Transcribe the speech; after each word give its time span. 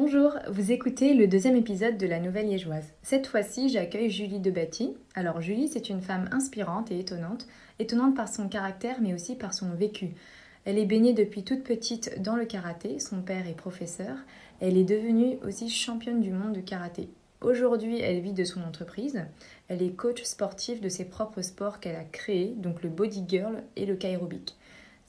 Bonjour, 0.00 0.38
vous 0.48 0.70
écoutez 0.70 1.12
le 1.12 1.26
deuxième 1.26 1.56
épisode 1.56 1.96
de 1.96 2.06
la 2.06 2.20
Nouvelle 2.20 2.46
Liégeoise. 2.46 2.92
Cette 3.02 3.26
fois-ci, 3.26 3.68
j'accueille 3.68 4.10
Julie 4.10 4.38
Debatty. 4.38 4.96
Alors 5.16 5.40
Julie, 5.40 5.66
c'est 5.66 5.88
une 5.88 6.02
femme 6.02 6.28
inspirante 6.30 6.92
et 6.92 7.00
étonnante, 7.00 7.48
étonnante 7.80 8.14
par 8.14 8.28
son 8.28 8.48
caractère 8.48 9.00
mais 9.00 9.12
aussi 9.12 9.34
par 9.34 9.52
son 9.52 9.70
vécu. 9.74 10.10
Elle 10.64 10.78
est 10.78 10.86
baignée 10.86 11.14
depuis 11.14 11.42
toute 11.42 11.64
petite 11.64 12.22
dans 12.22 12.36
le 12.36 12.44
karaté, 12.44 13.00
son 13.00 13.22
père 13.22 13.48
est 13.48 13.56
professeur, 13.56 14.16
elle 14.60 14.76
est 14.76 14.84
devenue 14.84 15.36
aussi 15.44 15.68
championne 15.68 16.20
du 16.20 16.30
monde 16.30 16.52
de 16.52 16.60
karaté. 16.60 17.08
Aujourd'hui, 17.40 17.98
elle 18.00 18.20
vit 18.20 18.32
de 18.32 18.44
son 18.44 18.62
entreprise, 18.62 19.24
elle 19.66 19.82
est 19.82 19.96
coach 19.96 20.22
sportif 20.22 20.80
de 20.80 20.88
ses 20.88 21.06
propres 21.06 21.42
sports 21.42 21.80
qu'elle 21.80 21.96
a 21.96 22.04
créés, 22.04 22.54
donc 22.56 22.84
le 22.84 22.88
Body 22.88 23.24
Girl 23.26 23.64
et 23.74 23.84
le 23.84 23.96
Kairobic. 23.96 24.57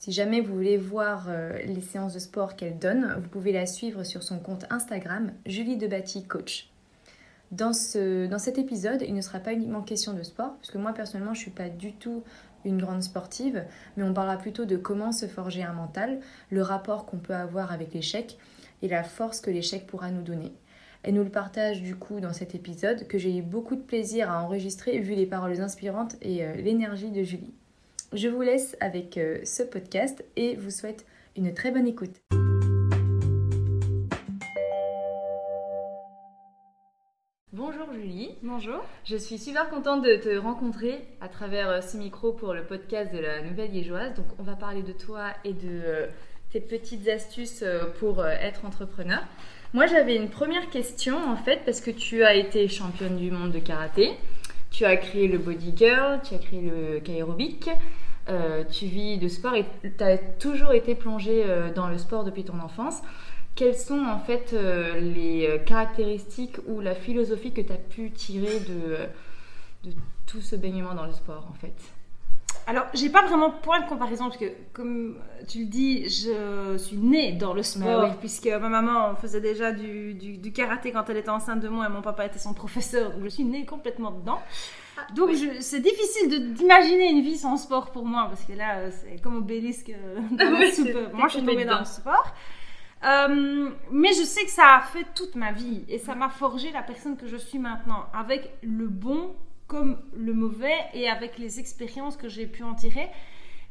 Si 0.00 0.12
jamais 0.12 0.40
vous 0.40 0.54
voulez 0.54 0.78
voir 0.78 1.26
euh, 1.28 1.58
les 1.58 1.82
séances 1.82 2.14
de 2.14 2.18
sport 2.18 2.56
qu'elle 2.56 2.78
donne, 2.78 3.16
vous 3.20 3.28
pouvez 3.28 3.52
la 3.52 3.66
suivre 3.66 4.02
sur 4.02 4.22
son 4.22 4.38
compte 4.38 4.64
Instagram, 4.70 5.30
Julie 5.44 5.76
Debatty 5.76 6.24
Coach. 6.24 6.70
Dans, 7.50 7.74
ce, 7.74 8.26
dans 8.26 8.38
cet 8.38 8.56
épisode, 8.56 9.04
il 9.06 9.12
ne 9.12 9.20
sera 9.20 9.40
pas 9.40 9.52
uniquement 9.52 9.82
question 9.82 10.14
de 10.14 10.22
sport, 10.22 10.56
puisque 10.56 10.76
moi 10.76 10.94
personnellement 10.94 11.34
je 11.34 11.40
ne 11.40 11.42
suis 11.42 11.50
pas 11.50 11.68
du 11.68 11.92
tout 11.92 12.24
une 12.64 12.78
grande 12.78 13.02
sportive, 13.02 13.62
mais 13.98 14.02
on 14.02 14.14
parlera 14.14 14.38
plutôt 14.38 14.64
de 14.64 14.78
comment 14.78 15.12
se 15.12 15.26
forger 15.26 15.64
un 15.64 15.74
mental, 15.74 16.20
le 16.48 16.62
rapport 16.62 17.04
qu'on 17.04 17.18
peut 17.18 17.34
avoir 17.34 17.70
avec 17.70 17.92
l'échec 17.92 18.38
et 18.80 18.88
la 18.88 19.04
force 19.04 19.42
que 19.42 19.50
l'échec 19.50 19.86
pourra 19.86 20.10
nous 20.10 20.22
donner. 20.22 20.54
Elle 21.02 21.12
nous 21.12 21.24
le 21.24 21.30
partage 21.30 21.82
du 21.82 21.94
coup 21.94 22.20
dans 22.20 22.32
cet 22.32 22.54
épisode 22.54 23.06
que 23.06 23.18
j'ai 23.18 23.36
eu 23.36 23.42
beaucoup 23.42 23.76
de 23.76 23.82
plaisir 23.82 24.30
à 24.30 24.42
enregistrer 24.42 24.98
vu 24.98 25.14
les 25.14 25.26
paroles 25.26 25.60
inspirantes 25.60 26.16
et 26.22 26.42
euh, 26.42 26.54
l'énergie 26.54 27.10
de 27.10 27.22
Julie. 27.22 27.52
Je 28.12 28.26
vous 28.26 28.42
laisse 28.42 28.76
avec 28.80 29.16
euh, 29.18 29.38
ce 29.44 29.62
podcast 29.62 30.24
et 30.34 30.56
vous 30.56 30.70
souhaite 30.70 31.06
une 31.36 31.54
très 31.54 31.70
bonne 31.70 31.86
écoute. 31.86 32.16
Bonjour 37.52 37.92
Julie. 37.92 38.34
Bonjour. 38.42 38.84
Je 39.04 39.16
suis 39.16 39.38
super 39.38 39.70
contente 39.70 40.02
de 40.02 40.16
te 40.16 40.36
rencontrer 40.36 41.06
à 41.20 41.28
travers 41.28 41.68
euh, 41.70 41.80
ce 41.82 41.96
micro 41.96 42.32
pour 42.32 42.52
le 42.52 42.64
podcast 42.64 43.14
de 43.14 43.18
la 43.20 43.42
Nouvelle 43.42 43.70
Liégeoise. 43.70 44.14
Donc 44.14 44.26
on 44.40 44.42
va 44.42 44.56
parler 44.56 44.82
de 44.82 44.92
toi 44.92 45.28
et 45.44 45.52
de 45.52 45.68
euh, 45.68 46.06
tes 46.50 46.60
petites 46.60 47.06
astuces 47.06 47.62
pour 48.00 48.26
être 48.26 48.64
entrepreneur. 48.64 49.22
Moi 49.72 49.86
j'avais 49.86 50.16
une 50.16 50.30
première 50.30 50.68
question 50.70 51.16
en 51.16 51.36
fait 51.36 51.60
parce 51.64 51.80
que 51.80 51.92
tu 51.92 52.24
as 52.24 52.34
été 52.34 52.66
championne 52.66 53.16
du 53.16 53.30
monde 53.30 53.52
de 53.52 53.60
karaté. 53.60 54.16
Tu 54.70 54.84
as 54.84 54.96
créé 54.96 55.28
le 55.28 55.38
Body 55.38 55.72
Girl, 55.76 56.20
tu 56.22 56.34
as 56.34 56.38
créé 56.38 56.60
le 56.60 57.00
Kairobic, 57.00 57.68
euh, 58.28 58.64
tu 58.64 58.86
vis 58.86 59.18
de 59.18 59.28
sport 59.28 59.54
et 59.54 59.64
tu 59.82 60.04
as 60.04 60.16
toujours 60.18 60.72
été 60.72 60.94
plongé 60.94 61.42
euh, 61.44 61.72
dans 61.72 61.88
le 61.88 61.98
sport 61.98 62.24
depuis 62.24 62.44
ton 62.44 62.58
enfance. 62.60 63.02
Quelles 63.56 63.76
sont 63.76 64.04
en 64.04 64.20
fait 64.20 64.52
euh, 64.52 65.00
les 65.00 65.60
caractéristiques 65.66 66.58
ou 66.66 66.80
la 66.80 66.94
philosophie 66.94 67.52
que 67.52 67.60
tu 67.60 67.72
as 67.72 67.76
pu 67.76 68.10
tirer 68.12 68.60
de, 68.60 69.90
de 69.90 69.96
tout 70.26 70.40
ce 70.40 70.54
baignement 70.54 70.94
dans 70.94 71.06
le 71.06 71.12
sport 71.12 71.48
en 71.50 71.54
fait? 71.54 71.74
Alors, 72.66 72.86
j'ai 72.94 73.08
pas 73.08 73.22
vraiment 73.22 73.50
point 73.50 73.80
de 73.80 73.88
comparaison 73.88 74.26
parce 74.26 74.36
que, 74.36 74.52
comme 74.72 75.18
tu 75.48 75.60
le 75.60 75.64
dis, 75.64 76.08
je 76.08 76.76
suis 76.78 76.98
née 76.98 77.32
dans 77.32 77.52
le 77.52 77.64
sport 77.64 78.16
puisque 78.18 78.46
ma 78.46 78.68
maman 78.68 79.16
faisait 79.16 79.40
déjà 79.40 79.72
du, 79.72 80.14
du, 80.14 80.52
karaté 80.52 80.92
quand 80.92 81.02
elle 81.08 81.16
était 81.16 81.30
enceinte 81.30 81.60
de 81.60 81.68
moi 81.68 81.86
et 81.86 81.88
mon 81.88 82.00
papa 82.02 82.26
était 82.26 82.38
son 82.38 82.54
professeur, 82.54 83.10
donc 83.10 83.24
je 83.24 83.28
suis 83.28 83.44
née 83.44 83.64
complètement 83.64 84.12
dedans. 84.12 84.40
Ah, 84.96 85.12
donc, 85.14 85.30
c'est 85.60 85.80
difficile 85.80 86.54
d'imaginer 86.54 87.10
une 87.10 87.22
vie 87.22 87.38
sans 87.38 87.56
sport 87.56 87.90
pour 87.90 88.04
moi 88.04 88.26
parce 88.28 88.44
que 88.44 88.52
là, 88.52 88.90
c'est 88.90 89.20
comme 89.20 89.38
obélisque 89.38 89.90
euh, 89.90 90.20
dans 90.30 90.50
la 90.50 90.70
soupe. 90.70 91.12
Moi, 91.12 91.26
je 91.26 91.38
suis 91.38 91.46
tombée 91.46 91.64
dans 91.64 91.80
le 91.80 91.84
sport. 91.84 92.34
Euh, 93.02 93.70
mais 93.90 94.12
je 94.12 94.22
sais 94.22 94.44
que 94.44 94.50
ça 94.50 94.76
a 94.76 94.80
fait 94.82 95.06
toute 95.14 95.34
ma 95.34 95.52
vie 95.52 95.84
et 95.88 95.98
ça 95.98 96.14
m'a 96.14 96.28
forgé 96.28 96.70
la 96.70 96.82
personne 96.82 97.16
que 97.16 97.26
je 97.26 97.36
suis 97.36 97.58
maintenant 97.58 98.04
avec 98.12 98.52
le 98.62 98.86
bon 98.88 99.34
comme 99.70 100.02
le 100.14 100.34
mauvais 100.34 100.78
et 100.94 101.08
avec 101.08 101.38
les 101.38 101.60
expériences 101.60 102.16
que 102.16 102.28
j'ai 102.28 102.48
pu 102.48 102.64
en 102.64 102.74
tirer. 102.74 103.08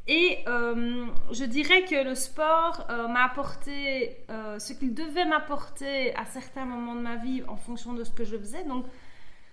Et 0.07 0.39
euh, 0.47 1.05
je 1.29 1.43
dirais 1.43 1.83
que 1.83 2.01
le 2.05 2.15
sport 2.15 2.87
euh, 2.89 3.09
m'a 3.09 3.25
apporté 3.25 4.15
euh, 4.29 4.57
ce 4.59 4.71
qu'il 4.71 4.93
devait 4.93 5.25
m'apporter 5.25 6.15
à 6.15 6.23
certains 6.23 6.63
moments 6.63 6.95
de 6.95 7.01
ma 7.01 7.17
vie 7.17 7.43
en 7.49 7.57
fonction 7.57 7.91
de 7.91 8.05
ce 8.05 8.11
que 8.11 8.23
je 8.23 8.37
faisais. 8.37 8.63
Donc, 8.63 8.85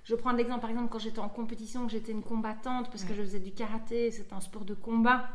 je 0.05 0.15
prends 0.15 0.31
l'exemple, 0.31 0.61
par 0.61 0.71
exemple, 0.71 0.89
quand 0.89 1.01
j'étais 1.01 1.19
en 1.19 1.29
compétition, 1.29 1.85
que 1.85 1.91
j'étais 1.91 2.13
une 2.13 2.23
combattante 2.23 2.91
parce 2.91 3.03
que 3.03 3.13
je 3.13 3.23
faisais 3.23 3.41
du 3.41 3.51
karaté, 3.51 4.13
c'est 4.13 4.33
un 4.33 4.41
sport 4.41 4.65
de 4.65 4.75
combat. 4.75 5.29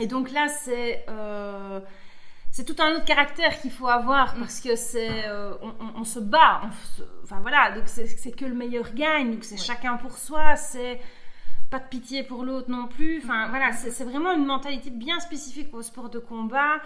Et 0.00 0.06
donc 0.06 0.32
là, 0.32 0.48
c'est 0.48 1.04
c'est 2.52 2.64
tout 2.64 2.80
un 2.82 2.92
autre 2.92 3.06
caractère 3.06 3.58
qu'il 3.60 3.70
faut 3.70 3.88
avoir 3.88 4.36
mm. 4.36 4.40
parce 4.40 4.60
que 4.60 4.76
c'est 4.76 5.26
euh, 5.26 5.54
on, 5.96 6.04
se 6.04 6.20
bat 6.20 6.60
enfin 7.24 7.40
voilà. 7.40 7.72
Donc 7.72 7.84
c'est 7.86 8.36
que 8.36 8.44
le 8.44 8.54
meilleur 8.54 8.92
gagne. 8.94 9.32
Donc 9.32 9.42
c'est 9.44 9.56
chacun 9.56 9.96
pour 9.96 10.18
soi. 10.18 10.54
C'est 10.56 11.00
pas 11.70 11.78
de 11.78 11.86
pitié 11.88 12.22
pour 12.22 12.44
l'autre 12.44 12.70
non 12.70 12.86
plus. 12.86 13.20
Enfin 13.24 13.48
voilà 13.48 13.72
c'est 13.72 14.04
vraiment 14.04 14.32
une 14.32 14.44
mentalité 14.44 14.90
bien 14.90 15.18
spécifique 15.18 15.74
au 15.74 15.82
sport 15.82 16.10
de 16.10 16.18
combat. 16.18 16.80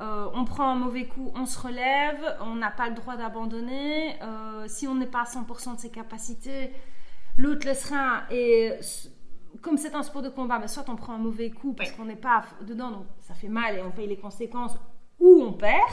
Euh, 0.00 0.28
on 0.34 0.44
prend 0.44 0.70
un 0.70 0.74
mauvais 0.74 1.06
coup, 1.06 1.30
on 1.36 1.46
se 1.46 1.60
relève, 1.60 2.36
on 2.40 2.56
n'a 2.56 2.70
pas 2.70 2.88
le 2.88 2.94
droit 2.94 3.16
d'abandonner. 3.16 4.20
Euh, 4.22 4.64
si 4.66 4.88
on 4.88 4.96
n'est 4.96 5.06
pas 5.06 5.20
à 5.20 5.24
100% 5.24 5.76
de 5.76 5.80
ses 5.80 5.90
capacités, 5.90 6.72
l'autre 7.36 7.64
laissera. 7.66 8.22
Et 8.30 8.72
comme 9.60 9.76
c'est 9.76 9.94
un 9.94 10.02
sport 10.02 10.22
de 10.22 10.30
combat, 10.30 10.58
ben, 10.58 10.66
soit 10.66 10.88
on 10.88 10.96
prend 10.96 11.12
un 11.12 11.18
mauvais 11.18 11.50
coup 11.50 11.74
parce 11.74 11.92
qu'on 11.92 12.06
n'est 12.06 12.16
pas 12.16 12.42
dedans, 12.62 12.90
donc 12.90 13.06
ça 13.20 13.34
fait 13.34 13.48
mal 13.48 13.76
et 13.76 13.82
on 13.82 13.90
paye 13.90 14.08
les 14.08 14.16
conséquences, 14.16 14.76
ou 15.22 15.42
on 15.42 15.52
perd. 15.52 15.90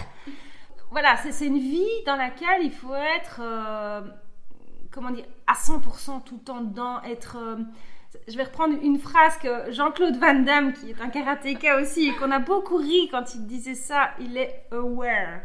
Voilà, 0.91 1.16
c'est 1.17 1.45
une 1.45 1.59
vie 1.59 2.03
dans 2.06 2.16
laquelle 2.16 2.63
il 2.63 2.72
faut 2.72 2.95
être, 2.95 3.40
euh, 3.41 4.01
comment 4.91 5.12
dire, 5.12 5.25
à 5.45 5.53
100% 5.53 6.23
tout 6.23 6.35
le 6.35 6.44
temps 6.44 6.62
dedans, 6.62 7.01
être... 7.03 7.38
Euh, 7.38 7.57
je 8.28 8.35
vais 8.35 8.44
reprendre 8.44 8.75
une 8.81 8.97
phrase 8.97 9.38
que 9.38 9.72
Jean-Claude 9.72 10.17
Van 10.17 10.34
Damme, 10.34 10.73
qui 10.73 10.90
est 10.90 11.00
un 11.00 11.09
karatéka 11.09 11.79
aussi, 11.79 12.09
et 12.09 12.16
qu'on 12.16 12.31
a 12.31 12.40
beaucoup 12.40 12.78
ri 12.78 13.07
quand 13.12 13.35
il 13.35 13.45
disait 13.45 13.75
ça, 13.75 14.09
il 14.19 14.35
est 14.35 14.66
aware. 14.72 15.41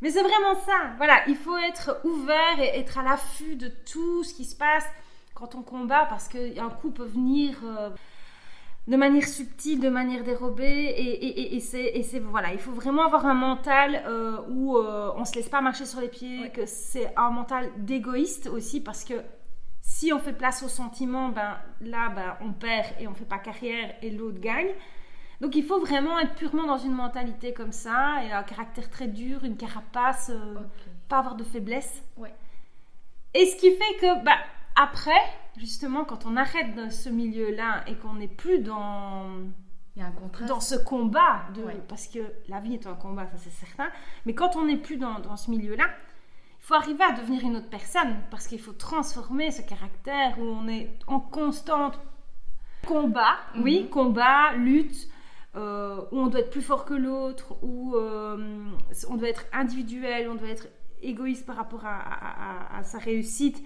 Mais 0.00 0.10
c'est 0.10 0.22
vraiment 0.22 0.54
ça. 0.54 0.94
Voilà, 0.96 1.22
il 1.28 1.36
faut 1.36 1.56
être 1.58 2.00
ouvert 2.04 2.58
et 2.58 2.78
être 2.80 2.96
à 2.96 3.02
l'affût 3.02 3.56
de 3.56 3.68
tout 3.68 4.24
ce 4.24 4.32
qui 4.32 4.46
se 4.46 4.56
passe 4.56 4.86
quand 5.34 5.54
on 5.54 5.62
combat, 5.62 6.06
parce 6.08 6.28
qu'un 6.28 6.70
coup 6.70 6.90
peut 6.90 7.04
venir... 7.04 7.58
Euh, 7.62 7.90
de 8.88 8.96
manière 8.96 9.26
subtile, 9.26 9.80
de 9.80 9.88
manière 9.88 10.24
dérobée. 10.24 10.64
Et, 10.64 11.56
et, 11.56 11.60
c'est 11.60 12.18
voilà, 12.18 12.52
il 12.52 12.58
faut 12.58 12.72
vraiment 12.72 13.04
avoir 13.04 13.26
un 13.26 13.34
mental 13.34 14.02
euh, 14.06 14.38
où 14.48 14.76
euh, 14.76 15.12
on 15.16 15.24
se 15.24 15.34
laisse 15.34 15.48
pas 15.48 15.60
marcher 15.60 15.86
sur 15.86 16.00
les 16.00 16.08
pieds, 16.08 16.50
que 16.50 16.66
c'est 16.66 17.12
un 17.16 17.30
mental 17.30 17.70
d'égoïste 17.78 18.48
aussi 18.48 18.80
parce 18.80 19.04
que 19.04 19.14
si 19.80 20.12
on 20.12 20.18
fait 20.18 20.32
place 20.32 20.62
aux 20.62 20.68
sentiments, 20.68 21.28
ben 21.28 21.56
là, 21.80 22.08
ben, 22.10 22.36
on 22.40 22.52
perd 22.52 22.86
et 23.00 23.08
on 23.08 23.14
fait 23.14 23.24
pas 23.24 23.38
carrière 23.38 23.94
et 24.02 24.10
l'autre 24.10 24.40
gagne. 24.40 24.70
Donc 25.40 25.56
il 25.56 25.64
faut 25.64 25.80
vraiment 25.80 26.20
être 26.20 26.34
purement 26.34 26.66
dans 26.66 26.78
une 26.78 26.94
mentalité 26.94 27.52
comme 27.52 27.72
ça 27.72 28.22
et 28.24 28.30
un 28.30 28.44
caractère 28.44 28.88
très 28.90 29.08
dur, 29.08 29.42
une 29.44 29.56
carapace, 29.56 30.30
euh, 30.30 30.54
pas 31.08 31.18
avoir 31.18 31.34
de 31.34 31.42
faiblesse. 31.42 32.02
Ouais. 32.16 32.32
Et 33.34 33.46
ce 33.46 33.56
qui 33.56 33.70
fait 33.70 33.96
que 34.00 34.24
ben, 34.24 34.36
après, 34.76 35.20
justement, 35.56 36.04
quand 36.04 36.26
on 36.26 36.36
arrête 36.36 36.74
dans 36.74 36.90
ce 36.90 37.08
milieu-là 37.08 37.84
et 37.86 37.96
qu'on 37.96 38.14
n'est 38.14 38.28
plus 38.28 38.60
dans, 38.60 39.28
dans 40.48 40.60
ce 40.60 40.76
combat, 40.76 41.42
de, 41.54 41.62
parce 41.88 42.06
que 42.06 42.20
la 42.48 42.60
vie 42.60 42.74
est 42.74 42.86
un 42.86 42.94
combat, 42.94 43.26
ça 43.26 43.36
c'est 43.38 43.50
certain, 43.50 43.90
mais 44.26 44.34
quand 44.34 44.56
on 44.56 44.64
n'est 44.64 44.76
plus 44.76 44.96
dans, 44.96 45.20
dans 45.20 45.36
ce 45.36 45.50
milieu-là, 45.50 45.84
il 46.60 46.64
faut 46.64 46.74
arriver 46.74 47.04
à 47.04 47.12
devenir 47.12 47.42
une 47.42 47.56
autre 47.56 47.68
personne, 47.68 48.16
parce 48.30 48.46
qu'il 48.46 48.60
faut 48.60 48.72
transformer 48.72 49.50
ce 49.50 49.62
caractère 49.62 50.38
où 50.38 50.44
on 50.44 50.68
est 50.68 50.90
en 51.06 51.20
constant 51.20 51.92
combat, 52.86 53.36
oui, 53.56 53.82
mhm. 53.82 53.88
combat, 53.90 54.52
lutte, 54.54 55.08
euh, 55.54 56.00
où 56.12 56.18
on 56.18 56.28
doit 56.28 56.40
être 56.40 56.50
plus 56.50 56.62
fort 56.62 56.84
que 56.84 56.94
l'autre, 56.94 57.56
où 57.62 57.94
euh, 57.94 58.70
on 59.08 59.16
doit 59.16 59.28
être 59.28 59.44
individuel, 59.52 60.28
on 60.30 60.34
doit 60.34 60.48
être 60.48 60.68
égoïste 61.02 61.44
par 61.44 61.56
rapport 61.56 61.84
à, 61.84 62.78
à 62.78 62.82
sa 62.84 62.98
réussite. 62.98 63.62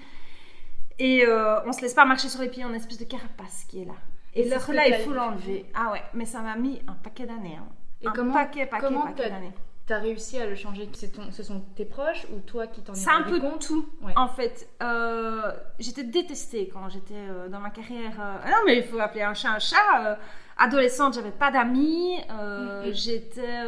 Et 0.99 1.25
euh, 1.27 1.61
on 1.67 1.73
se 1.73 1.83
laisse 1.83 1.95
pas 1.95 2.05
marcher 2.05 2.29
sur 2.29 2.41
les 2.41 2.49
pieds, 2.49 2.65
on 2.65 2.69
a 2.69 2.71
une 2.71 2.77
espèce 2.77 2.99
de 2.99 3.05
carapace 3.05 3.65
qui 3.69 3.83
est 3.83 3.85
là. 3.85 3.95
Et 4.35 4.45
le 4.45 4.73
là, 4.75 4.89
il 4.89 4.95
faut 4.97 5.13
l'enlever. 5.13 5.67
Ah 5.75 5.93
ouais, 5.93 6.03
mais 6.15 6.27
ça 6.27 6.41
m'a 6.41 6.57
mis 6.57 6.81
un 6.87 6.93
paquet 6.93 7.27
d'années. 7.27 7.57
Hein. 7.59 7.69
Et 8.03 8.09
un 8.09 8.13
comment, 8.13 8.35
paquet, 8.35 8.67
paquet, 8.67 8.85
comment 8.85 9.07
paquet 9.07 9.31
d'années. 9.31 9.53
T'as 9.87 9.99
réussi 9.99 10.39
à 10.39 10.47
le 10.47 10.57
changer? 10.57 10.89
Ton, 10.89 11.31
Ce 11.31 11.43
sont 11.43 11.61
tes 11.77 11.85
proches 11.85 12.27
ou 12.35 12.41
toi 12.41 12.67
qui 12.67 12.83
t'en 12.83 12.93
es 12.93 12.97
C'est 12.97 13.11
un 13.11 13.23
peu 13.23 13.39
de 13.39 13.59
tout, 13.59 13.89
en 14.17 14.29
fait. 14.29 14.69
Euh, 14.83 15.53
j'étais 15.79 16.03
détestée 16.03 16.69
quand 16.69 16.89
j'étais 16.89 17.15
euh, 17.15 17.49
dans 17.49 17.61
ma 17.61 17.71
carrière. 17.71 18.21
Euh, 18.21 18.39
ah 18.45 18.51
non, 18.51 18.57
mais 18.67 18.79
il 18.79 18.83
faut 18.83 18.99
appeler 18.99 19.23
un 19.23 19.35
chat 19.35 19.51
un 19.51 19.59
chat. 19.59 20.19
Adolescente, 20.57 21.15
j'avais 21.15 21.31
pas 21.31 21.51
d'amis. 21.51 22.19
Mm-hmm. 22.29 22.93
J'étais... 22.93 23.63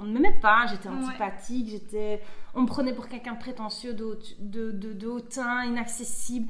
on, 0.00 0.04
ne 0.04 0.12
m'aimait 0.12 0.38
pas. 0.40 0.66
J'étais 0.66 0.88
antipathique. 0.88 1.68
J'étais... 1.68 2.22
On 2.54 2.62
me 2.62 2.66
prenait 2.66 2.92
pour 2.92 3.08
quelqu'un 3.08 3.34
de 3.34 3.38
prétentieux, 3.38 3.94
de, 3.94 4.18
de, 4.38 4.72
de, 4.72 4.92
de 4.92 5.06
hautain, 5.06 5.64
inaccessible. 5.64 6.48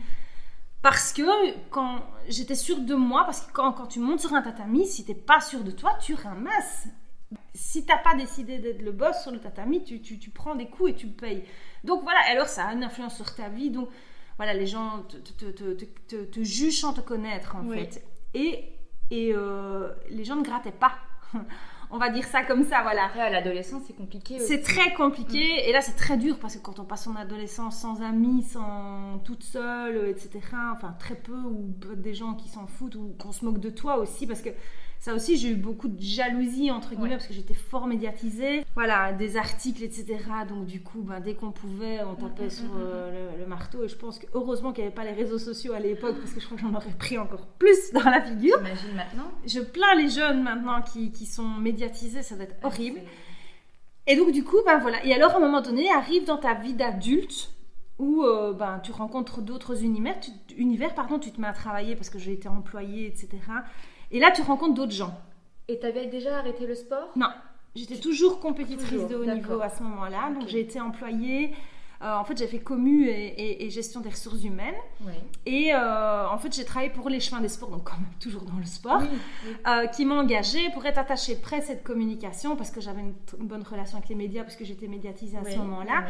Parce 0.82 1.12
que 1.12 1.68
quand 1.68 2.00
j'étais 2.28 2.54
sûre 2.54 2.80
de 2.80 2.94
moi, 2.94 3.24
parce 3.24 3.42
que 3.42 3.52
quand, 3.52 3.72
quand 3.72 3.86
tu 3.86 4.00
montes 4.00 4.20
sur 4.20 4.32
un 4.32 4.40
tatami, 4.40 4.86
si 4.86 5.04
t'es 5.04 5.14
pas 5.14 5.40
sûre 5.40 5.62
de 5.62 5.70
toi, 5.70 5.92
tu 6.00 6.14
ramasses. 6.14 6.86
Si 7.54 7.84
t'as 7.84 7.98
pas 7.98 8.14
décidé 8.14 8.58
d'être 8.58 8.82
le 8.82 8.90
boss 8.90 9.22
sur 9.22 9.30
le 9.30 9.38
tatami, 9.38 9.84
tu, 9.84 10.00
tu, 10.00 10.18
tu, 10.18 10.30
prends 10.30 10.54
des 10.54 10.66
coups 10.66 10.90
et 10.90 10.94
tu 10.94 11.06
payes. 11.06 11.44
Donc 11.84 12.02
voilà, 12.02 12.18
alors 12.30 12.48
ça 12.48 12.66
a 12.66 12.72
une 12.72 12.82
influence 12.82 13.14
sur 13.14 13.34
ta 13.34 13.48
vie. 13.48 13.70
Donc 13.70 13.88
voilà, 14.36 14.54
les 14.54 14.66
gens 14.66 15.02
te, 15.02 15.16
te, 15.16 15.50
te, 15.50 16.24
te 16.24 16.42
jugent 16.42 16.80
sans 16.80 16.94
te 16.94 17.02
connaître 17.02 17.56
en 17.56 17.68
fait. 17.68 18.02
Et, 18.34 18.72
et 19.10 19.32
euh, 19.34 19.88
les 20.10 20.24
gens 20.24 20.36
ne 20.36 20.42
grattaient 20.42 20.70
pas. 20.70 20.92
on 21.90 21.98
va 21.98 22.10
dire 22.10 22.24
ça 22.24 22.44
comme 22.44 22.64
ça, 22.64 22.82
voilà. 22.82 23.06
Après, 23.06 23.20
à 23.20 23.30
l'adolescence, 23.30 23.82
c'est 23.86 23.96
compliqué. 23.96 24.38
C'est 24.38 24.62
très 24.62 24.94
compliqué. 24.94 25.38
Mm. 25.38 25.68
Et 25.68 25.72
là, 25.72 25.80
c'est 25.80 25.96
très 25.96 26.16
dur 26.16 26.38
parce 26.38 26.56
que 26.56 26.62
quand 26.62 26.78
on 26.78 26.84
passe 26.84 27.04
son 27.04 27.16
adolescence 27.16 27.78
sans 27.78 28.02
amis, 28.02 28.42
sans 28.42 29.18
toute 29.24 29.42
seule, 29.42 30.08
etc., 30.08 30.30
enfin, 30.72 30.94
très 30.98 31.16
peu, 31.16 31.36
ou 31.36 31.74
des 31.96 32.14
gens 32.14 32.34
qui 32.34 32.48
s'en 32.48 32.66
foutent, 32.66 32.94
ou 32.94 33.16
qu'on 33.18 33.32
se 33.32 33.44
moque 33.44 33.58
de 33.58 33.70
toi 33.70 33.98
aussi, 33.98 34.26
parce 34.26 34.42
que 34.42 34.50
ça 35.00 35.14
aussi, 35.14 35.38
j'ai 35.38 35.48
eu 35.48 35.54
beaucoup 35.54 35.88
de 35.88 35.98
jalousie, 35.98 36.70
entre 36.70 36.90
guillemets, 36.90 37.16
parce 37.16 37.26
que 37.26 37.32
j'étais 37.32 37.54
fort 37.54 37.86
médiatisée. 37.86 38.66
Voilà, 38.74 39.14
des 39.14 39.38
articles, 39.38 39.82
etc. 39.82 40.18
Donc, 40.46 40.66
du 40.66 40.82
coup, 40.82 41.00
ben, 41.00 41.20
dès 41.20 41.32
qu'on 41.32 41.52
pouvait, 41.52 42.02
on 42.02 42.14
tapait 42.16 42.42
mm, 42.42 42.46
mm, 42.46 42.50
sur 42.50 42.66
mm, 42.66 42.78
euh, 42.78 43.30
le, 43.38 43.46
marteau. 43.46 43.82
Et 43.82 43.88
je 43.88 43.96
pense 43.96 44.18
que 44.18 44.26
heureusement 44.34 44.72
qu'il 44.74 44.84
n'y 44.84 44.88
avait 44.88 44.94
pas 44.94 45.04
les 45.04 45.12
réseaux 45.12 45.38
sociaux 45.38 45.72
à 45.72 45.80
l'époque, 45.80 46.16
parce 46.18 46.34
que 46.34 46.40
je 46.40 46.44
crois 46.44 46.58
que 46.58 46.62
j'en 46.62 46.74
aurais 46.74 46.92
pris 46.98 47.16
encore 47.16 47.46
plus 47.46 47.92
dans 47.94 48.04
la 48.04 48.20
figure. 48.20 48.58
J'imagine 48.58 48.94
maintenant. 48.94 49.30
Je 49.46 49.60
plains 49.60 49.94
les 49.96 50.10
jeunes 50.10 50.42
maintenant 50.42 50.82
qui, 50.82 51.10
qui 51.12 51.24
sont 51.24 51.48
médiatisés, 51.48 52.22
ça 52.22 52.34
doit 52.34 52.44
être 52.44 52.62
horrible. 52.62 53.00
Et 54.06 54.16
donc, 54.16 54.32
du 54.32 54.44
coup, 54.44 54.58
ben 54.66 54.80
voilà. 54.80 55.02
Et 55.06 55.14
alors, 55.14 55.30
à 55.30 55.36
un 55.38 55.40
moment 55.40 55.62
donné, 55.62 55.90
arrive 55.90 56.26
dans 56.26 56.36
ta 56.36 56.52
vie 56.52 56.74
d'adulte 56.74 57.54
où 57.98 58.22
euh, 58.24 58.52
ben, 58.52 58.80
tu 58.80 58.92
rencontres 58.92 59.40
d'autres 59.40 59.82
univers, 59.82 60.20
tu, 60.20 60.30
univers 60.56 60.94
pardon, 60.94 61.18
tu 61.18 61.32
te 61.32 61.40
mets 61.40 61.46
à 61.46 61.52
travailler 61.54 61.96
parce 61.96 62.10
que 62.10 62.18
j'ai 62.18 62.32
été 62.32 62.48
employée, 62.48 63.06
etc. 63.06 63.28
Et 64.10 64.18
là, 64.18 64.30
tu 64.30 64.42
rencontres 64.42 64.74
d'autres 64.74 64.92
gens. 64.92 65.14
Et 65.68 65.78
tu 65.78 65.86
avais 65.86 66.06
déjà 66.06 66.38
arrêté 66.38 66.66
le 66.66 66.74
sport? 66.74 67.10
Non. 67.16 67.28
J'étais 67.76 67.98
toujours 67.98 68.40
compétitrice 68.40 69.06
de 69.06 69.14
haut 69.14 69.24
niveau 69.24 69.60
à 69.60 69.68
ce 69.68 69.82
moment-là. 69.82 70.30
Donc, 70.30 70.48
j'ai 70.48 70.60
été 70.60 70.80
employée. 70.80 71.54
Euh, 72.02 72.16
en 72.16 72.24
fait, 72.24 72.36
j'ai 72.38 72.46
fait 72.46 72.58
commu 72.60 73.08
et, 73.08 73.68
gestion 73.68 74.00
des 74.00 74.08
ressources 74.08 74.42
humaines. 74.42 74.74
Et 75.44 75.72
euh, 75.74 76.28
en 76.28 76.38
fait, 76.38 76.52
j'ai 76.54 76.64
travaillé 76.64 76.90
pour 76.90 77.08
les 77.10 77.20
chemins 77.20 77.42
des 77.42 77.48
sports, 77.48 77.68
donc 77.68 77.84
quand 77.84 77.96
même 77.96 78.08
toujours 78.18 78.42
dans 78.42 78.58
le 78.58 78.64
sport, 78.64 79.02
euh, 79.66 79.86
qui 79.88 80.06
m'ont 80.06 80.18
engagée 80.18 80.70
pour 80.70 80.84
être 80.86 80.98
attachée 80.98 81.36
près 81.36 81.60
cette 81.60 81.84
communication 81.84 82.56
parce 82.56 82.70
que 82.70 82.80
j'avais 82.80 83.02
une, 83.02 83.14
bonne 83.46 83.62
relation 83.62 83.98
avec 83.98 84.08
les 84.08 84.14
médias, 84.14 84.42
parce 84.42 84.56
que 84.56 84.64
j'étais 84.64 84.88
médiatisée 84.88 85.36
à 85.36 85.44
ce 85.44 85.58
moment-là. 85.58 86.04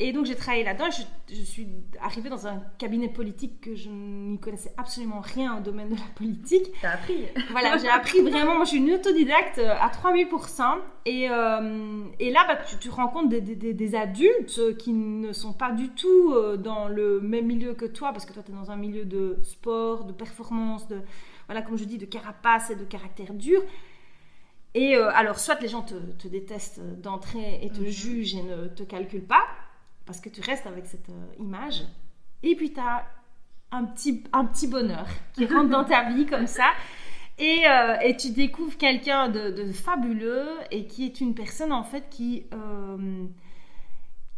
Et 0.00 0.12
donc 0.12 0.26
j'ai 0.26 0.36
travaillé 0.36 0.62
là-dedans. 0.62 0.90
Je, 0.90 1.34
je, 1.34 1.42
suis 1.42 1.66
arrivée 2.00 2.30
dans 2.30 2.46
un 2.46 2.62
cabinet 2.78 3.08
politique 3.08 3.60
que 3.60 3.74
je 3.74 3.88
n'y 3.88 4.38
connaissais 4.38 4.72
absolument 4.76 5.20
rien 5.20 5.58
au 5.58 5.60
domaine 5.60 5.88
de 5.88 5.96
la 5.96 6.06
politique. 6.14 6.70
T'as 6.80 6.92
appris 6.92 7.24
Voilà, 7.50 7.76
j'ai 7.78 7.88
appris 7.88 8.20
vraiment. 8.20 8.54
Moi, 8.54 8.64
je 8.64 8.70
suis 8.70 8.78
une 8.78 8.92
autodidacte 8.92 9.58
euh, 9.58 9.74
à 9.80 9.88
3000%. 9.88 10.62
Et, 11.04 11.28
euh, 11.28 12.04
et 12.20 12.30
là, 12.30 12.44
bah, 12.46 12.58
tu, 12.80 12.90
rencontres 12.90 13.28
des, 13.28 13.40
des, 13.40 13.74
des, 13.74 13.94
adultes 13.96 14.76
qui 14.76 14.92
ne 14.92 15.32
sont 15.32 15.52
pas 15.52 15.72
du 15.72 15.88
tout 15.88 16.32
euh, 16.32 16.56
dans 16.56 16.86
le 16.86 17.20
même 17.20 17.46
milieu 17.46 17.74
que 17.74 17.86
toi, 17.86 18.12
parce 18.12 18.24
que 18.24 18.32
toi, 18.32 18.44
tu 18.44 18.52
es 18.52 18.54
dans 18.54 18.70
un 18.70 18.76
milieu 18.76 19.04
de 19.04 19.38
sport, 19.42 20.04
de 20.04 20.12
performance, 20.12 20.86
de, 20.86 21.00
voilà, 21.46 21.62
comme 21.62 21.76
je 21.76 21.84
dis, 21.84 21.98
de 21.98 22.06
carapace 22.06 22.70
et 22.70 22.76
de 22.76 22.84
caractère 22.84 23.34
dur. 23.34 23.62
Et 24.74 24.94
alors, 24.94 25.40
soit 25.40 25.60
les 25.60 25.66
gens 25.66 25.82
te, 25.82 25.94
te 25.94 26.28
détestent 26.28 26.80
d'entrée 27.00 27.58
et 27.62 27.70
te 27.70 27.80
mhm. 27.80 27.88
jugent 27.88 28.34
et 28.36 28.42
ne 28.42 28.68
te 28.68 28.84
calculent 28.84 29.26
pas, 29.26 29.44
parce 30.08 30.20
que 30.20 30.30
tu 30.30 30.40
restes 30.40 30.66
avec 30.66 30.86
cette 30.86 31.10
euh, 31.10 31.34
image. 31.38 31.84
Et 32.42 32.56
puis 32.56 32.72
tu 32.72 32.80
as 32.80 33.04
un 33.70 33.84
petit, 33.84 34.24
un 34.32 34.46
petit 34.46 34.66
bonheur 34.66 35.06
qui 35.34 35.44
rentre 35.54 35.68
dans 35.68 35.84
ta 35.84 36.10
vie 36.10 36.24
comme 36.24 36.46
ça. 36.46 36.70
Et, 37.38 37.68
euh, 37.68 38.00
et 38.00 38.16
tu 38.16 38.30
découvres 38.30 38.78
quelqu'un 38.78 39.28
de, 39.28 39.70
fabuleux 39.70 40.48
et 40.70 40.86
qui 40.86 41.04
est 41.04 41.20
une 41.20 41.34
personne 41.34 41.72
en 41.72 41.84
fait 41.84 42.08
qui, 42.08 42.46
euh, 42.54 43.26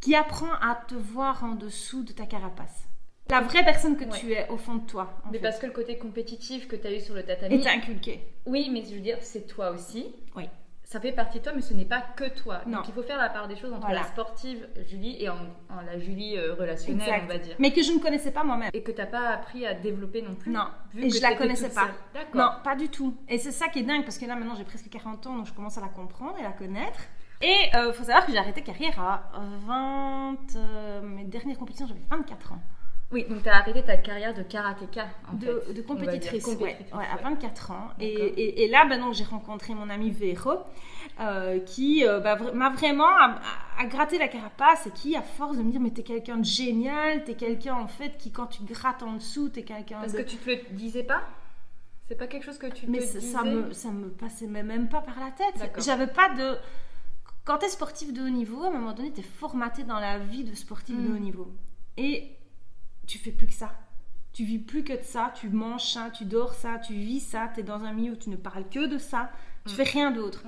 qui 0.00 0.16
apprend 0.16 0.52
à 0.60 0.74
te 0.74 0.96
voir 0.96 1.44
en 1.44 1.54
dessous 1.54 2.02
de 2.02 2.12
ta 2.12 2.26
carapace. 2.26 2.88
La 3.30 3.40
vraie 3.40 3.64
personne 3.64 3.96
que 3.96 4.04
tu 4.18 4.32
es 4.32 4.48
au 4.48 4.56
fond 4.56 4.74
de 4.74 4.86
toi. 4.86 5.22
Mais 5.30 5.38
parce 5.38 5.60
que 5.60 5.66
le 5.66 5.72
côté 5.72 5.98
compétitif 5.98 6.66
que 6.66 6.74
tu 6.74 6.88
as 6.88 6.92
eu 6.92 7.00
sur 7.00 7.14
le 7.14 7.22
tatami. 7.22 7.54
Est 7.54 7.68
inculqué. 7.68 8.26
Oui, 8.44 8.70
mais 8.72 8.82
je 8.84 8.96
veux 8.96 9.00
dire, 9.00 9.18
c'est 9.20 9.46
toi 9.46 9.70
aussi. 9.70 10.12
Oui 10.34 10.48
ça 10.90 10.98
fait 10.98 11.12
partie 11.12 11.38
de 11.38 11.44
toi, 11.44 11.52
mais 11.54 11.62
ce 11.62 11.72
n'est 11.72 11.84
pas 11.84 12.00
que 12.00 12.28
toi. 12.28 12.62
Donc 12.66 12.88
il 12.88 12.92
faut 12.92 13.04
faire 13.04 13.16
la 13.16 13.28
part 13.28 13.46
des 13.46 13.54
choses 13.54 13.72
entre 13.72 13.92
la 13.92 14.02
sportive 14.02 14.66
Julie 14.88 15.22
et 15.22 15.28
en, 15.28 15.36
la 15.86 16.00
Julie 16.00 16.36
euh, 16.36 16.54
relationnelle, 16.54 17.22
on 17.22 17.28
va 17.28 17.38
dire. 17.38 17.54
Mais 17.60 17.72
que 17.72 17.80
je 17.80 17.92
ne 17.92 18.00
connaissais 18.00 18.32
pas 18.32 18.42
moi-même. 18.42 18.70
Et 18.74 18.82
que 18.82 18.90
tu 18.90 18.98
n'as 18.98 19.06
pas 19.06 19.28
appris 19.28 19.64
à 19.64 19.74
développer 19.74 20.20
non 20.20 20.34
plus. 20.34 20.50
Non, 20.50 20.66
et 20.98 21.08
je 21.08 21.22
la 21.22 21.36
connaissais 21.36 21.70
pas. 21.70 21.90
Non, 22.34 22.50
pas 22.64 22.74
du 22.74 22.88
tout. 22.88 23.16
Et 23.28 23.38
c'est 23.38 23.52
ça 23.52 23.68
qui 23.68 23.78
est 23.78 23.82
dingue, 23.84 24.02
parce 24.02 24.18
que 24.18 24.26
là 24.26 24.34
maintenant 24.34 24.56
j'ai 24.56 24.64
presque 24.64 24.88
40 24.90 25.28
ans, 25.28 25.36
donc 25.36 25.46
je 25.46 25.52
commence 25.52 25.78
à 25.78 25.80
la 25.80 25.88
comprendre 25.88 26.36
et 26.40 26.42
la 26.42 26.50
connaître. 26.50 26.98
Et 27.40 27.54
il 27.72 27.76
euh, 27.76 27.92
faut 27.92 28.02
savoir 28.02 28.26
que 28.26 28.32
j'ai 28.32 28.38
arrêté 28.38 28.60
carrière 28.62 29.00
à 29.00 29.30
20... 29.66 30.36
Euh, 30.56 31.02
mes 31.02 31.24
dernières 31.24 31.56
compétitions, 31.56 31.86
j'avais 31.86 32.02
24 32.10 32.54
ans. 32.54 32.58
Oui, 33.12 33.26
donc 33.28 33.42
tu 33.42 33.48
as 33.48 33.56
arrêté 33.56 33.82
ta 33.82 33.96
carrière 33.96 34.32
de 34.34 34.42
karatéka, 34.42 35.08
en 35.28 35.34
de, 35.34 35.60
fait. 35.66 35.72
De 35.74 35.82
compétitrice, 35.82 36.46
ouais, 36.46 36.76
à 36.92 37.16
24 37.16 37.70
ans. 37.72 37.88
Et, 37.98 38.64
et, 38.64 38.68
là, 38.68 38.86
ben, 38.88 39.12
j'ai 39.12 39.24
rencontré 39.24 39.74
mon 39.74 39.90
ami 39.90 40.10
Véro, 40.10 40.52
euh, 41.18 41.58
qui 41.58 42.06
euh, 42.06 42.20
bah, 42.20 42.38
m'a 42.54 42.70
vraiment 42.70 43.08
à, 43.08 43.86
gratté 43.86 44.16
la 44.16 44.28
carapace 44.28 44.86
et 44.86 44.90
qui, 44.90 45.16
à 45.16 45.22
force 45.22 45.56
de 45.56 45.62
me 45.62 45.72
dire, 45.72 45.80
mais 45.80 45.90
t'es 45.90 46.04
quelqu'un 46.04 46.36
de 46.36 46.44
génial, 46.44 47.24
t'es 47.24 47.34
quelqu'un, 47.34 47.74
en 47.74 47.88
fait, 47.88 48.16
qui, 48.16 48.30
quand 48.30 48.46
tu 48.46 48.62
grattes 48.62 49.02
en 49.02 49.14
dessous, 49.14 49.48
t'es 49.48 49.64
quelqu'un 49.64 49.98
Parce 50.00 50.12
que 50.12 50.22
tu 50.22 50.36
te 50.36 50.48
le 50.48 50.58
disais 50.70 51.02
pas? 51.02 51.22
C'est 52.06 52.16
pas 52.16 52.28
quelque 52.28 52.44
chose 52.44 52.58
que 52.58 52.66
tu 52.66 52.86
mais 52.86 52.98
te 52.98 53.04
disais? 53.04 53.20
ça 53.20 53.42
me, 53.42 53.72
ça 53.72 53.90
me 53.90 54.08
passait 54.10 54.46
même 54.46 54.88
pas 54.88 55.00
par 55.00 55.18
la 55.18 55.30
tête. 55.32 55.72
J'avais 55.78 56.08
pas 56.08 56.32
de... 56.34 56.56
Quand 57.44 57.58
t'es 57.58 57.68
sportif 57.68 58.12
de 58.12 58.22
haut 58.22 58.28
niveau, 58.28 58.62
à 58.62 58.68
un 58.68 58.70
moment 58.70 58.92
donné, 58.92 59.10
t'es 59.10 59.22
formaté 59.22 59.82
dans 59.82 59.98
la 59.98 60.18
vie 60.18 60.44
de 60.44 60.54
sportif 60.54 60.94
de 60.96 61.12
haut 61.12 61.18
niveau. 61.18 61.52
Et 61.96 62.36
tu 63.06 63.18
fais 63.18 63.32
plus 63.32 63.46
que 63.46 63.52
ça. 63.52 63.72
Tu 64.32 64.44
vis 64.44 64.58
plus 64.58 64.84
que 64.84 64.92
de 64.92 65.02
ça, 65.02 65.32
tu 65.34 65.48
manges 65.48 65.92
ça, 65.92 66.10
tu 66.10 66.24
dors 66.24 66.54
ça, 66.54 66.78
tu 66.78 66.94
vis 66.94 67.20
ça, 67.20 67.50
tu 67.52 67.60
es 67.60 67.62
dans 67.62 67.82
un 67.82 67.92
milieu 67.92 68.12
où 68.12 68.16
tu 68.16 68.30
ne 68.30 68.36
parles 68.36 68.68
que 68.68 68.86
de 68.86 68.98
ça, 68.98 69.30
tu 69.66 69.72
mm. 69.72 69.76
fais 69.76 69.82
rien 69.82 70.10
d'autre. 70.10 70.44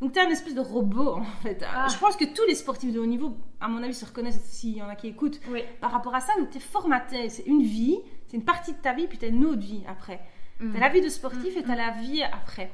Donc 0.00 0.12
tu 0.12 0.18
es 0.18 0.22
un 0.22 0.30
espèce 0.30 0.54
de 0.54 0.60
robot 0.60 1.14
en 1.16 1.24
fait. 1.42 1.62
Ah. 1.66 1.86
Je 1.88 1.98
pense 1.98 2.16
que 2.16 2.24
tous 2.24 2.44
les 2.48 2.54
sportifs 2.54 2.92
de 2.92 2.98
haut 2.98 3.06
niveau, 3.06 3.36
à 3.60 3.68
mon 3.68 3.82
avis, 3.82 3.94
se 3.94 4.04
reconnaissent 4.04 4.40
s'il 4.44 4.76
y 4.76 4.82
en 4.82 4.88
a 4.88 4.96
qui 4.96 5.08
écoutent 5.08 5.40
par 5.80 5.92
rapport 5.92 6.14
à 6.14 6.20
ça. 6.20 6.32
Donc 6.38 6.50
tu 6.50 6.56
es 6.56 6.60
formaté, 6.60 7.28
c'est 7.28 7.44
une 7.44 7.62
vie, 7.62 7.98
c'est 8.26 8.36
une 8.36 8.44
partie 8.44 8.72
de 8.72 8.78
ta 8.78 8.94
vie, 8.94 9.06
puis 9.06 9.18
tu 9.18 9.26
as 9.26 9.28
une 9.28 9.44
autre 9.44 9.60
vie 9.60 9.82
après. 9.86 10.20
Mm. 10.58 10.70
Tu 10.70 10.76
as 10.76 10.80
la 10.80 10.88
vie 10.88 11.02
de 11.02 11.08
sportif 11.08 11.56
et 11.56 11.62
tu 11.62 11.70
as 11.70 11.76
la 11.76 11.90
vie 11.90 12.22
après. 12.22 12.72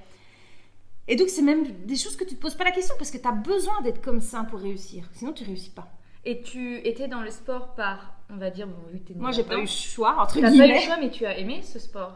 Et 1.08 1.16
donc 1.16 1.28
c'est 1.28 1.42
même 1.42 1.64
des 1.84 1.96
choses 1.96 2.16
que 2.16 2.24
tu 2.24 2.34
te 2.34 2.40
poses 2.40 2.54
pas 2.54 2.64
la 2.64 2.72
question 2.72 2.94
parce 2.98 3.10
que 3.10 3.18
tu 3.18 3.28
as 3.28 3.32
besoin 3.32 3.80
d'être 3.82 4.02
comme 4.02 4.20
ça 4.20 4.44
pour 4.44 4.60
réussir. 4.60 5.08
Sinon 5.12 5.32
tu 5.32 5.44
réussis 5.44 5.70
pas. 5.70 5.95
Et 6.26 6.42
tu 6.42 6.86
étais 6.86 7.08
dans 7.08 7.22
le 7.22 7.30
sport 7.30 7.74
par 7.74 8.16
on 8.30 8.36
va 8.36 8.50
dire, 8.50 8.66
bon, 8.66 8.76
vu 8.92 9.00
que 9.00 9.12
Moi, 9.14 9.30
j'ai 9.30 9.44
pas 9.44 9.56
eu 9.56 9.62
le 9.62 9.66
choix, 9.66 10.16
entre 10.20 10.34
guillemets. 10.34 10.50
Tu 10.50 10.58
pas 10.58 10.66
eu 10.66 10.74
le 10.74 10.80
choix, 10.80 10.96
mais 10.98 11.10
tu 11.10 11.26
as 11.26 11.38
aimé 11.38 11.62
ce 11.62 11.78
sport 11.78 12.14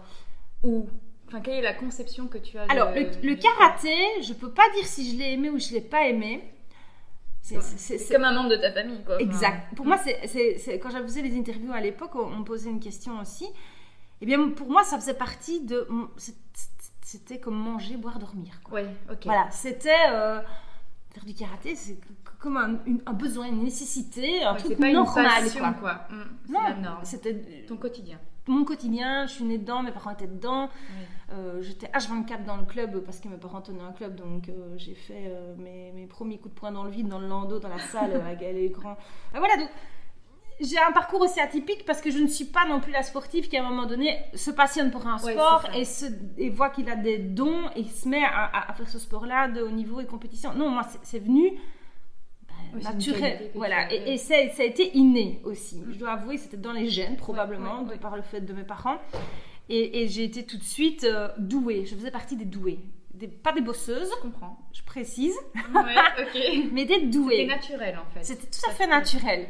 Ou 0.64 0.88
Enfin, 1.29 1.40
quelle 1.40 1.59
est 1.59 1.62
la 1.62 1.75
conception 1.75 2.26
que 2.26 2.38
tu 2.38 2.59
as 2.59 2.64
Alors, 2.64 2.90
le, 2.93 3.35
karaté, 3.37 3.95
je 4.21 4.33
peux 4.33 4.50
pas 4.50 4.69
dire 4.75 4.85
si 4.85 5.12
je 5.12 5.17
l'ai 5.17 5.35
aimé 5.35 5.49
ou 5.49 5.61
je 5.61 5.73
l'ai 5.73 5.81
pas 5.81 6.09
aimé. 6.09 6.43
C'est 7.40 8.12
comme 8.12 8.25
un 8.25 8.35
membre 8.35 8.50
de 8.50 8.57
ta 8.57 8.73
famille, 8.73 9.02
quoi. 9.05 9.21
Exact. 9.21 9.75
Pour 9.76 9.87
moi, 9.87 9.97
c'est 9.99 10.79
quand 10.81 10.90
j'avais 10.90 11.05
faisais 11.05 11.23
les 11.23 11.38
interviews 11.38 11.73
à 11.73 11.81
l'époque, 11.81 12.14
on, 12.17 12.38
me 12.38 12.45
posait 12.45 12.71
une 12.71 12.81
question 12.81 13.21
aussi. 13.21 13.47
Eh 14.21 14.26
bien, 14.26 14.50
pour 14.50 14.69
moi, 14.69 14.83
ça 14.83 14.99
faisait 14.99 15.14
partie 15.14 15.61
de. 15.61 15.87
C'était 17.02 17.38
comme 17.38 17.57
manger, 17.57 17.97
boire, 17.97 18.19
dormir. 18.19 18.61
Quoi. 18.64 18.81
Ouais, 18.81 18.88
ok. 19.11 19.25
Voilà, 19.25 19.49
c'était. 19.50 19.90
Euh, 20.11 20.40
faire 21.12 21.25
du 21.25 21.35
karaté, 21.35 21.75
c'est 21.75 21.99
comme 22.38 22.57
un, 22.57 23.12
besoin, 23.12 23.49
une 23.49 23.62
nécessité, 23.62 24.43
un 24.45 24.55
truc 24.55 24.79
pas 24.79 24.93
normal. 24.93 25.45
Une 25.45 25.75
quoi. 25.81 26.07
Mmh, 26.11 26.52
non, 26.52 26.97
c'était 27.02 27.64
ton 27.67 27.76
quotidien. 27.76 28.19
Mon 28.47 28.64
quotidien, 28.64 29.26
je 29.26 29.33
suis 29.33 29.45
née 29.45 29.59
dedans, 29.59 29.83
mes 29.83 29.93
parents 29.93 30.11
étaient 30.11 30.26
dedans. 30.26 30.71
Euh, 31.33 31.62
j'étais 31.62 31.87
H24 31.88 32.45
dans 32.45 32.57
le 32.57 32.64
club 32.64 33.00
parce 33.05 33.21
que 33.21 33.29
mes 33.29 33.37
parents 33.37 33.61
tenaient 33.61 33.83
un 33.83 33.93
club, 33.93 34.17
donc 34.17 34.49
euh, 34.49 34.75
j'ai 34.76 34.95
fait 34.95 35.26
euh, 35.29 35.55
mes, 35.57 35.93
mes, 35.93 36.07
premiers 36.07 36.38
coups 36.38 36.55
de 36.55 36.59
poing 36.59 36.73
dans 36.73 36.83
le 36.83 36.90
vide, 36.90 37.09
dans 37.09 37.21
le 37.21 37.29
landau, 37.29 37.61
dans 37.61 37.69
la 37.69 37.79
salle, 37.79 38.12
avec 38.14 38.40
les 38.40 38.71
grands. 38.71 38.97
voilà, 39.33 39.57
donc 39.57 39.69
j'ai 40.61 40.79
un 40.79 40.93
parcours 40.93 41.21
aussi 41.21 41.40
atypique 41.40 41.85
parce 41.85 42.00
que 42.00 42.11
je 42.11 42.19
ne 42.19 42.26
suis 42.26 42.45
pas 42.45 42.67
non 42.67 42.81
plus 42.81 42.93
la 42.93 43.02
sportive 43.02 43.49
qui 43.49 43.57
à 43.57 43.64
un 43.64 43.69
moment 43.69 43.87
donné 43.87 44.19
se 44.35 44.50
passionne 44.50 44.90
pour 44.90 45.07
un 45.07 45.19
sport 45.19 45.64
et, 45.75 45.85
se, 45.85 46.07
et 46.38 46.50
voit 46.50 46.71
qu'il 46.71 46.88
a 46.90 46.97
des 46.97 47.19
dons 47.19 47.71
et 47.76 47.85
se 47.85 48.09
met 48.09 48.23
à, 48.25 48.73
faire 48.76 48.88
ce 48.88 48.99
sport-là 48.99 49.49
de 49.49 49.62
haut 49.62 49.71
niveau 49.71 50.00
et 50.00 50.07
compétition. 50.07 50.52
Non, 50.55 50.71
moi 50.71 50.87
c'est 51.02 51.19
venu 51.21 51.52
bah, 52.73 52.81
naturel, 52.83 53.50
voilà, 53.55 53.93
et, 53.93 54.12
et 54.12 54.17
ça, 54.19 54.35
ça, 54.55 54.62
a 54.62 54.67
été 54.67 54.97
inné 54.97 55.40
aussi. 55.45 55.83
Je 55.90 55.99
dois 55.99 56.11
avouer, 56.11 56.37
c'était 56.37 56.57
dans 56.57 56.73
les 56.73 56.88
gènes 56.88 57.17
probablement, 57.17 57.83
de 57.83 57.97
par 57.97 58.14
le 58.14 58.23
fait 58.23 58.43
de 58.43 58.52
mes 58.52 58.62
parents. 58.62 58.99
Et, 59.73 60.09
j'ai 60.09 60.25
été 60.25 60.45
tout 60.45 60.59
de 60.59 60.64
suite 60.64 61.05
euh, 61.05 61.29
douée. 61.38 61.85
Je 61.87 61.95
faisais 61.95 62.11
partie 62.11 62.37
des 62.37 62.45
douées. 62.45 62.81
Des, 63.14 63.29
pas 63.29 63.52
des 63.52 63.61
bosseuses. 63.61 64.11
Je 64.17 64.21
comprends. 64.21 64.59
Je 64.73 64.83
précise. 64.83 65.37
Ouais, 65.55 65.95
ok. 66.19 66.69
mais 66.73 66.85
des 66.87 67.07
douées. 67.07 67.37
C'était 67.43 67.55
naturel 67.55 67.99
en 67.99 68.12
fait. 68.12 68.25
C'était 68.25 68.47
tout 68.49 68.69
à 68.69 68.75
fait 68.75 68.88
naturel. 68.88 69.47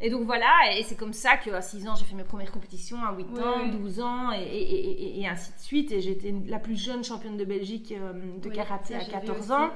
Et 0.00 0.10
donc 0.10 0.22
voilà, 0.22 0.76
et 0.76 0.84
c'est 0.84 0.94
comme 0.94 1.12
ça 1.12 1.36
qu'à 1.36 1.60
6 1.60 1.88
ans, 1.88 1.94
j'ai 1.96 2.04
fait 2.04 2.14
mes 2.14 2.24
premières 2.24 2.52
compétitions, 2.52 2.98
à 3.04 3.12
8 3.12 3.24
ans, 3.40 3.66
12 3.66 4.00
ans, 4.00 4.30
et, 4.32 5.26
ainsi 5.28 5.52
de 5.52 5.58
suite. 5.58 5.92
Et 5.92 6.00
j'étais 6.00 6.32
la 6.46 6.60
plus 6.60 6.76
jeune 6.76 7.02
championne 7.02 7.36
de 7.36 7.44
Belgique 7.44 7.92
euh, 7.92 8.12
de 8.38 8.48
karaté 8.48 8.94
à 8.94 9.04
14 9.04 9.50
ans. 9.50 9.70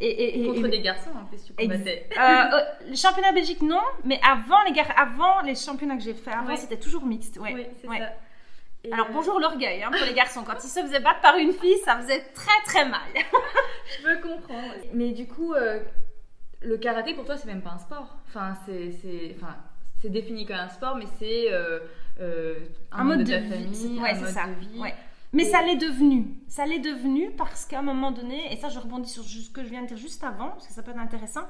Et, 0.00 0.44
Contre 0.46 0.68
des 0.68 0.80
garçons 0.80 1.10
en 1.18 1.24
plus, 1.24 1.42
tu 1.44 1.52
combattais. 1.54 2.08
Euh, 2.18 2.60
le 2.88 2.96
championnat 2.96 3.32
Belgique, 3.32 3.62
non, 3.62 3.80
mais 4.04 4.20
avant 4.22 4.62
les, 4.64 4.78
avant 4.96 5.40
les 5.42 5.54
championnats 5.54 5.96
que 5.96 6.02
j'ai 6.02 6.14
fait 6.14 6.32
avant, 6.32 6.56
c'était 6.56 6.78
toujours 6.78 7.06
mixte. 7.06 7.38
Ouais. 7.38 7.54
Oui, 7.54 7.66
c'est 7.80 7.86
ça. 7.86 8.12
Alors 8.92 9.06
bonjour 9.10 9.40
l'orgueil 9.40 9.82
hein, 9.82 9.90
pour 9.90 10.04
les 10.04 10.12
garçons. 10.12 10.44
Quand 10.44 10.62
ils 10.62 10.68
se 10.68 10.80
faisaient 10.80 11.00
battre 11.00 11.22
par 11.22 11.36
une 11.36 11.54
fille, 11.54 11.78
ça 11.86 11.96
faisait 11.96 12.20
très 12.34 12.60
très 12.66 12.84
mal. 12.84 13.00
Je 13.14 14.02
peux 14.02 14.28
comprendre. 14.28 14.74
Mais 14.92 15.12
du 15.12 15.26
coup, 15.26 15.54
le 16.64 16.76
karaté 16.76 17.14
pour 17.14 17.24
toi, 17.24 17.36
c'est 17.36 17.46
même 17.46 17.62
pas 17.62 17.72
un 17.72 17.78
sport. 17.78 18.16
Enfin, 18.28 18.54
c'est, 18.66 19.36
enfin, 19.36 19.56
c'est 20.00 20.10
défini 20.10 20.46
comme 20.46 20.56
un 20.56 20.68
sport, 20.68 20.96
mais 20.96 21.06
c'est 21.18 21.52
euh, 21.52 21.80
euh, 22.20 22.58
un, 22.92 23.04
mode, 23.04 23.24
de, 23.24 23.34
un 23.34 23.40
mode 23.40 24.26
ça. 24.26 24.46
de 24.46 24.60
vie. 24.60 24.80
Mais 25.32 25.44
ça 25.44 25.62
l'est 25.62 25.76
devenu. 25.76 26.26
Ça 26.46 26.64
l'est 26.64 26.78
devenu 26.78 27.32
parce 27.32 27.66
qu'à 27.66 27.80
un 27.80 27.82
moment 27.82 28.12
donné, 28.12 28.52
et 28.52 28.56
ça 28.56 28.68
je 28.68 28.78
rebondis 28.78 29.10
sur 29.10 29.24
ce 29.24 29.50
que 29.50 29.64
je 29.64 29.68
viens 29.68 29.82
de 29.82 29.88
dire 29.88 29.96
juste 29.96 30.22
avant, 30.22 30.50
parce 30.50 30.68
que 30.68 30.72
ça 30.72 30.82
peut 30.82 30.92
être 30.92 31.00
intéressant. 31.00 31.42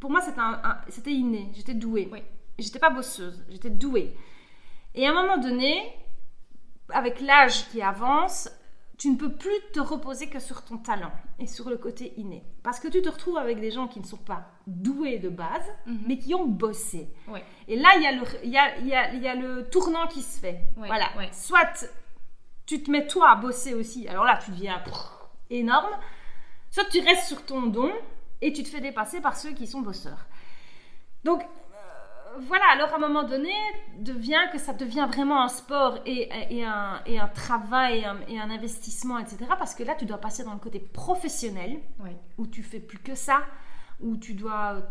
Pour 0.00 0.10
moi, 0.10 0.20
c'était, 0.20 0.40
un, 0.40 0.60
c'était 0.88 1.12
inné. 1.12 1.50
J'étais 1.54 1.74
douée. 1.74 2.08
Oui. 2.12 2.22
J'étais 2.58 2.78
pas 2.78 2.90
bosseuse. 2.90 3.44
J'étais 3.50 3.70
douée. 3.70 4.14
Et 4.94 5.06
à 5.06 5.10
un 5.10 5.14
moment 5.14 5.38
donné, 5.38 5.82
avec 6.90 7.20
l'âge 7.20 7.68
qui 7.70 7.82
avance, 7.82 8.50
tu 9.02 9.10
ne 9.10 9.16
peux 9.16 9.32
plus 9.32 9.50
te 9.72 9.80
reposer 9.80 10.28
que 10.28 10.38
sur 10.38 10.64
ton 10.64 10.78
talent 10.78 11.10
et 11.40 11.48
sur 11.48 11.68
le 11.68 11.76
côté 11.76 12.14
inné. 12.18 12.44
Parce 12.62 12.78
que 12.78 12.86
tu 12.86 13.02
te 13.02 13.08
retrouves 13.08 13.36
avec 13.36 13.58
des 13.58 13.72
gens 13.72 13.88
qui 13.88 13.98
ne 13.98 14.04
sont 14.04 14.16
pas 14.16 14.46
doués 14.68 15.18
de 15.18 15.28
base, 15.28 15.66
mhm. 15.86 16.04
mais 16.06 16.18
qui 16.18 16.36
ont 16.36 16.46
bossé. 16.46 17.12
Et 17.66 17.74
là, 17.74 17.88
il 17.96 18.02
y, 18.02 18.06
a 18.06 18.12
le, 18.12 18.46
y, 18.46 18.56
a, 18.56 18.78
y, 18.78 18.94
a, 18.94 19.12
y 19.12 19.26
a 19.26 19.34
le 19.34 19.68
tournant 19.70 20.06
qui 20.06 20.22
se 20.22 20.38
fait. 20.38 20.70
voilà. 20.76 21.08
Soit 21.32 21.84
tu 22.64 22.80
te 22.80 22.92
mets 22.92 23.08
toi 23.08 23.32
à 23.32 23.34
bosser 23.34 23.74
aussi, 23.74 24.06
alors 24.06 24.22
là, 24.22 24.38
tu 24.38 24.52
deviens 24.52 24.80
énorme. 25.50 25.96
Soit 26.70 26.84
tu 26.84 27.00
restes 27.00 27.26
sur 27.26 27.44
ton 27.44 27.62
don 27.62 27.90
et 28.40 28.52
tu 28.52 28.62
te 28.62 28.68
fais 28.68 28.80
dépasser 28.80 29.20
par 29.20 29.36
ceux 29.36 29.50
qui 29.50 29.66
sont 29.66 29.80
bosseurs. 29.80 30.26
Donc, 31.24 31.42
voilà, 32.40 32.64
alors 32.72 32.92
à 32.92 32.96
un 32.96 32.98
moment 32.98 33.22
donné, 33.22 33.52
devient 33.98 34.48
que 34.52 34.58
ça 34.58 34.72
devient 34.72 35.06
vraiment 35.08 35.42
un 35.42 35.48
sport 35.48 35.98
et, 36.06 36.28
et, 36.50 36.64
un, 36.64 37.00
et 37.06 37.18
un, 37.18 37.28
travail 37.28 38.00
et 38.00 38.04
un, 38.04 38.16
et 38.28 38.38
un, 38.38 38.50
investissement, 38.50 39.18
etc. 39.18 39.38
Parce 39.58 39.74
que 39.74 39.82
là, 39.82 39.94
tu 39.94 40.04
dois 40.04 40.18
passer 40.18 40.44
dans 40.44 40.52
le 40.52 40.58
côté 40.58 40.78
professionnel, 40.78 41.80
où 42.38 42.46
tu 42.46 42.62
fais 42.62 42.80
plus 42.80 42.98
que 42.98 43.14
ça, 43.14 43.42
où 44.00 44.16
tu 44.16 44.34
dois 44.34 44.82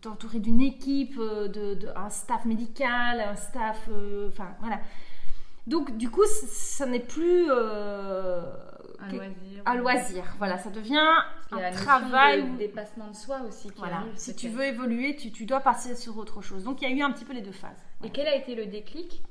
t'entourer 0.00 0.40
d'une 0.40 0.60
équipe, 0.60 1.16
euh, 1.18 1.48
de, 1.48 1.88
un 1.96 2.10
staff 2.10 2.44
médical, 2.44 3.20
un 3.20 3.36
staff, 3.36 3.88
euh, 3.90 4.28
enfin 4.28 4.48
voilà. 4.60 4.80
Donc 5.66 5.96
du 5.96 6.10
coup, 6.10 6.24
ça 6.26 6.86
n'est 6.86 7.00
plus 7.00 7.46
euh, 7.50 8.40
un 9.00 9.12
loisir. 9.12 9.62
Un 9.66 9.74
loisir, 9.74 10.34
voilà, 10.38 10.58
ça 10.58 10.70
devient 10.70 11.08
un 11.50 11.70
travail. 11.72 12.50
De 12.50 12.56
dépassement 12.56 13.08
de 13.08 13.16
soi 13.16 13.40
aussi. 13.46 13.70
Qui 13.70 13.78
voilà. 13.78 14.04
si 14.14 14.34
tu 14.34 14.48
veux 14.48 14.64
évoluer, 14.64 15.16
tu, 15.16 15.30
tu, 15.30 15.46
dois 15.46 15.60
passer 15.60 15.94
sur 15.94 16.16
autre 16.18 16.40
chose. 16.42 16.64
Donc 16.64 16.82
il 16.82 16.88
y 16.88 16.92
a 16.92 16.94
eu 16.94 17.02
un 17.02 17.12
petit 17.12 17.24
peu 17.24 17.32
les 17.32 17.42
deux 17.42 17.52
phases. 17.52 17.82
Et 18.04 18.10
quel 18.10 18.26
a 18.26 18.36
été 18.36 18.54
le 18.54 18.66
déclic 18.66 19.22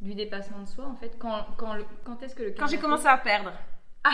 du 0.00 0.14
dépassement 0.14 0.60
de 0.60 0.68
soi 0.68 0.86
en 0.86 0.94
fait 0.94 1.16
Quand, 1.18 1.46
quand, 1.56 1.74
quand 2.04 2.22
est-ce 2.22 2.34
que 2.34 2.42
le 2.42 2.50
Quand 2.50 2.66
j'ai 2.66 2.78
commencé 2.78 3.06
à 3.06 3.18
perdre. 3.18 3.52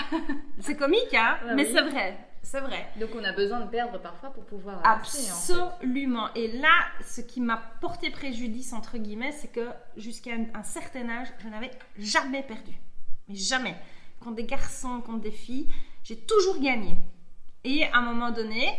c'est 0.61 0.77
comique, 0.77 1.15
hein 1.15 1.39
bah 1.45 1.55
Mais 1.55 1.65
c'est 1.65 1.83
vrai. 1.83 2.19
C'est 2.43 2.61
vrai. 2.61 2.87
Donc 3.01 3.11
on 3.17 3.25
a 3.25 3.33
besoin 3.33 3.61
de 3.61 3.69
perdre 3.69 4.01
parfois 4.01 4.31
pour 4.31 4.45
pouvoir 4.45 4.81
avancer. 4.87 5.31
Absolument. 5.31 6.33
Et 6.35 6.53
là, 6.59 6.87
ce 7.05 7.21
qui 7.21 7.41
m'a 7.41 7.57
porté 7.81 8.11
préjudice 8.11 8.73
entre 8.73 8.99
guillemets, 8.99 9.33
c'est 9.33 9.51
que 9.51 9.69
jusqu'à 9.97 10.31
un, 10.55 10.63
certain 10.63 11.09
âge, 11.09 11.27
je 11.43 11.49
n'avais 11.49 11.73
jamais 11.99 12.45
perdu. 12.45 12.73
Mais 13.29 13.35
jamais. 13.35 13.75
Contre 14.21 14.37
des 14.37 14.45
garçons, 14.45 15.01
contre 15.01 15.21
des 15.21 15.31
filles, 15.31 15.69
j'ai 16.03 16.17
toujours 16.17 16.61
gagné. 16.61 16.97
Et 17.65 17.85
à 17.85 17.99
un 17.99 18.03
moment 18.03 18.31
donné, 18.31 18.73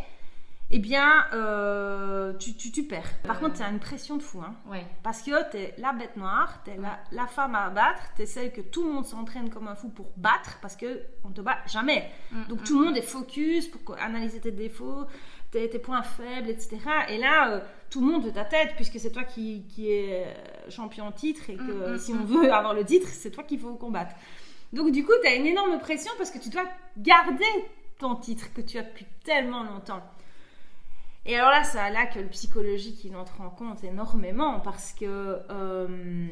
eh 0.69 0.79
bien, 0.79 1.25
euh, 1.33 2.33
tu, 2.33 2.53
tu, 2.55 2.83
perds. 2.83 3.09
Par 3.23 3.39
contre, 3.39 3.55
tu 3.55 3.63
as 3.63 3.69
une 3.69 3.79
pression 3.79 4.17
de 4.17 4.21
fou. 4.21 4.41
Hein. 4.41 4.53
Parce 5.01 5.21
que 5.21 5.49
tu 5.49 5.57
es 5.57 5.73
la 5.77 5.93
bête 5.93 6.17
noire, 6.17 6.61
tu 6.65 6.71
es 6.71 6.77
la, 7.11 7.27
femme 7.27 7.55
à 7.55 7.69
battre, 7.69 8.01
tu 8.17 8.23
es 8.23 8.25
celle 8.25 8.51
que 8.51 8.59
tout 8.59 8.83
le 8.83 8.91
monde 8.91 9.05
s'entraîne 9.05 9.49
comme 9.49 9.69
un 9.69 9.75
fou 9.75 9.89
pour 9.89 10.11
battre 10.17 10.57
parce 10.61 10.75
qu'on 10.75 11.29
ne 11.29 11.33
te 11.33 11.39
bat 11.39 11.59
jamais. 11.67 12.09
Mm, 12.31 12.43
Donc, 12.49 12.61
mm, 12.61 12.63
tout 12.65 12.79
le 12.79 12.85
monde 12.85 12.95
mm. 12.95 12.97
est 12.97 13.01
focus 13.01 13.67
pour 13.69 13.97
analyser 13.97 14.41
tes 14.41 14.51
défauts, 14.51 15.05
tes, 15.51 15.69
points 15.79 16.03
faibles, 16.03 16.49
etc. 16.49 16.79
Et 17.09 17.17
là, 17.17 17.49
euh, 17.49 17.59
tout 17.89 18.01
le 18.01 18.07
monde 18.11 18.25
veut 18.25 18.33
ta 18.33 18.43
tête 18.43 18.73
puisque 18.75 18.99
c'est 18.99 19.11
toi 19.11 19.23
qui, 19.23 19.63
qui 19.69 19.89
es 19.89 20.35
champion 20.69 21.09
titre 21.13 21.49
et 21.49 21.55
que 21.55 21.97
si 21.97 22.11
on 22.11 22.25
veut 22.25 22.51
avoir 22.51 22.73
le 22.73 22.83
titre, 22.83 23.07
c'est 23.07 23.31
toi 23.31 23.45
qu'il 23.45 23.59
faut 23.59 23.75
combattre. 23.75 24.15
Donc, 24.73 24.91
du 24.91 25.03
coup, 25.03 25.13
tu 25.21 25.27
as 25.27 25.35
une 25.35 25.45
énorme 25.45 25.79
pression 25.79 26.11
parce 26.17 26.31
que 26.31 26.39
tu 26.39 26.49
dois 26.49 26.65
garder 26.97 27.45
ton 27.99 28.15
titre 28.15 28.53
que 28.53 28.61
tu 28.61 28.77
as 28.77 28.83
depuis 28.83 29.07
tellement 29.23 29.63
longtemps. 29.63 30.03
Et 31.25 31.35
alors 31.35 31.51
là, 31.51 31.63
c'est 31.63 31.77
là 31.91 32.05
que 32.05 32.19
le 32.19 32.27
psychologique 32.27 33.03
il 33.03 33.15
entre 33.15 33.41
en 33.41 33.49
compte 33.49 33.83
énormément 33.83 34.61
parce 34.61 34.93
que 34.93 35.41
euh, 35.49 36.27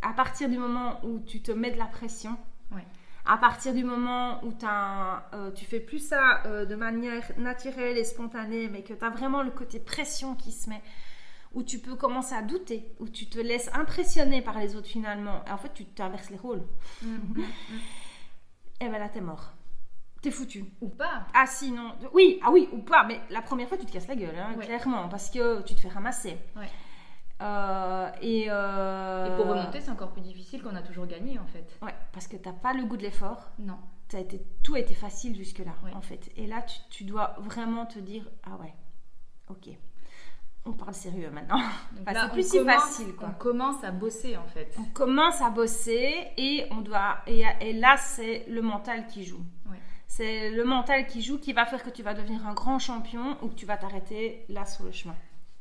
à 0.00 0.12
partir 0.12 0.48
du 0.48 0.58
moment 0.58 0.98
où 1.04 1.20
tu 1.20 1.42
te 1.42 1.52
mets 1.52 1.70
de 1.70 1.78
la 1.78 1.86
pression, 1.86 2.36
à 3.24 3.36
partir 3.36 3.72
du 3.72 3.84
moment 3.84 4.44
où 4.44 4.52
as 4.66 5.28
euh, 5.32 5.50
tu 5.52 5.64
fais 5.64 5.78
plus 5.78 6.00
ça 6.00 6.42
euh, 6.46 6.64
de 6.64 6.74
manière 6.74 7.22
naturelle 7.38 7.96
et 7.96 8.04
spontanée, 8.04 8.68
mais 8.68 8.82
que 8.82 8.94
tu 8.94 9.04
as 9.04 9.10
vraiment 9.10 9.42
le 9.42 9.52
côté 9.52 9.78
pression 9.78 10.34
qui 10.34 10.50
se 10.50 10.68
met, 10.68 10.82
où 11.54 11.62
tu 11.62 11.78
peux 11.78 11.96
commencer 11.96 12.34
à 12.34 12.42
douter, 12.42 12.94
où 13.00 13.08
tu 13.08 13.26
te 13.26 13.38
laisses 13.38 13.70
impressionner 13.74 14.42
par 14.42 14.58
les 14.58 14.76
autres 14.76 14.88
finalement, 14.88 15.44
et 15.46 15.50
en 15.50 15.58
fait 15.58 15.72
tu 15.74 15.84
t'inverses 15.84 16.30
les 16.30 16.38
rôles, 16.38 16.62
mm. 17.02 17.42
et 18.80 18.88
ben 18.88 18.98
là 18.98 19.08
t'es 19.08 19.20
mort 19.20 19.52
t'es 20.22 20.30
foutu. 20.30 20.64
Ou 20.80 20.88
pas. 20.88 21.26
Ah 21.34 21.46
si, 21.46 21.72
non. 21.72 21.92
Oui, 22.14 22.40
ah 22.42 22.50
oui, 22.50 22.68
ou 22.72 22.78
pas. 22.78 23.04
Mais 23.04 23.20
la 23.28 23.42
première 23.42 23.68
fois, 23.68 23.76
tu 23.76 23.84
te 23.84 23.92
casses 23.92 24.08
la 24.08 24.16
gueule, 24.16 24.38
hein, 24.38 24.54
clairement, 24.58 25.08
parce 25.08 25.28
que 25.28 25.62
tu 25.62 25.74
te 25.74 25.80
fais 25.80 25.88
ramasser. 25.88 26.38
Ouais. 26.56 26.70
Euh, 27.42 28.08
et, 28.22 28.46
euh... 28.48 29.26
et, 29.26 29.36
pour 29.36 29.48
remonter, 29.48 29.80
c'est 29.80 29.90
encore 29.90 30.12
plus 30.12 30.22
difficile 30.22 30.62
qu'on 30.62 30.76
a 30.76 30.82
toujours 30.82 31.06
gagné, 31.06 31.38
en 31.40 31.46
fait. 31.46 31.76
Ouais, 31.82 31.94
parce 32.12 32.28
que 32.28 32.36
t'as 32.36 32.52
pas 32.52 32.72
le 32.72 32.84
goût 32.84 32.96
de 32.96 33.02
l'effort. 33.02 33.50
Non. 33.58 33.78
Ça 34.08 34.18
a 34.18 34.20
été, 34.20 34.40
tout 34.62 34.74
a 34.74 34.78
été 34.78 34.94
facile 34.94 35.34
jusque-là, 35.34 35.72
en 35.94 36.02
fait. 36.02 36.30
Et 36.36 36.46
là, 36.46 36.62
tu, 36.62 36.78
tu, 36.90 37.04
dois 37.04 37.34
vraiment 37.38 37.86
te 37.86 37.98
dire, 37.98 38.30
ah 38.44 38.56
ouais, 38.60 38.74
ok. 39.48 39.70
On 40.64 40.72
parle 40.72 40.94
sérieux 40.94 41.30
maintenant. 41.30 41.58
c'est 42.06 42.32
plus 42.32 42.48
si 42.48 42.64
facile. 42.64 43.14
Quoi. 43.14 43.28
On 43.30 43.34
commence 43.34 43.82
à 43.82 43.90
bosser 43.90 44.36
en 44.36 44.46
fait. 44.46 44.74
On 44.78 44.84
commence 44.92 45.40
à 45.40 45.50
bosser 45.50 46.28
et 46.36 46.66
on 46.70 46.82
doit 46.82 47.18
et, 47.26 47.44
et 47.60 47.72
là 47.72 47.96
c'est 47.96 48.44
le 48.48 48.62
mental 48.62 49.06
qui 49.06 49.24
joue. 49.24 49.44
C'est 50.06 50.50
le 50.50 50.64
mental 50.64 51.06
qui 51.06 51.22
joue 51.22 51.38
qui 51.38 51.54
va 51.54 51.64
faire 51.64 51.82
que 51.82 51.88
tu 51.88 52.02
vas 52.02 52.12
devenir 52.12 52.46
un 52.46 52.52
grand 52.52 52.78
champion 52.78 53.38
ou 53.40 53.48
que 53.48 53.54
tu 53.54 53.64
vas 53.64 53.78
t'arrêter 53.78 54.44
là 54.50 54.66
sur 54.66 54.84
le 54.84 54.92
chemin. 54.92 55.16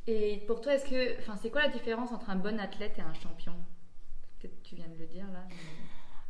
Et 0.08 0.44
pour 0.46 0.60
toi, 0.60 0.74
est-ce 0.74 0.90
que, 0.90 1.20
enfin, 1.20 1.36
c'est 1.42 1.50
quoi 1.50 1.62
la 1.62 1.70
différence 1.70 2.12
entre 2.12 2.30
un 2.30 2.36
bon 2.36 2.60
athlète 2.60 2.98
et 2.98 3.02
un 3.02 3.14
champion? 3.14 3.54
Peut-être 4.40 4.62
tu 4.64 4.76
viens 4.76 4.88
de 4.88 5.00
le 5.00 5.06
dire 5.06 5.26
là. 5.32 5.46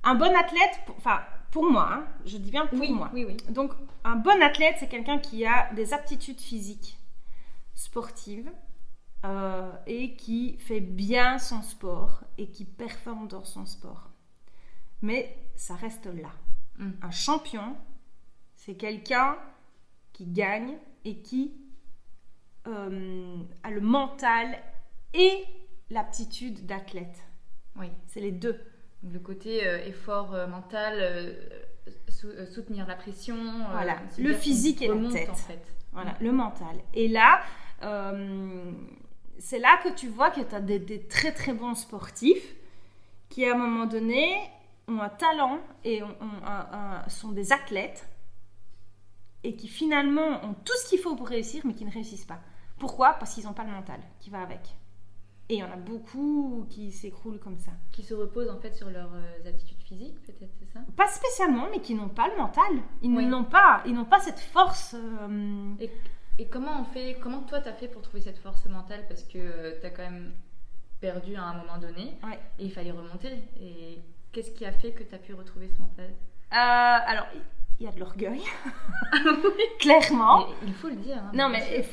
Un 0.03 0.13
bon 0.13 0.35
athlète, 0.35 0.81
enfin 0.97 1.21
pour 1.49 1.69
moi, 1.69 1.89
hein, 1.91 2.05
je 2.25 2.37
dis 2.37 2.51
bien 2.51 2.67
pour 2.67 2.77
moi. 2.77 3.09
Oui, 3.11 3.25
oui. 3.25 3.37
Donc 3.49 3.71
un 4.03 4.17
bon 4.17 4.39
athlète, 4.41 4.75
c'est 4.79 4.87
quelqu'un 4.87 5.17
qui 5.17 5.43
a 5.45 5.73
des 5.73 5.93
aptitudes 5.93 6.39
physiques, 6.39 6.99
sportives, 7.81 8.51
euh, 9.23 9.71
et 9.85 10.15
qui 10.15 10.57
fait 10.57 10.79
bien 10.79 11.37
son 11.37 11.61
sport 11.61 12.23
et 12.37 12.49
qui 12.49 12.65
performe 12.65 13.27
dans 13.27 13.43
son 13.43 13.65
sport. 13.65 14.09
Mais 15.01 15.37
ça 15.55 15.75
reste 15.75 16.05
là. 16.05 16.31
Mm. 16.77 16.91
Un 17.01 17.11
champion, 17.11 17.75
c'est 18.55 18.75
quelqu'un 18.75 19.37
qui 20.13 20.25
gagne 20.25 20.77
et 21.05 21.21
qui 21.21 21.53
euh, 22.67 23.37
a 23.63 23.71
le 23.71 23.81
mental 23.81 24.57
et 25.13 25.43
l'aptitude 25.89 26.65
d'athlète. 26.65 27.23
Oui. 27.79 27.87
C'est 28.07 28.19
les 28.19 28.31
deux. 28.31 28.59
le 29.03 29.19
côté 29.19 29.67
euh, 29.67 29.83
effort 29.85 30.35
euh, 30.35 30.45
mental, 30.47 31.35
soutenir 32.53 32.87
la 32.87 32.95
pression. 32.95 33.35
voilà, 33.71 33.97
le 34.19 34.33
physique 34.33 34.81
et 34.81 34.87
la 34.87 35.11
tête. 35.11 35.29
En 35.29 35.35
fait. 35.35 35.75
Voilà, 35.91 36.15
le 36.21 36.31
mental. 36.31 36.77
Et 36.93 37.07
là, 37.07 37.41
c'est 39.37 39.59
là 39.59 39.79
que 39.83 39.89
tu 39.89 40.07
vois 40.07 40.31
que 40.31 40.41
tu 40.41 40.55
as 40.55 40.61
des, 40.61 41.07
très 41.07 41.31
très 41.31 41.53
bons 41.53 41.75
sportifs 41.75 42.55
qui 43.29 43.45
à 43.45 43.53
un 43.53 43.57
moment 43.57 43.85
donné 43.85 44.35
ont 44.87 44.99
un 44.99 45.09
talent 45.09 45.59
et 45.83 46.01
sont 47.07 47.31
des 47.31 47.51
athlètes 47.51 48.07
et 49.43 49.55
qui 49.55 49.67
finalement 49.67 50.43
ont 50.43 50.53
tout 50.53 50.73
ce 50.83 50.89
qu'il 50.89 50.99
faut 50.99 51.15
pour 51.15 51.27
réussir, 51.27 51.63
mais 51.65 51.73
qui 51.73 51.85
ne 51.85 51.91
réussissent 51.91 52.25
pas. 52.25 52.39
Pourquoi? 52.77 53.13
Parce 53.13 53.33
qu'ils 53.33 53.45
n'ont 53.45 53.53
pas 53.53 53.63
le 53.63 53.71
mental 53.71 53.99
qui 54.19 54.29
va 54.29 54.41
avec. 54.41 54.75
Et 55.49 55.55
il 55.55 55.59
y 55.59 55.63
en 55.63 55.71
a 55.71 55.75
beaucoup 55.75 56.65
qui 56.69 56.91
s'écroulent 56.91 57.39
comme 57.39 57.57
ça. 57.57 57.71
Qui 57.91 58.03
se 58.03 58.13
reposent 58.13 58.49
en 58.49 58.57
fait 58.57 58.73
sur 58.73 58.89
leurs 58.89 59.13
euh, 59.13 59.49
aptitudes 59.49 59.81
physiques, 59.81 60.21
peut-être, 60.21 60.53
c'est 60.59 60.71
ça? 60.71 60.79
Pas 60.95 61.07
spécialement, 61.09 61.67
mais 61.71 61.81
qui 61.81 61.93
n'ont 61.93 62.09
pas 62.09 62.29
le 62.29 62.37
mental. 62.37 62.71
Ils 63.01 63.11
n'ont 63.11 63.43
pas, 63.43 63.83
ils 63.85 63.93
n'ont 63.93 64.05
pas 64.05 64.19
cette 64.19 64.39
force. 64.39 64.95
Euh, 64.95 65.73
et, 65.79 65.91
et, 66.41 66.47
comment 66.47 66.81
on 66.81 66.83
fait 66.83 67.17
Comment 67.21 67.41
toi 67.41 67.61
t'as 67.61 67.73
fait 67.73 67.87
pour 67.87 68.01
trouver 68.01 68.21
cette 68.21 68.39
force 68.39 68.65
mentale? 68.65 69.05
Parce 69.07 69.23
que 69.23 69.37
euh, 69.37 69.79
tu 69.79 69.85
as 69.85 69.89
quand 69.89 70.03
même 70.03 70.33
perdu 70.99 71.35
à 71.35 71.43
un 71.43 71.53
moment 71.55 71.77
donné 71.77 72.17
et 72.59 72.65
il 72.65 72.71
fallait 72.71 72.91
remonter. 72.91 73.43
Et 73.59 73.99
qu'est-ce 74.31 74.51
qui 74.51 74.65
a 74.65 74.71
fait 74.71 74.91
que 74.91 75.03
tu 75.03 75.15
as 75.15 75.19
pu 75.19 75.33
retrouver 75.33 75.67
ce 75.67 75.81
mental? 75.81 76.11
Alors, 76.51 77.27
il 77.81 77.85
y 77.85 77.87
a 77.87 77.91
de 77.91 77.99
l'orgueil. 77.99 78.41
Clairement. 79.79 80.45
il 80.65 80.73
faut 80.73 80.87
le 80.87 80.95
dire. 80.95 81.17
Hein, 81.17 81.31
non, 81.33 81.49
mais 81.49 81.83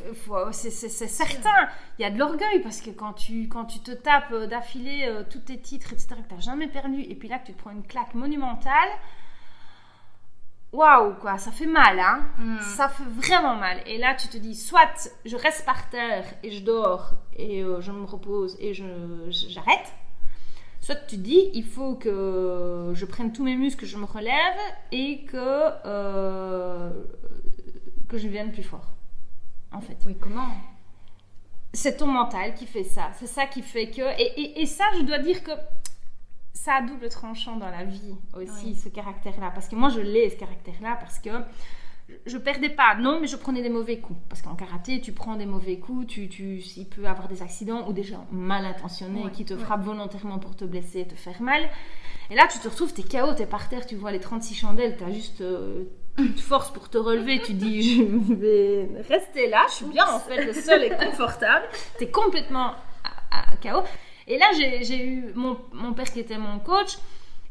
c'est 0.53 0.71
certain. 0.71 1.69
Il 1.99 2.03
y 2.03 2.05
a 2.05 2.11
de 2.11 2.19
l'orgueil 2.19 2.61
parce 2.63 2.83
que 2.83 2.91
quand 2.91 3.15
tu, 3.15 3.49
quand 3.49 3.65
tu 3.65 3.81
te 3.81 3.93
tapes 3.93 4.33
euh, 4.33 4.47
d'affilée 4.47 5.07
euh, 5.09 5.25
tous 5.29 5.41
tes 5.41 5.59
titres, 5.59 5.95
etc., 5.95 6.09
que 6.23 6.29
tu 6.29 6.35
n'as 6.35 6.41
jamais 6.41 6.69
perdu, 6.69 7.01
et 7.01 7.15
puis 7.15 7.29
là, 7.29 7.39
que 7.39 7.47
tu 7.47 7.55
te 7.55 7.59
prends 7.59 7.71
une 7.71 7.87
claque 7.87 8.15
monumentale, 8.15 8.91
waouh, 10.73 11.15
quoi, 11.15 11.39
ça 11.39 11.51
fait 11.51 11.67
mal, 11.67 11.99
hein. 11.99 12.27
Hmm. 12.39 12.61
Ça 12.61 12.89
fait 12.89 13.05
vraiment 13.05 13.57
mal. 13.57 13.81
Et 13.87 13.99
là, 13.99 14.15
tu 14.15 14.29
te 14.29 14.37
dis, 14.37 14.55
soit 14.55 15.11
je 15.25 15.37
reste 15.37 15.65
par 15.65 15.89
terre 15.91 16.25
et 16.43 16.51
je 16.51 16.63
dors 16.63 17.13
et 17.37 17.63
euh, 17.63 17.81
je 17.81 17.93
me 17.93 18.05
repose 18.05 18.57
et 18.61 18.75
j'arrête. 18.75 19.93
Soit 20.81 21.07
tu 21.07 21.17
dis, 21.17 21.51
il 21.55 21.65
faut 21.65 21.97
que 21.97 22.93
je 22.95 23.05
prenne 23.05 23.33
tous 23.33 23.45
mes 23.45 23.57
muscles, 23.57 23.81
que 23.81 23.87
je 23.87 23.97
me 23.97 24.05
relève 24.05 24.59
et 24.93 25.25
que, 25.25 25.37
euh, 25.85 26.91
que 28.09 28.17
je 28.17 28.29
vienne 28.29 28.53
plus 28.53 28.63
fort. 28.63 28.95
En 29.73 29.81
fait. 29.81 29.99
Oui, 30.07 30.17
comment? 30.19 30.49
C'est 31.75 31.99
ton 31.99 32.07
mental 32.07 32.55
qui 32.55 32.65
fait 32.65 32.85
ça. 32.85 33.11
C'est 33.19 33.27
ça 33.27 33.47
qui 33.47 33.61
fait 33.63 33.91
que. 33.91 34.03
Et, 34.19 34.63
et, 34.63 34.67
ça, 34.67 34.85
je 34.99 35.03
dois 35.03 35.19
dire 35.19 35.45
que 35.45 35.51
ça 36.65 36.75
a 36.75 36.83
double 36.83 37.09
tranchant 37.09 37.57
dans 37.57 37.71
la 37.71 37.85
vie 37.85 38.15
aussi, 38.35 38.75
ce 38.75 38.89
caractère-là. 38.89 39.51
Parce 39.55 39.69
que 39.69 39.77
moi, 39.77 39.89
je 39.89 40.01
l'ai, 40.01 40.29
ce 40.31 40.37
caractère-là, 40.37 40.97
parce 41.01 41.19
que 41.19 41.31
je 42.27 42.37
perdais 42.39 42.71
pas, 42.71 42.95
non, 42.97 43.21
mais 43.21 43.27
je 43.27 43.37
prenais 43.37 43.63
des 43.63 43.69
mauvais 43.69 43.99
coups. 43.99 44.19
Parce 44.29 44.43
qu'en 44.43 44.55
karaté, 44.55 45.01
tu 45.01 45.13
prends 45.13 45.37
des 45.37 45.47
mauvais 45.47 45.79
coups, 45.79 46.07
tu, 46.07 46.29
tu, 46.29 46.59
il 46.77 46.87
peut 46.87 47.07
avoir 47.07 47.29
des 47.29 47.43
accidents 47.43 47.87
ou 47.89 47.93
des 47.93 48.03
gens 48.03 48.27
mal 48.33 48.65
intentionnés 48.65 49.31
qui 49.33 49.45
te 49.45 49.57
frappent 49.57 49.85
volontairement 49.85 50.39
pour 50.39 50.57
te 50.57 50.65
blesser, 50.65 51.07
te 51.07 51.15
faire 51.15 51.41
mal. 51.41 51.69
Et 52.31 52.35
là, 52.35 52.47
tu 52.51 52.59
te 52.59 52.69
retrouves, 52.69 52.93
t'es 52.93 53.03
KO, 53.03 53.35
t'es 53.35 53.47
par 53.47 53.69
terre, 53.69 53.87
tu 53.87 53.95
vois 53.95 54.13
les 54.13 54.21
36 54.21 54.55
chandelles, 54.55 54.97
t'as 54.99 55.11
juste 55.11 55.41
euh, 55.41 55.85
toute 56.17 56.41
force 56.41 56.73
pour 56.73 56.91
te 56.91 56.99
relever, 56.99 57.41
tu 57.41 57.55
dis, 57.55 57.97
je 58.29 58.35
vais 58.35 58.89
rester 59.09 59.49
là, 59.49 59.65
je 59.69 59.75
suis 59.75 59.87
bien 59.87 60.07
en 60.07 60.19
fait, 60.19 60.45
le 60.45 60.53
sol 60.53 60.83
est 60.83 60.97
confortable, 60.97 61.67
t'es 61.99 62.11
complètement 62.11 62.73
à, 63.31 63.57
KO. 63.63 63.85
Et 64.29 64.37
là, 64.37 64.51
j'ai 64.53 65.03
eu 65.03 65.33
mon, 65.35 65.57
père 65.95 66.13
qui 66.13 66.21
était 66.21 66.37
mon 66.37 66.59
coach 66.59 66.99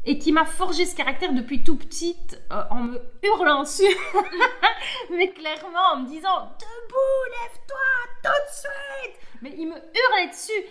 et 0.04 0.16
qui 0.16 0.30
m'a 0.30 0.44
forgé 0.44 0.86
ce 0.86 0.94
caractère 0.94 1.32
depuis 1.32 1.64
tout 1.64 1.76
petite 1.76 2.40
euh, 2.52 2.62
en 2.70 2.84
me 2.84 3.00
hurlant 3.24 3.64
dessus, 3.64 3.82
mais 5.10 5.30
clairement 5.32 5.92
en 5.92 5.96
me 5.98 6.06
disant 6.06 6.52
debout, 6.60 7.24
lève-toi 7.42 8.22
tout 8.22 8.30
de 8.30 8.54
suite. 8.54 9.20
Mais 9.42 9.54
il 9.58 9.66
me 9.66 9.74
hurlait 9.74 10.28
dessus. 10.30 10.64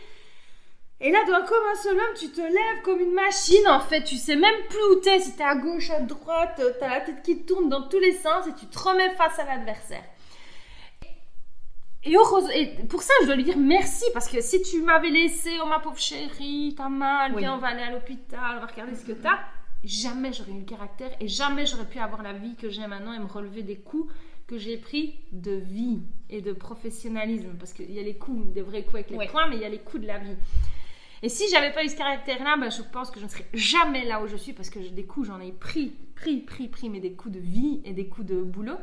Et 1.02 1.12
là, 1.12 1.26
d'un 1.26 1.42
comme 1.42 1.68
un 1.72 1.76
seul 1.76 1.98
homme, 1.98 2.16
tu 2.18 2.32
te 2.32 2.42
lèves 2.42 2.82
comme 2.84 3.02
une 3.02 3.14
machine 3.14 3.68
en 3.68 3.82
fait. 3.82 4.04
Tu 4.04 4.16
sais 4.16 4.38
même 4.38 4.66
plus 4.70 4.84
où 4.92 4.96
t'es, 5.02 5.20
si 5.20 5.36
t'es 5.36 5.44
à 5.44 5.56
gauche, 5.56 5.90
à 5.90 6.00
droite, 6.00 6.62
t'as 6.80 6.88
la 6.90 7.02
tête 7.02 7.22
qui 7.22 7.46
tourne 7.46 7.68
dans 7.68 7.88
tous 7.90 8.00
les 8.00 8.14
sens 8.14 8.48
et 8.48 8.54
tu 8.58 8.66
te 8.66 8.80
remets 8.80 9.14
face 9.16 9.38
à 9.40 9.46
l'adversaire. 9.46 10.04
Et, 12.08 12.62
et, 12.62 12.68
pour 12.86 13.02
ça, 13.02 13.14
je 13.22 13.28
dois 13.28 13.36
lui 13.36 13.44
dire 13.44 13.58
merci 13.58 14.06
parce 14.14 14.28
que 14.28 14.42
si 14.42 14.62
tu 14.62 14.82
m'avais 14.82 15.10
laissé, 15.10 15.52
oh 15.64 15.68
ma 15.68 15.80
pauvre 15.80 15.98
chérie, 15.98 16.74
t'as 16.78 16.90
mal, 16.90 17.36
viens, 17.38 17.56
on 17.56 17.58
va 17.58 17.68
aller 17.68 17.84
à 17.84 17.92
l'hôpital, 17.92 18.58
on 18.58 18.62
va 18.62 18.68
regarder 18.68 18.96
ce 18.96 19.06
que 19.06 19.14
t'as, 19.14 19.40
jamais 19.84 20.34
j'aurais 20.34 20.52
eu 20.52 20.60
le 20.60 20.66
caractère 20.66 21.12
et 21.20 21.28
jamais 21.28 21.66
j'aurais 21.66 21.86
pu 21.86 22.00
avoir 22.00 22.24
la 22.24 22.34
vie 22.34 22.56
que 22.56 22.70
j'ai 22.70 22.86
maintenant 22.88 23.14
et 23.14 23.20
me 23.20 23.26
relever 23.26 23.64
des 23.64 23.78
coups 23.78 24.12
que 24.48 24.58
j'ai 24.58 24.78
pris 24.78 25.16
de 25.32 25.52
vie 25.52 26.00
et 26.30 26.42
de 26.42 26.54
professionnalisme. 26.54 27.56
Parce 27.60 27.74
qu'il 27.74 27.92
y 27.92 28.00
a 28.00 28.04
les 28.04 28.16
coups, 28.16 28.54
des 28.54 28.62
vrais 28.62 28.84
coups 28.84 28.96
avec 28.96 29.10
les 29.10 29.28
poings, 29.28 29.48
mais 29.50 29.58
il 29.58 29.62
y 29.62 29.66
a 29.66 29.70
les 29.70 29.80
coups 29.80 30.02
de 30.02 30.08
la 30.08 30.18
vie. 30.18 30.36
Et 31.24 31.30
si 31.30 31.50
j'avais 31.50 31.74
pas 31.74 31.84
eu 31.84 31.90
ce 31.90 31.96
caractère-là, 31.96 32.58
ben, 32.58 32.70
je 32.70 32.82
pense 32.82 33.10
que 33.10 33.20
je 33.20 33.26
ne 33.26 33.30
serais 33.30 33.48
jamais 33.54 34.06
là 34.06 34.22
où 34.22 34.28
je 34.28 34.38
suis 34.38 34.54
parce 34.54 34.70
que 34.70 34.80
des 34.80 35.06
coups, 35.06 35.28
j'en 35.28 35.40
ai 35.40 35.52
pris, 35.52 35.94
pris, 36.16 36.38
pris, 36.38 36.68
pris, 36.68 36.90
mais 36.90 37.00
des 37.00 37.14
coups 37.14 37.36
de 37.36 37.40
vie 37.40 37.82
et 37.86 37.94
des 37.94 38.08
coups 38.08 38.28
de 38.28 38.42
boulot. 38.42 38.78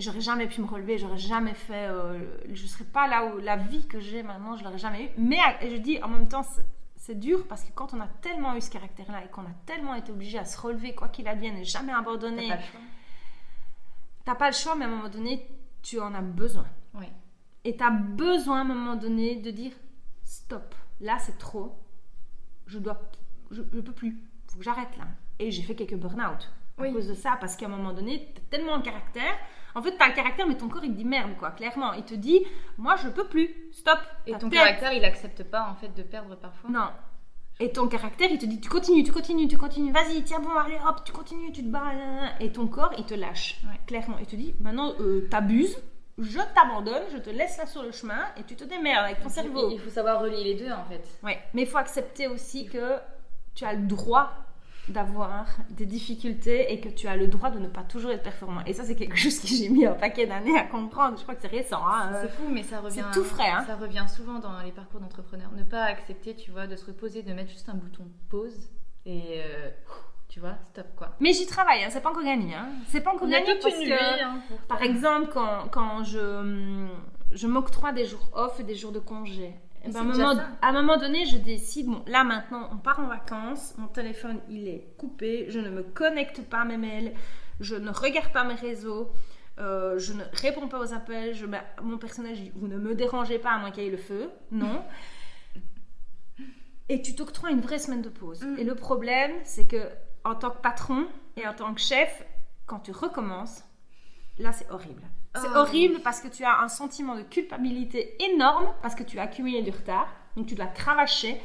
Et 0.00 0.02
j'aurais 0.02 0.22
jamais 0.22 0.46
pu 0.46 0.62
me 0.62 0.66
relever, 0.66 0.96
j'aurais 0.96 1.18
jamais 1.18 1.52
fait. 1.52 1.88
Euh, 1.90 2.18
je 2.50 2.66
serais 2.66 2.86
pas 2.86 3.06
là 3.06 3.26
où 3.26 3.38
la 3.38 3.56
vie 3.58 3.86
que 3.86 4.00
j'ai 4.00 4.22
maintenant, 4.22 4.56
je 4.56 4.64
l'aurais 4.64 4.78
jamais 4.78 5.04
eu. 5.04 5.08
Mais 5.18 5.36
je 5.60 5.76
dis 5.76 6.02
en 6.02 6.08
même 6.08 6.26
temps, 6.26 6.42
c'est 6.96 7.20
dur 7.20 7.46
parce 7.46 7.64
que 7.64 7.72
quand 7.74 7.92
on 7.92 8.00
a 8.00 8.06
tellement 8.06 8.56
eu 8.56 8.62
ce 8.62 8.70
caractère-là 8.70 9.26
et 9.26 9.28
qu'on 9.28 9.42
a 9.42 9.52
tellement 9.66 9.94
été 9.94 10.10
obligé 10.10 10.38
à 10.38 10.46
se 10.46 10.58
relever, 10.58 10.94
quoi 10.94 11.08
qu'il 11.08 11.28
advienne, 11.28 11.58
et 11.58 11.64
jamais 11.64 11.92
abandonner. 11.92 12.48
T'as 12.48 12.54
pas 12.54 12.56
le 12.56 12.62
choix. 12.62 12.80
T'as 14.24 14.34
pas 14.36 14.46
le 14.48 14.54
choix, 14.54 14.74
mais 14.74 14.86
à 14.86 14.88
un 14.88 14.90
moment 14.90 15.10
donné, 15.10 15.46
tu 15.82 16.00
en 16.00 16.14
as 16.14 16.22
besoin. 16.22 16.66
Oui. 16.94 17.04
Et 17.64 17.76
tu 17.76 17.84
as 17.84 17.90
besoin 17.90 18.56
à 18.56 18.60
un 18.62 18.64
moment 18.64 18.96
donné 18.96 19.36
de 19.36 19.50
dire 19.50 19.72
stop, 20.24 20.74
là 21.02 21.18
c'est 21.18 21.36
trop, 21.36 21.78
je 22.66 22.78
dois, 22.78 22.98
je, 23.50 23.60
je 23.70 23.80
peux 23.80 23.92
plus, 23.92 24.16
faut 24.46 24.56
que 24.56 24.64
j'arrête 24.64 24.96
là. 24.96 25.08
Et 25.38 25.50
j'ai 25.50 25.62
fait 25.62 25.74
quelques 25.74 25.96
burn-out 25.96 26.50
à 26.88 26.92
cause 26.92 27.08
de 27.08 27.14
ça, 27.14 27.36
parce 27.40 27.56
qu'à 27.56 27.66
un 27.66 27.70
moment 27.70 27.92
donné, 27.92 28.32
tu 28.34 28.40
as 28.40 28.44
tellement 28.56 28.78
de 28.78 28.84
caractère 28.84 29.34
en 29.74 29.82
fait, 29.82 29.96
tu 29.96 30.02
as 30.02 30.08
le 30.08 30.14
caractère, 30.14 30.46
mais 30.46 30.56
ton 30.56 30.68
corps, 30.68 30.84
il 30.84 30.92
te 30.92 30.96
dit 30.96 31.04
merde, 31.04 31.32
quoi, 31.38 31.50
clairement. 31.50 31.92
Il 31.92 32.04
te 32.04 32.14
dit, 32.14 32.44
moi, 32.76 32.96
je 32.96 33.08
peux 33.08 33.26
plus, 33.26 33.54
stop. 33.72 33.98
Et 34.26 34.32
ton 34.32 34.50
caractère, 34.50 34.92
il 34.92 35.04
accepte 35.04 35.44
pas, 35.44 35.68
en 35.70 35.74
fait, 35.74 35.94
de 35.94 36.02
perdre 36.02 36.36
parfois 36.36 36.70
Non. 36.70 36.88
Et 37.60 37.70
ton 37.72 37.88
caractère, 37.88 38.28
il 38.30 38.38
te 38.38 38.46
dit, 38.46 38.60
tu 38.60 38.70
continues, 38.70 39.04
tu 39.04 39.12
continues, 39.12 39.46
tu 39.46 39.58
continues, 39.58 39.92
vas-y, 39.92 40.22
tiens 40.24 40.40
bon, 40.40 40.50
allez, 40.50 40.78
hop, 40.86 41.02
tu 41.04 41.12
continues, 41.12 41.52
tu 41.52 41.62
te 41.62 41.68
bats. 41.68 41.92
Et 42.40 42.50
ton 42.50 42.66
corps, 42.66 42.92
il 42.96 43.04
te 43.04 43.14
lâche, 43.14 43.60
clairement. 43.86 44.16
Il 44.18 44.26
te 44.26 44.34
dit, 44.34 44.54
maintenant, 44.60 44.94
euh, 45.00 45.28
t'abuses, 45.30 45.76
je 46.18 46.38
t'abandonne, 46.54 47.02
je 47.12 47.18
te 47.18 47.30
laisse 47.30 47.58
là 47.58 47.66
sur 47.66 47.82
le 47.82 47.92
chemin 47.92 48.24
et 48.38 48.44
tu 48.44 48.56
te 48.56 48.64
démerdes 48.64 49.04
avec 49.04 49.22
ton 49.22 49.28
cerveau. 49.28 49.70
Il 49.70 49.78
faut 49.78 49.90
savoir 49.90 50.20
relier 50.22 50.42
les 50.42 50.54
deux, 50.54 50.70
en 50.70 50.84
fait. 50.84 51.06
Ouais, 51.22 51.38
mais 51.52 51.62
il 51.62 51.68
faut 51.68 51.78
accepter 51.78 52.28
aussi 52.28 52.66
que 52.66 52.98
tu 53.54 53.64
as 53.64 53.74
le 53.74 53.86
droit 53.86 54.32
d'avoir 54.90 55.46
des 55.70 55.86
difficultés 55.86 56.72
et 56.72 56.80
que 56.80 56.88
tu 56.88 57.08
as 57.08 57.16
le 57.16 57.26
droit 57.26 57.50
de 57.50 57.58
ne 57.58 57.68
pas 57.68 57.82
toujours 57.82 58.10
être 58.10 58.22
performant. 58.22 58.62
Et 58.66 58.72
ça, 58.72 58.84
c'est 58.84 58.96
quelque 58.96 59.16
chose 59.16 59.38
que 59.38 59.46
j'ai 59.46 59.68
mis 59.68 59.86
un 59.86 59.92
paquet 59.92 60.26
d'années 60.26 60.58
à 60.58 60.64
comprendre. 60.64 61.16
Je 61.16 61.22
crois 61.22 61.34
que 61.34 61.42
c'est 61.42 61.48
récent. 61.48 61.80
Hein. 61.86 62.10
C'est 62.22 62.30
fou, 62.30 62.48
mais 62.50 62.62
ça 62.62 62.80
revient. 62.80 63.04
tout 63.12 63.24
frais. 63.24 63.50
Hein. 63.50 63.64
Ça 63.66 63.76
revient 63.76 64.06
souvent 64.14 64.38
dans 64.38 64.60
les 64.60 64.72
parcours 64.72 65.00
d'entrepreneurs. 65.00 65.52
Ne 65.56 65.64
pas 65.64 65.84
accepter, 65.84 66.34
tu 66.34 66.50
vois, 66.50 66.66
de 66.66 66.76
se 66.76 66.86
reposer, 66.86 67.22
de 67.22 67.32
mettre 67.32 67.50
juste 67.50 67.68
un 67.68 67.74
bouton 67.74 68.06
pause 68.28 68.70
et. 69.06 69.40
Euh, 69.40 69.70
tu 70.28 70.38
vois, 70.38 70.54
stop 70.70 70.86
quoi. 70.94 71.16
Mais 71.18 71.32
j'y 71.32 71.44
travaille, 71.44 71.82
hein. 71.82 71.88
c'est 71.90 72.00
pas 72.00 72.10
encore 72.10 72.22
gagné. 72.22 72.54
Hein. 72.54 72.68
C'est 72.86 73.00
pas 73.00 73.12
encore 73.12 73.28
gagné 73.28 73.58
parce 73.60 73.74
que, 73.74 74.22
hein, 74.22 74.40
par 74.68 74.80
exemple, 74.80 75.30
quand, 75.32 75.66
quand 75.72 76.04
je, 76.04 76.86
je 77.32 77.46
m'octroie 77.48 77.90
des 77.90 78.04
jours 78.04 78.30
off 78.32 78.60
et 78.60 78.62
des 78.62 78.76
jours 78.76 78.92
de 78.92 79.00
congé, 79.00 79.52
ben, 79.84 79.96
à, 79.96 80.00
un 80.00 80.04
moment, 80.04 80.42
à, 80.60 80.68
un 80.68 80.72
moment, 80.72 80.96
donné, 80.98 81.24
je 81.26 81.38
décide, 81.38 81.86
bon, 81.86 82.02
là 82.06 82.24
maintenant, 82.24 82.68
on 82.72 82.76
part 82.76 83.00
en 83.00 83.06
vacances, 83.06 83.74
mon 83.78 83.88
téléphone, 83.88 84.40
il 84.48 84.68
est 84.68 84.94
coupé, 84.98 85.46
je 85.48 85.58
ne 85.58 85.70
me 85.70 85.82
connecte 85.82 86.42
pas 86.42 86.60
à 86.60 86.64
mes 86.64 86.76
mails, 86.76 87.14
je 87.60 87.76
ne 87.76 87.90
regarde 87.90 88.32
pas 88.32 88.44
mes 88.44 88.54
réseaux, 88.54 89.10
euh, 89.58 89.98
je 89.98 90.12
ne 90.12 90.22
réponds 90.32 90.68
pas 90.68 90.80
aux 90.80 90.92
appels, 90.92 91.34
je, 91.34 91.46
mon 91.82 91.98
personnage 91.98 92.40
dit, 92.40 92.52
vous 92.54 92.68
ne 92.68 92.78
me 92.78 92.94
dérangez 92.94 93.38
pas 93.38 93.50
à 93.50 93.58
moins 93.58 93.70
qu'il 93.70 93.84
y 93.84 93.86
ait 93.86 93.90
le 93.90 93.96
feu, 93.96 94.30
non. 94.50 94.84
et 96.90 97.02
tu 97.02 97.14
t'octroies 97.14 97.50
une 97.50 97.60
vraie 97.60 97.78
semaine 97.78 98.02
de 98.02 98.08
pause. 98.08 98.42
Mm. 98.42 98.58
Et 98.58 98.64
le 98.64 98.74
problème, 98.74 99.32
c'est 99.44 99.66
que 99.66 99.88
en 100.24 100.34
tant 100.34 100.50
que 100.50 100.60
patron 100.60 101.06
et 101.36 101.46
en 101.46 101.54
tant 101.54 101.72
que 101.72 101.80
chef, 101.80 102.26
quand 102.66 102.80
tu 102.80 102.92
recommences, 102.92 103.64
là, 104.38 104.52
c'est 104.52 104.68
horrible. 104.70 105.02
C'est 105.36 105.48
oh. 105.54 105.58
horrible 105.58 106.00
parce 106.00 106.20
que 106.20 106.28
tu 106.28 106.44
as 106.44 106.60
un 106.60 106.68
sentiment 106.68 107.14
de 107.14 107.22
culpabilité 107.22 108.16
énorme 108.32 108.72
parce 108.82 108.94
que 108.94 109.04
tu 109.04 109.18
as 109.18 109.22
accumulé 109.22 109.62
du 109.62 109.70
retard, 109.70 110.08
donc 110.36 110.46
tu 110.46 110.54
dois 110.54 110.66
cravacher. 110.66 111.40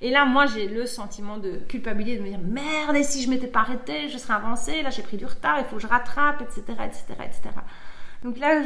Et 0.00 0.10
là, 0.10 0.24
moi, 0.24 0.46
j'ai 0.46 0.68
le 0.68 0.86
sentiment 0.86 1.38
de 1.38 1.58
culpabilité 1.68 2.18
de 2.18 2.22
me 2.22 2.28
dire 2.28 2.38
merde, 2.38 2.96
et 2.96 3.02
si 3.02 3.22
je 3.22 3.30
m'étais 3.30 3.48
pas 3.48 3.60
arrêtée, 3.60 4.08
je 4.08 4.18
serais 4.18 4.34
avancée, 4.34 4.82
là 4.82 4.90
j'ai 4.90 5.02
pris 5.02 5.16
du 5.16 5.26
retard, 5.26 5.58
il 5.58 5.64
faut 5.64 5.76
que 5.76 5.82
je 5.82 5.86
rattrape, 5.86 6.40
etc. 6.42 6.62
etc., 6.84 7.04
etc. 7.24 7.50
Donc 8.22 8.38
là, 8.38 8.62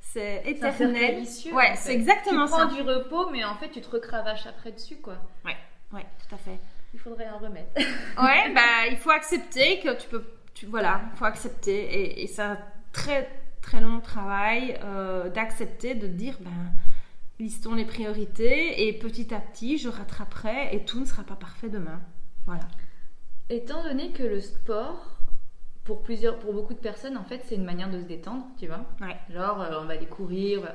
c'est 0.00 0.42
éternel. 0.44 1.24
ouais, 1.52 1.74
c'est 1.76 1.94
exactement 1.94 2.46
ça. 2.46 2.66
Tu 2.68 2.74
prends 2.74 2.74
du 2.74 2.82
repos, 2.82 3.30
mais 3.30 3.44
en 3.44 3.54
fait, 3.56 3.70
tu 3.70 3.80
te 3.80 3.90
recravaches 3.90 4.46
après 4.46 4.72
dessus, 4.72 4.96
quoi. 4.96 5.14
Ouais, 5.44 5.56
ouais, 5.92 6.06
tout 6.28 6.34
à 6.34 6.38
fait. 6.38 6.58
Il 6.92 7.00
faudrait 7.00 7.28
en 7.28 7.38
remettre. 7.38 7.70
ouais, 7.76 8.52
bah, 8.54 8.86
il 8.90 8.96
faut 8.96 9.10
accepter 9.10 9.80
que 9.80 9.96
tu 9.96 10.08
peux. 10.08 10.24
Tu, 10.54 10.66
voilà, 10.66 11.02
il 11.12 11.16
faut 11.16 11.24
accepter. 11.24 11.72
Et, 11.72 12.22
et 12.22 12.26
ça 12.26 12.58
très 12.92 13.28
très 13.62 13.80
long 13.80 14.00
travail 14.00 14.78
euh, 14.84 15.30
d'accepter, 15.30 15.94
de 15.94 16.06
dire, 16.06 16.36
ben, 16.40 16.50
listons 17.38 17.74
les 17.74 17.84
priorités 17.84 18.86
et 18.86 18.92
petit 18.92 19.32
à 19.32 19.40
petit, 19.40 19.78
je 19.78 19.88
rattraperai 19.88 20.74
et 20.74 20.84
tout 20.84 21.00
ne 21.00 21.06
sera 21.06 21.22
pas 21.22 21.36
parfait 21.36 21.70
demain. 21.70 22.00
Voilà. 22.46 22.68
Étant 23.48 23.82
donné 23.82 24.10
que 24.10 24.22
le 24.22 24.40
sport, 24.40 25.18
pour 25.84 26.02
plusieurs, 26.02 26.38
pour 26.38 26.52
beaucoup 26.52 26.74
de 26.74 26.78
personnes, 26.78 27.16
en 27.16 27.24
fait, 27.24 27.42
c'est 27.46 27.54
une 27.54 27.64
manière 27.64 27.90
de 27.90 28.00
se 28.00 28.04
détendre, 28.04 28.46
tu 28.58 28.66
vois. 28.66 28.84
Ouais. 29.00 29.16
Genre, 29.30 29.60
euh, 29.60 29.80
on 29.80 29.86
va 29.86 29.94
aller 29.94 30.06
courir. 30.06 30.72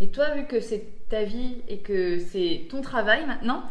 Et 0.00 0.10
toi, 0.10 0.34
vu 0.34 0.46
que 0.46 0.60
c'est 0.60 1.08
ta 1.08 1.22
vie 1.22 1.62
et 1.68 1.78
que 1.78 2.18
c'est 2.18 2.66
ton 2.70 2.80
travail 2.80 3.26
maintenant, 3.26 3.62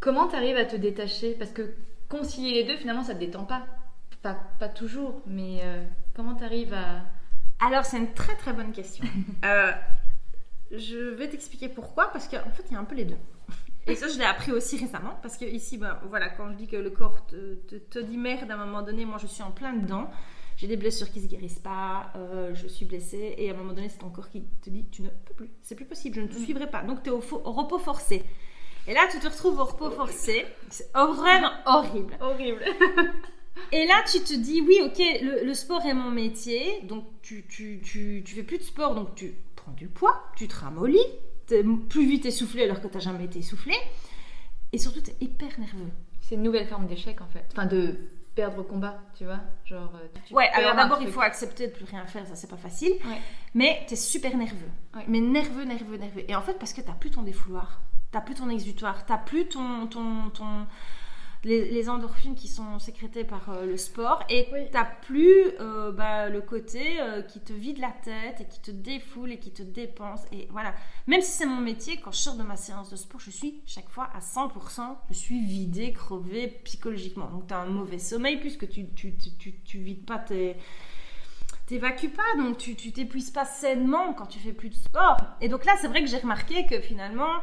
comment 0.00 0.28
tu 0.28 0.36
arrives 0.36 0.56
à 0.56 0.64
te 0.64 0.76
détacher? 0.76 1.32
Parce 1.34 1.50
que 1.50 1.74
concilier 2.08 2.54
les 2.54 2.64
deux, 2.64 2.76
finalement, 2.76 3.02
ça 3.02 3.14
te 3.14 3.20
détend 3.20 3.44
pas. 3.44 3.66
Pas, 4.22 4.36
pas 4.58 4.68
toujours, 4.68 5.22
mais 5.26 5.60
euh, 5.62 5.84
comment 6.14 6.34
tu 6.34 6.44
arrives 6.44 6.74
à 6.74 7.02
alors, 7.60 7.84
c'est 7.84 7.98
une 7.98 8.12
très 8.12 8.36
très 8.36 8.52
bonne 8.52 8.72
question. 8.72 9.04
Euh, 9.44 9.72
je 10.72 10.96
vais 10.96 11.28
t'expliquer 11.28 11.68
pourquoi, 11.68 12.10
parce 12.10 12.26
qu'en 12.26 12.50
fait, 12.50 12.64
il 12.68 12.72
y 12.72 12.76
a 12.76 12.80
un 12.80 12.84
peu 12.84 12.96
les 12.96 13.04
deux. 13.04 13.18
Et 13.86 13.94
ça, 13.94 14.08
je 14.08 14.18
l'ai 14.18 14.24
appris 14.24 14.50
aussi 14.50 14.76
récemment, 14.76 15.16
parce 15.22 15.36
que 15.36 15.44
ici, 15.44 15.78
ben, 15.78 15.98
voilà, 16.08 16.28
quand 16.28 16.50
je 16.50 16.56
dis 16.56 16.66
que 16.66 16.76
le 16.76 16.90
corps 16.90 17.24
te, 17.26 17.54
te, 17.54 17.98
dit 18.00 18.16
merde 18.16 18.50
à 18.50 18.54
un 18.54 18.66
moment 18.66 18.82
donné, 18.82 19.04
moi 19.04 19.18
je 19.18 19.28
suis 19.28 19.44
en 19.44 19.52
plein 19.52 19.74
dedans. 19.74 20.10
j'ai 20.56 20.66
des 20.66 20.76
blessures 20.76 21.08
qui 21.10 21.20
se 21.20 21.28
guérissent 21.28 21.60
pas, 21.60 22.10
euh, 22.16 22.52
je 22.54 22.66
suis 22.66 22.84
blessée, 22.84 23.36
et 23.38 23.48
à 23.48 23.54
un 23.54 23.56
moment 23.56 23.74
donné, 23.74 23.88
c'est 23.88 23.98
ton 23.98 24.10
corps 24.10 24.28
qui 24.28 24.42
te 24.60 24.70
dit 24.70 24.86
tu 24.90 25.02
ne 25.02 25.08
peux 25.08 25.34
plus, 25.34 25.50
c'est 25.62 25.76
plus 25.76 25.84
possible, 25.84 26.16
je 26.16 26.22
ne 26.22 26.26
te 26.26 26.36
mm. 26.36 26.42
suivrai 26.42 26.68
pas. 26.68 26.82
Donc 26.82 27.04
tu 27.04 27.10
es 27.10 27.12
au, 27.12 27.20
repos 27.20 27.78
forcé. 27.78 28.24
Et 28.88 28.94
là, 28.94 29.06
tu 29.10 29.20
te 29.20 29.28
retrouves 29.28 29.58
au 29.60 29.64
repos 29.64 29.90
forcé. 29.90 30.46
C'est 30.68 30.90
vraiment 30.92 31.52
horrible. 31.64 32.16
Horrible. 32.20 32.64
et 33.72 33.86
là, 33.86 34.02
tu 34.10 34.20
te 34.20 34.34
dis, 34.34 34.60
oui, 34.60 34.80
ok, 34.84 35.02
le, 35.22 35.54
sport 35.54 35.84
est 35.86 35.94
mon 35.94 36.10
métier. 36.10 36.82
Donc, 36.82 37.04
tu, 37.22 37.46
tu, 37.46 37.80
tu, 37.82 38.22
tu, 38.24 38.34
fais 38.34 38.42
plus 38.42 38.58
de 38.58 38.62
sport, 38.62 38.94
donc 38.94 39.14
tu 39.14 39.34
prends 39.56 39.72
du 39.72 39.88
poids, 39.88 40.22
tu 40.36 40.48
te 40.48 40.56
ramollis, 40.56 40.98
es 41.50 41.62
plus 41.88 42.06
vite 42.06 42.26
essoufflé 42.26 42.64
alors 42.64 42.80
que 42.80 42.88
tu 42.88 42.94
n'as 42.94 43.00
jamais 43.00 43.24
été 43.24 43.38
essoufflé. 43.38 43.74
Et 44.72 44.78
surtout, 44.78 45.00
tu 45.00 45.10
es 45.10 45.16
hyper 45.20 45.58
nerveux. 45.58 45.90
C'est 46.20 46.34
une 46.34 46.42
nouvelle 46.42 46.66
forme 46.66 46.86
d'échec, 46.86 47.20
en 47.20 47.28
fait. 47.28 47.44
Enfin, 47.52 47.66
de 47.66 47.96
perdre 48.36 48.62
combat, 48.62 49.00
tu 49.16 49.24
vois 49.24 49.40
genre 49.64 49.90
euh, 49.96 50.34
ouais 50.34 50.48
alors 50.52 50.76
d'abord 50.76 51.00
il 51.00 51.08
faut 51.08 51.22
accepter 51.22 51.68
de 51.68 51.72
plus 51.72 51.86
rien 51.86 52.04
faire 52.04 52.26
ça 52.26 52.36
c'est 52.36 52.50
pas 52.50 52.58
facile 52.58 52.92
mais 53.54 53.82
tu 53.88 53.94
es 53.94 53.96
super 53.96 54.36
nerveux 54.36 54.68
mais 55.08 55.20
nerveux 55.20 55.64
nerveux 55.64 55.96
nerveux 55.96 56.22
et 56.28 56.36
en 56.36 56.42
fait 56.42 56.52
parce 56.58 56.74
que 56.74 56.82
tu 56.82 56.90
plus 57.00 57.10
ton 57.10 57.22
défouloir 57.22 57.80
t'as 58.12 58.20
plus 58.20 58.34
ton 58.34 58.50
exutoire 58.50 59.06
t'as 59.06 59.16
plus 59.16 59.48
ton 59.48 59.86
ton, 59.86 60.28
ton 60.34 60.66
les, 61.44 61.88
endorphines 61.88 62.34
qui 62.34 62.48
sont 62.48 62.78
sécrétées 62.78 63.24
par 63.24 63.50
euh, 63.50 63.66
le 63.66 63.76
sport 63.76 64.24
et 64.28 64.46
tu 64.46 64.70
t'as 64.72 64.84
plus 64.84 65.52
euh, 65.60 65.92
bah, 65.92 66.28
le 66.28 66.40
côté 66.40 66.98
qui 67.28 67.40
te 67.40 67.52
vide 67.52 67.78
la 67.78 67.92
tête 68.02 68.40
et 68.40 68.44
qui 68.46 68.60
te 68.60 68.70
défoule 68.70 69.30
et 69.32 69.38
qui 69.38 69.52
te 69.52 69.62
dépense 69.62 70.22
et 70.32 70.48
voilà. 70.50 70.74
Même 71.06 71.20
si 71.20 71.30
c'est 71.30 71.46
mon 71.46 71.60
métier 71.60 71.98
quand 71.98 72.10
je 72.10 72.18
sors 72.18 72.36
de 72.36 72.42
ma 72.42 72.56
séance 72.56 72.90
de 72.90 72.96
sport 72.96 73.20
je 73.20 73.30
suis 73.30 73.62
chaque 73.66 73.88
fois 73.88 74.08
à 74.14 74.20
100% 74.20 74.96
je 75.10 75.14
suis 75.14 75.44
vidée 75.44 75.92
crevée 75.92 76.48
psychologiquement. 76.64 77.30
Donc 77.30 77.46
tu 77.46 77.54
as 77.54 77.58
un 77.58 77.66
mauvais 77.66 77.98
sommeil 77.98 78.38
puisque 78.38 78.68
tu 78.68 78.86
tu, 78.94 79.16
tu, 79.16 79.54
tu, 79.64 79.78
vides 79.78 80.04
pas 80.04 80.18
tes 80.18 80.56
t'évacues 81.66 82.10
pas, 82.10 82.22
donc 82.38 82.58
tu 82.58 82.74
t'épuises 82.76 83.30
pas 83.30 83.44
sainement 83.44 84.14
quand 84.14 84.26
tu 84.26 84.38
fais 84.38 84.52
plus 84.52 84.70
de 84.70 84.74
sport. 84.74 85.16
Et 85.40 85.48
donc 85.48 85.64
là, 85.64 85.74
c'est 85.80 85.88
vrai 85.88 86.02
que 86.02 86.08
j'ai 86.08 86.18
remarqué 86.18 86.66
que 86.66 86.80
finalement, 86.80 87.42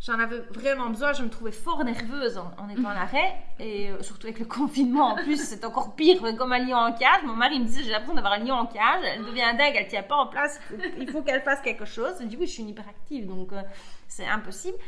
j'en 0.00 0.18
avais 0.18 0.38
vraiment 0.50 0.88
besoin. 0.90 1.12
Je 1.12 1.22
me 1.22 1.28
trouvais 1.28 1.52
fort 1.52 1.84
nerveuse 1.84 2.38
en, 2.38 2.68
étant 2.68 2.88
à 2.88 2.94
l'arrêt. 2.94 3.34
Et 3.58 3.90
euh, 3.90 4.02
surtout 4.02 4.26
avec 4.26 4.38
le 4.38 4.44
confinement, 4.58 5.12
en 5.12 5.16
plus, 5.16 5.36
c'est 5.36 5.64
encore 5.64 5.94
pire, 5.94 6.20
comme 6.36 6.52
un 6.52 6.58
lion 6.58 6.76
en 6.76 6.92
cage. 6.92 7.22
Mon 7.24 7.34
mari 7.34 7.60
me 7.60 7.64
disait 7.64 7.82
J'ai 7.82 7.90
l'impression 7.90 8.14
d'avoir 8.14 8.34
un 8.34 8.38
lion 8.38 8.54
en 8.54 8.66
cage. 8.66 9.02
Elle 9.04 9.24
devient 9.24 9.54
dingue, 9.56 9.74
elle 9.74 9.88
tient 9.88 10.02
pas 10.02 10.16
en 10.16 10.26
place. 10.26 10.60
Il 10.98 11.10
faut 11.10 11.22
qu'elle 11.22 11.42
fasse 11.42 11.60
quelque 11.60 11.84
chose. 11.84 12.14
Je 12.20 12.26
dis 12.26 12.36
Oui, 12.36 12.46
je 12.46 12.52
suis 12.52 12.62
une 12.62 12.70
hyperactive, 12.70 13.26
donc 13.26 13.52
euh, 13.52 13.62
c'est 14.06 14.26
impossible. 14.26 14.78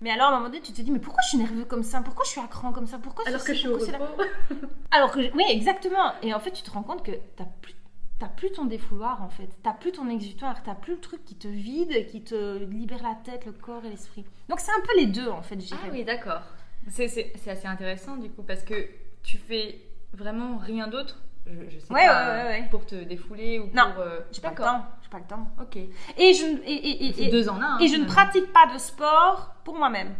Mais 0.00 0.10
alors, 0.10 0.26
à 0.26 0.28
un 0.30 0.32
moment 0.32 0.48
donné, 0.48 0.60
tu 0.60 0.72
te 0.72 0.82
dis, 0.82 0.90
mais 0.90 0.98
pourquoi 0.98 1.22
je 1.22 1.28
suis 1.30 1.38
nerveux 1.38 1.64
comme 1.64 1.82
ça? 1.82 2.02
Pourquoi 2.02 2.24
je 2.24 2.30
suis 2.30 2.40
à 2.40 2.46
cran 2.46 2.72
comme 2.72 2.86
ça? 2.86 2.98
Pourquoi 2.98 3.24
Alors 3.26 3.42
que 3.42 3.54
je 3.54 3.58
suis 3.58 3.68
au 3.68 3.78
repos. 3.78 4.22
Alors 4.90 5.10
que, 5.10 5.20
oui, 5.34 5.44
exactement. 5.48 6.12
Et 6.20 6.34
en 6.34 6.40
fait, 6.40 6.50
tu 6.50 6.62
te 6.62 6.70
rends 6.70 6.82
compte 6.82 7.02
que 7.02 7.12
tu 7.12 7.44
plus 7.62 7.74
t'as 8.24 8.30
plus 8.30 8.52
ton 8.52 8.64
défouloir 8.64 9.22
en 9.22 9.28
fait, 9.28 9.50
t'as 9.62 9.74
plus 9.74 9.92
ton 9.92 10.08
exutoire, 10.08 10.62
t'as 10.62 10.74
plus 10.74 10.94
le 10.94 11.00
truc 11.00 11.22
qui 11.26 11.34
te 11.34 11.46
vide, 11.46 12.06
qui 12.06 12.22
te 12.22 12.56
libère 12.64 13.02
la 13.02 13.16
tête, 13.22 13.44
le 13.44 13.52
corps 13.52 13.84
et 13.84 13.90
l'esprit. 13.90 14.24
Donc 14.48 14.60
c'est 14.60 14.72
un 14.72 14.80
peu 14.80 14.96
les 14.96 15.06
deux 15.06 15.28
en 15.28 15.42
fait, 15.42 15.60
je. 15.60 15.74
Ah 15.74 15.88
oui, 15.92 16.04
d'accord. 16.04 16.40
C'est 16.88 17.32
assez 17.46 17.66
intéressant 17.66 18.16
du 18.16 18.30
coup 18.30 18.42
parce 18.42 18.62
que 18.62 18.88
tu 19.22 19.36
fais 19.36 19.78
vraiment 20.14 20.56
rien 20.56 20.88
d'autre. 20.88 21.20
Je, 21.46 21.78
sais 21.78 21.92
ouais, 21.92 22.06
pas, 22.06 22.34
ouais, 22.34 22.44
ouais, 22.44 22.68
pour 22.70 22.86
te 22.86 22.94
défouler 22.94 23.58
ou 23.58 23.66
non, 23.74 23.92
pour. 23.92 24.02
Euh... 24.02 24.20
j'ai 24.32 24.40
pas 24.40 24.50
le 24.50 24.56
temps. 24.56 24.86
J'ai 25.02 25.10
pas 25.10 25.18
le 25.18 25.26
temps. 25.26 25.46
Ok. 25.60 25.76
Et 25.76 26.32
je 26.32 26.46
et, 26.64 26.72
et, 26.72 27.26
et 27.26 27.30
deux 27.30 27.50
en 27.50 27.60
un. 27.60 27.78
et 27.78 27.88
je 27.88 27.96
ne 27.96 28.06
pratique 28.06 28.50
pas 28.54 28.72
de 28.72 28.78
sport 28.78 29.54
pour 29.64 29.76
moi-même. 29.76 30.14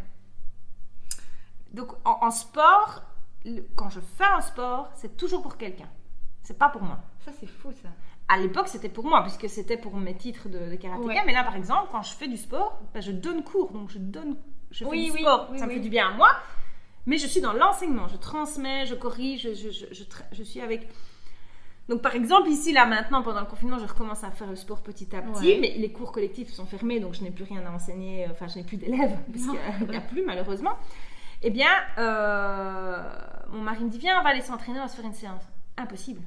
Donc 1.72 1.94
en, 2.04 2.18
en 2.20 2.30
sport, 2.30 3.02
quand 3.76 3.88
je 3.88 4.00
fais 4.00 4.24
un 4.24 4.42
sport, 4.42 4.90
c'est 4.94 5.16
toujours 5.16 5.40
pour 5.40 5.56
quelqu'un. 5.56 5.88
C'est 6.44 6.58
pas 6.58 6.68
pour 6.68 6.82
moi. 6.82 6.98
Ça, 7.24 7.32
c'est 7.40 7.46
fou, 7.46 7.72
ça. 7.82 7.88
À 8.28 8.38
l'époque, 8.38 8.68
c'était 8.68 8.88
pour 8.88 9.06
moi, 9.06 9.22
puisque 9.22 9.48
c'était 9.48 9.76
pour 9.76 9.96
mes 9.96 10.14
titres 10.14 10.48
de, 10.48 10.70
de 10.70 10.76
karatéka. 10.76 11.24
Mais 11.26 11.32
là, 11.32 11.42
par 11.42 11.56
exemple, 11.56 11.88
quand 11.90 12.02
je 12.02 12.12
fais 12.12 12.28
du 12.28 12.36
sport, 12.36 12.80
ben, 12.92 13.00
je 13.00 13.12
donne 13.12 13.42
cours. 13.42 13.72
Donc, 13.72 13.90
je 13.90 13.98
donne. 13.98 14.36
Je 14.70 14.84
fais 14.84 14.90
oui, 14.90 15.10
du 15.10 15.18
sport. 15.18 15.50
ça 15.56 15.66
me 15.66 15.72
fait 15.72 15.80
du 15.80 15.88
bien 15.88 16.08
à 16.08 16.10
moi. 16.12 16.28
Mais 17.06 17.18
je 17.18 17.26
suis 17.26 17.40
dans 17.40 17.52
l'enseignement. 17.52 18.08
Je 18.08 18.16
transmets, 18.16 18.86
je 18.86 18.94
corrige, 18.94 19.42
je, 19.42 19.70
je, 19.70 19.86
je, 19.92 20.04
je, 20.32 20.42
suis 20.42 20.60
avec. 20.60 20.88
Donc, 21.88 22.02
par 22.02 22.14
exemple, 22.14 22.48
ici, 22.48 22.72
là, 22.72 22.86
maintenant, 22.86 23.22
pendant 23.22 23.40
le 23.40 23.46
confinement, 23.46 23.78
je 23.78 23.86
recommence 23.86 24.24
à 24.24 24.30
faire 24.30 24.48
le 24.48 24.56
sport 24.56 24.82
petit 24.82 25.14
à 25.16 25.22
petit. 25.22 25.58
Mais 25.60 25.74
les 25.78 25.92
cours 25.92 26.12
collectifs 26.12 26.50
sont 26.50 26.66
fermés, 26.66 27.00
donc 27.00 27.14
je 27.14 27.22
n'ai 27.22 27.30
plus 27.30 27.44
rien 27.44 27.64
à 27.66 27.70
enseigner. 27.70 28.26
Enfin, 28.30 28.48
je 28.48 28.56
n'ai 28.56 28.64
plus 28.64 28.76
d'élèves, 28.76 29.18
parce 29.32 29.46
qu'il 29.46 29.88
n'y 29.88 29.96
a 29.96 30.00
plus, 30.00 30.24
malheureusement. 30.24 30.76
Eh 31.42 31.50
bien, 31.50 31.68
euh, 31.98 33.02
mon 33.50 33.60
mari 33.60 33.84
me 33.84 33.90
dit 33.90 33.98
Viens, 33.98 34.18
on 34.20 34.22
va 34.22 34.30
aller 34.30 34.40
s'entraîner, 34.40 34.78
on 34.78 34.82
va 34.82 34.88
se 34.88 34.96
faire 34.96 35.04
une 35.04 35.12
séance. 35.12 35.42
Impossible. 35.76 36.22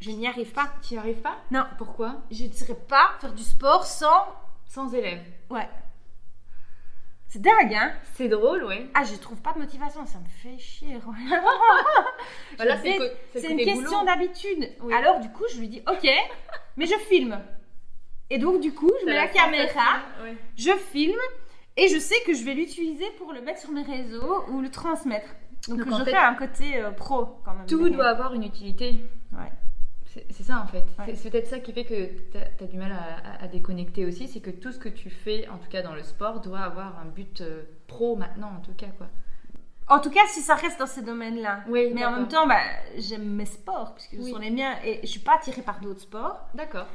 Je 0.00 0.10
n'y 0.10 0.26
arrive 0.26 0.52
pas. 0.52 0.72
Tu 0.82 0.94
n'y 0.94 0.98
arrives 0.98 1.20
pas? 1.20 1.36
Non. 1.50 1.64
Pourquoi? 1.78 2.22
Je 2.30 2.44
ne 2.44 2.52
saurais 2.52 2.74
pas 2.74 3.12
faire 3.20 3.32
du 3.32 3.42
sport 3.42 3.84
sans... 3.84 4.26
Sans 4.66 4.94
élèves. 4.94 5.24
Ouais. 5.50 5.68
C'est 7.30 7.40
dingue, 7.42 7.74
hein? 7.74 7.92
C'est 8.14 8.28
drôle, 8.28 8.64
ouais. 8.64 8.88
Ah, 8.94 9.04
je 9.04 9.14
trouve 9.14 9.40
pas 9.40 9.52
de 9.52 9.60
motivation, 9.60 10.04
ça 10.04 10.18
me 10.18 10.26
fait 10.26 10.58
chier. 10.58 10.98
voilà, 12.56 12.76
c'est 12.82 13.50
une 13.50 13.64
question 13.64 14.04
d'habitude. 14.04 14.68
Alors, 14.92 15.20
du 15.20 15.28
coup, 15.30 15.44
je 15.52 15.60
lui 15.60 15.68
dis, 15.68 15.82
ok, 15.88 16.08
mais 16.76 16.86
je 16.86 16.96
filme. 17.08 17.40
Et 18.30 18.38
donc, 18.38 18.60
du 18.60 18.74
coup, 18.74 18.90
je 19.00 19.06
mets 19.06 19.14
la, 19.14 19.28
caméra, 19.28 20.00
je 20.56 20.72
filme, 20.92 21.20
et 21.76 21.88
je 21.88 21.98
sais 21.98 22.20
que 22.26 22.34
je 22.34 22.44
vais 22.44 22.54
l'utiliser 22.54 23.08
pour 23.18 23.32
le 23.32 23.40
mettre 23.42 23.60
sur 23.60 23.70
mes 23.70 23.82
réseaux 23.82 24.44
ou 24.48 24.60
le 24.60 24.70
transmettre. 24.70 25.28
Donc, 25.68 25.80
je 25.86 26.04
fais 26.04 26.16
un 26.16 26.34
côté 26.34 26.82
euh, 26.82 26.90
pro 26.90 27.40
quand 27.44 27.54
même. 27.54 27.66
Tout 27.66 27.88
doit 27.90 28.08
avoir 28.08 28.34
une 28.34 28.44
utilité. 28.44 29.04
Ouais. 29.32 29.52
C'est 30.06 30.42
ça 30.42 30.60
en 30.60 30.66
fait. 30.66 30.84
C'est 31.14 31.30
peut-être 31.30 31.46
ça 31.46 31.60
qui 31.60 31.72
fait 31.72 31.84
que 31.84 32.08
tu 32.32 32.64
as, 32.64 32.66
du 32.66 32.76
mal 32.76 32.92
à, 33.40 33.46
déconnecter 33.46 34.04
aussi, 34.06 34.26
c'est 34.26 34.40
que 34.40 34.50
tout 34.50 34.72
ce 34.72 34.78
que 34.78 34.88
tu 34.88 35.08
fais, 35.08 35.46
en 35.48 35.56
tout 35.58 35.68
cas 35.68 35.82
dans 35.82 35.94
le 35.94 36.02
sport, 36.02 36.40
doit 36.40 36.58
avoir 36.58 36.98
un 36.98 37.04
but 37.04 37.40
euh, 37.42 37.62
pro 37.86 38.16
maintenant 38.16 38.50
en 38.56 38.60
tout 38.60 38.74
cas 38.74 38.88
quoi. 38.98 39.06
En 39.88 39.98
tout 39.98 40.10
cas, 40.10 40.20
si 40.28 40.40
ça 40.40 40.54
reste 40.54 40.78
dans 40.78 40.86
ces 40.86 41.02
domaines-là. 41.02 41.64
Oui, 41.68 41.90
Mais 41.92 42.04
en 42.04 42.12
même 42.12 42.28
temps, 42.28 42.46
bah, 42.46 42.60
j'aime 42.96 43.24
mes 43.24 43.44
sports, 43.44 43.92
puisque 43.94 44.24
ce 44.24 44.30
sont 44.30 44.38
les 44.38 44.50
miens, 44.50 44.76
et 44.84 45.00
je 45.02 45.08
suis 45.08 45.18
pas 45.18 45.34
attirée 45.34 45.62
par 45.62 45.80
d'autres 45.80 46.02
sports. 46.02 46.48
D'accord. 46.54 46.86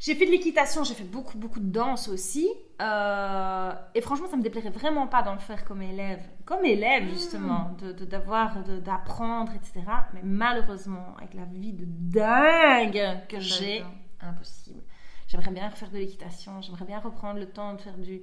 J'ai 0.00 0.14
fait 0.14 0.26
de 0.26 0.30
l'équitation, 0.30 0.84
j'ai 0.84 0.94
fait 0.94 1.04
beaucoup, 1.04 1.38
beaucoup 1.38 1.58
de 1.58 1.70
danse 1.70 2.08
aussi. 2.08 2.48
Euh, 2.80 3.72
et 3.96 4.00
franchement, 4.00 4.28
ça 4.28 4.36
me 4.36 4.42
déplairait 4.42 4.70
vraiment 4.70 5.08
pas 5.08 5.22
d'en 5.22 5.36
faire 5.38 5.64
comme 5.64 5.82
élève. 5.82 6.20
Comme 6.44 6.64
élève, 6.64 7.04
hmm. 7.04 7.10
justement, 7.10 7.76
de 7.82 8.04
d'avoir, 8.04 8.62
d'apprendre, 8.62 9.52
etc. 9.54 9.84
Mais 10.14 10.20
malheureusement, 10.22 11.16
avec 11.18 11.34
la 11.34 11.44
vie 11.44 11.72
de 11.72 11.84
dingue 11.86 13.26
que 13.28 13.40
j'ai, 13.40 13.84
impossible. 14.20 14.82
J'aimerais 15.26 15.50
bien 15.50 15.68
refaire 15.68 15.90
de 15.90 15.98
l'équitation, 15.98 16.62
j'aimerais 16.62 16.84
bien 16.84 17.00
reprendre 17.00 17.38
le 17.38 17.46
temps 17.46 17.74
de 17.74 17.80
faire 17.80 17.98
du... 17.98 18.22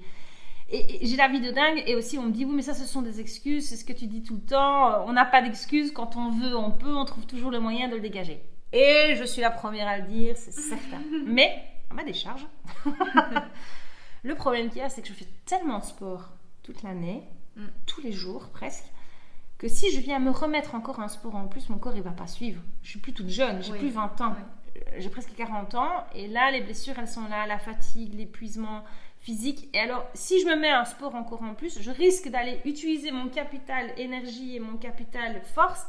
Et, 0.70 1.06
j'ai 1.06 1.16
la 1.18 1.28
vie 1.28 1.42
de 1.42 1.52
dingue, 1.52 1.84
et 1.86 1.94
aussi 1.94 2.18
on 2.18 2.24
me 2.24 2.32
dit, 2.32 2.46
oui, 2.46 2.54
mais 2.56 2.64
ça, 2.64 2.74
ce 2.74 2.86
sont 2.86 3.04
des 3.04 3.20
excuses, 3.20 3.68
c'est 3.68 3.76
ce 3.76 3.86
que 3.86 3.94
tu 3.94 4.08
dis 4.08 4.24
tout 4.24 4.36
le 4.36 4.42
temps. 4.42 5.06
On 5.06 5.14
n'a 5.14 5.26
pas 5.26 5.42
d'excuses, 5.42 5.92
quand 5.92 6.16
on 6.16 6.32
veut, 6.32 6.56
on 6.56 6.72
peut, 6.72 6.96
on 6.96 7.06
trouve 7.06 7.28
toujours 7.28 7.52
le 7.52 7.60
moyen 7.60 7.90
de 7.90 7.96
le 7.96 8.02
dégager. 8.02 8.42
Et 8.76 9.16
je 9.16 9.24
suis 9.24 9.42
la 9.42 9.52
première 9.52 9.88
à 9.88 10.00
le 10.00 10.04
dire, 10.04 10.36
c'est 10.36 10.52
certain. 10.52 11.02
Mais, 11.26 11.64
à 11.90 11.94
ma 11.94 12.04
décharge, 12.04 12.46
le 14.24 14.36
problème 14.36 14.68
qu'il 14.68 14.80
y 14.80 14.82
a, 14.82 14.90
c'est 14.90 15.02
que 15.02 15.08
je 15.08 15.14
fais 15.14 15.28
tellement 15.46 15.80
de 15.80 15.86
sport 15.86 16.34
toute 16.62 16.84
l'année, 16.84 17.24
mm. 17.56 17.68
tous 17.86 18.02
les 18.02 18.12
jours 18.12 18.50
presque, 18.50 18.84
que 19.58 19.70
si 19.70 19.92
je 19.92 20.02
viens 20.02 20.20
me 20.20 20.30
remettre 20.30 20.76
encore 20.76 21.00
un 21.00 21.08
sport 21.08 21.36
en 21.36 21.48
plus, 21.48 21.70
mon 21.70 21.78
corps 21.78 21.96
il 21.96 22.02
va 22.02 22.12
pas 22.12 22.28
suivre. 22.28 22.62
Je 22.84 22.90
suis 22.90 23.00
plus 23.00 23.14
toute 23.14 23.30
jeune, 23.30 23.64
j'ai 23.64 23.72
plus 23.72 23.92
20 23.92 24.20
ans. 24.20 24.36
Euh, 24.76 24.80
j'ai 24.98 25.10
presque 25.10 25.34
40 25.34 25.76
ans 25.76 26.06
et 26.14 26.28
là 26.28 26.52
les 26.52 26.60
blessures 26.60 26.96
elles 27.00 27.08
sont 27.08 27.26
là, 27.30 27.48
la 27.48 27.58
fatigue, 27.58 28.14
l'épuisement 28.14 28.84
physique. 29.22 29.70
Et 29.74 29.80
alors 29.80 30.06
si 30.14 30.42
je 30.42 30.48
me 30.48 30.58
mets 30.58 30.70
un 30.70 30.84
sport 30.84 31.16
encore 31.16 31.44
en 31.44 31.54
plus, 31.54 31.82
je 31.82 31.92
risque 31.92 32.28
d'aller 32.28 32.60
utiliser 32.66 33.12
mon 33.12 33.30
capital 33.30 33.94
énergie 33.98 34.58
et 34.58 34.60
mon 34.60 34.76
capital 34.76 35.42
force 35.54 35.88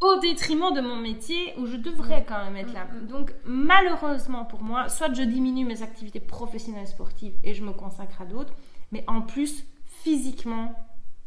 au 0.00 0.18
détriment 0.20 0.72
de 0.74 0.80
mon 0.80 0.96
métier 0.96 1.54
où 1.58 1.66
je 1.66 1.76
devrais 1.76 2.24
quand 2.24 2.44
même 2.44 2.56
être 2.56 2.72
là. 2.72 2.86
Mm, 2.86 3.04
mm. 3.04 3.06
Donc 3.06 3.34
malheureusement 3.44 4.44
pour 4.44 4.62
moi, 4.62 4.88
soit 4.88 5.12
je 5.12 5.22
diminue 5.22 5.64
mes 5.64 5.82
activités 5.82 6.20
professionnelles 6.20 6.86
sportives 6.86 7.34
et 7.42 7.54
je 7.54 7.64
me 7.64 7.72
consacre 7.72 8.20
à 8.22 8.26
d'autres, 8.26 8.54
mais 8.92 9.04
en 9.06 9.22
plus 9.22 9.64
physiquement, 9.86 10.74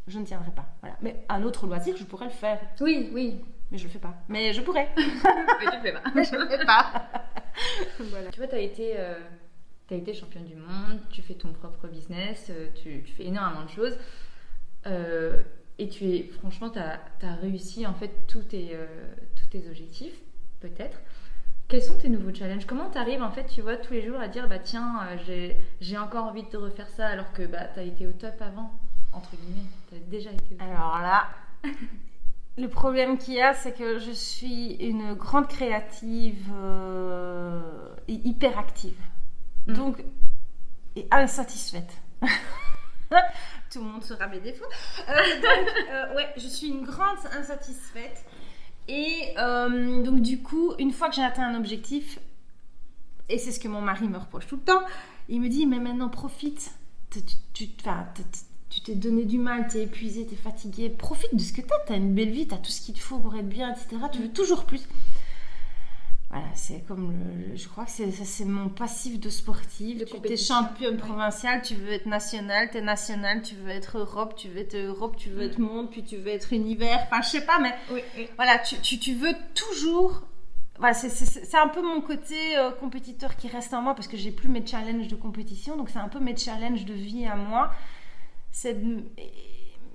je 0.06 0.18
ne 0.18 0.24
tiendrai 0.24 0.50
pas. 0.50 0.66
Voilà. 0.80 0.96
Mais 1.02 1.24
un 1.28 1.42
autre 1.42 1.66
loisir, 1.66 1.96
je 1.96 2.04
pourrais 2.04 2.26
le 2.26 2.32
faire. 2.32 2.60
Oui, 2.80 3.10
oui. 3.12 3.40
Mais 3.70 3.78
je 3.78 3.84
le 3.84 3.90
fais 3.90 3.98
pas. 3.98 4.14
Mais 4.28 4.52
je 4.52 4.62
pourrais. 4.62 4.88
mais 4.96 5.70
tu 5.70 5.76
le 5.76 5.82
fais 5.82 5.92
pas. 5.92 6.02
Mais 6.14 6.24
je 6.24 6.34
le 6.34 6.48
fais 6.48 6.64
pas. 6.64 7.04
voilà. 8.00 8.30
Tu 8.30 8.38
vois, 8.38 8.48
tu 8.48 8.54
as 8.54 8.60
été 8.60 8.94
euh, 8.98 9.18
été 9.96 10.14
championne 10.14 10.44
du 10.44 10.56
monde, 10.56 11.00
tu 11.10 11.22
fais 11.22 11.34
ton 11.34 11.52
propre 11.52 11.88
business, 11.88 12.46
euh, 12.50 12.68
tu, 12.74 13.02
tu, 13.02 13.12
fais 13.12 13.26
énormément 13.26 13.64
de 13.64 13.70
choses. 13.70 13.96
Euh, 14.86 15.42
et 15.80 15.88
tu 15.88 16.04
es, 16.04 16.30
franchement, 16.38 16.70
tu 16.70 16.78
as, 16.78 17.34
réussi 17.40 17.86
en 17.86 17.94
fait 17.94 18.10
tous 18.28 18.42
tes, 18.42 18.70
euh, 18.74 18.86
tous 19.36 19.46
tes 19.46 19.68
objectifs, 19.68 20.18
peut-être. 20.60 21.00
Quels 21.68 21.82
sont 21.82 21.98
tes 21.98 22.08
nouveaux 22.08 22.34
challenges? 22.34 22.66
Comment 22.66 22.90
tu 22.90 22.98
arrives 22.98 23.22
en 23.22 23.30
fait, 23.30 23.46
tu 23.46 23.62
vois, 23.62 23.76
tous 23.76 23.92
les 23.92 24.06
jours 24.06 24.20
à 24.20 24.28
dire, 24.28 24.48
bah 24.48 24.58
tiens, 24.58 25.00
euh, 25.28 25.52
j'ai 25.80 25.98
encore 25.98 26.26
envie 26.26 26.42
de 26.42 26.56
refaire 26.56 26.88
ça 26.90 27.06
alors 27.06 27.32
que 27.32 27.46
bah, 27.46 27.64
tu 27.72 27.80
as 27.80 27.84
été 27.84 28.06
au 28.06 28.12
top 28.12 28.34
avant, 28.40 28.72
entre 29.12 29.30
guillemets. 29.36 29.68
Tu 29.88 29.96
as 29.96 29.98
déjà 30.00 30.30
été 30.30 30.54
au 30.54 30.58
top. 30.58 30.68
Alors 30.68 30.98
là, 31.00 31.28
Le 32.58 32.68
problème 32.68 33.16
qu'il 33.16 33.34
y 33.34 33.40
a, 33.40 33.54
c'est 33.54 33.72
que 33.72 33.98
je 33.98 34.10
suis 34.10 34.74
une 34.74 35.14
grande 35.14 35.48
créative 35.48 36.46
euh, 36.52 37.62
et 38.08 38.14
hyperactive. 38.14 38.98
Mm. 39.66 39.72
Donc, 39.74 40.04
et 40.96 41.06
insatisfaite. 41.10 41.96
Tout 43.72 43.78
le 43.80 43.84
monde 43.86 44.02
sera 44.04 44.26
mes 44.26 44.40
défauts. 44.40 44.64
Euh, 45.08 45.12
donc, 45.40 45.74
euh, 45.90 46.14
ouais, 46.16 46.28
je 46.36 46.46
suis 46.48 46.68
une 46.68 46.84
grande 46.84 47.18
insatisfaite. 47.38 48.24
Et 48.88 49.34
euh, 49.38 50.02
donc, 50.02 50.20
du 50.22 50.42
coup, 50.42 50.74
une 50.78 50.92
fois 50.92 51.08
que 51.08 51.14
j'ai 51.14 51.22
atteint 51.22 51.44
un 51.48 51.54
objectif, 51.56 52.18
et 53.28 53.38
c'est 53.38 53.52
ce 53.52 53.60
que 53.60 53.68
mon 53.68 53.80
mari 53.80 54.08
me 54.08 54.18
reproche 54.18 54.46
tout 54.48 54.56
le 54.56 54.62
temps, 54.62 54.82
il 55.28 55.40
me 55.40 55.48
dit 55.48 55.66
Mais 55.66 55.78
maintenant, 55.78 56.08
profite. 56.08 56.72
Tu- 57.10 57.68
tu 58.70 58.80
t'es 58.82 58.94
donné 58.94 59.24
du 59.24 59.38
mal, 59.38 59.66
t'es 59.68 59.82
épuisé, 59.82 60.26
t'es 60.26 60.36
fatigué. 60.36 60.90
Profite 60.90 61.34
de 61.34 61.40
ce 61.40 61.52
que 61.52 61.60
t'as. 61.60 61.74
T'as 61.86 61.96
une 61.96 62.14
belle 62.14 62.30
vie, 62.30 62.46
t'as 62.48 62.56
tout 62.56 62.70
ce 62.70 62.80
qu'il 62.80 62.94
te 62.94 63.00
faut 63.00 63.18
pour 63.18 63.34
être 63.36 63.48
bien, 63.48 63.70
etc. 63.72 63.96
Tu 64.12 64.18
veux 64.22 64.32
toujours 64.32 64.64
plus. 64.64 64.82
Voilà, 66.32 66.46
c'est 66.54 66.86
comme 66.86 67.10
le, 67.12 67.56
je 67.56 67.66
crois 67.66 67.84
que 67.86 67.90
c'est 67.90 68.44
mon 68.44 68.68
passif 68.68 69.18
de 69.18 69.28
sportive. 69.28 69.98
De 69.98 70.04
tu 70.04 70.32
es 70.32 70.36
championne 70.36 70.96
provinciale, 70.96 71.60
tu 71.62 71.74
veux 71.74 71.90
être 71.90 72.06
nationale, 72.06 72.70
t'es 72.70 72.80
nationale, 72.80 73.42
tu 73.42 73.56
veux 73.56 73.70
être 73.70 73.98
Europe, 73.98 74.34
tu 74.36 74.48
veux 74.48 74.58
être 74.58 74.76
Europe, 74.76 75.16
tu 75.16 75.30
veux 75.30 75.42
être 75.42 75.58
monde, 75.58 75.90
puis 75.90 76.04
tu 76.04 76.16
veux 76.18 76.28
être 76.28 76.52
univers. 76.52 77.00
Enfin, 77.10 77.20
je 77.22 77.28
sais 77.30 77.44
pas, 77.44 77.58
mais 77.58 77.74
Oui, 77.92 78.00
oui. 78.16 78.28
voilà, 78.36 78.60
tu, 78.60 78.76
tu, 78.80 79.00
tu 79.00 79.14
veux 79.14 79.34
toujours. 79.56 80.22
Voilà, 80.78 80.94
c'est- 80.94 81.54
un 81.58 81.68
peu 81.68 81.82
mon 81.82 82.00
côté 82.00 82.56
euh, 82.56 82.70
compétiteur 82.70 83.34
qui 83.36 83.48
reste 83.48 83.74
en 83.74 83.82
moi 83.82 83.94
parce 83.96 84.06
que 84.06 84.16
j'ai 84.16 84.30
plus 84.30 84.48
mes 84.48 84.64
challenges 84.64 85.08
de 85.08 85.16
compétition, 85.16 85.76
donc 85.76 85.90
c'est 85.90 85.98
un 85.98 86.08
peu 86.08 86.20
mes 86.20 86.36
challenges 86.36 86.84
de 86.84 86.94
vie 86.94 87.26
à 87.26 87.34
moi. 87.34 87.72
C'est 88.52 88.74
de- 88.74 89.04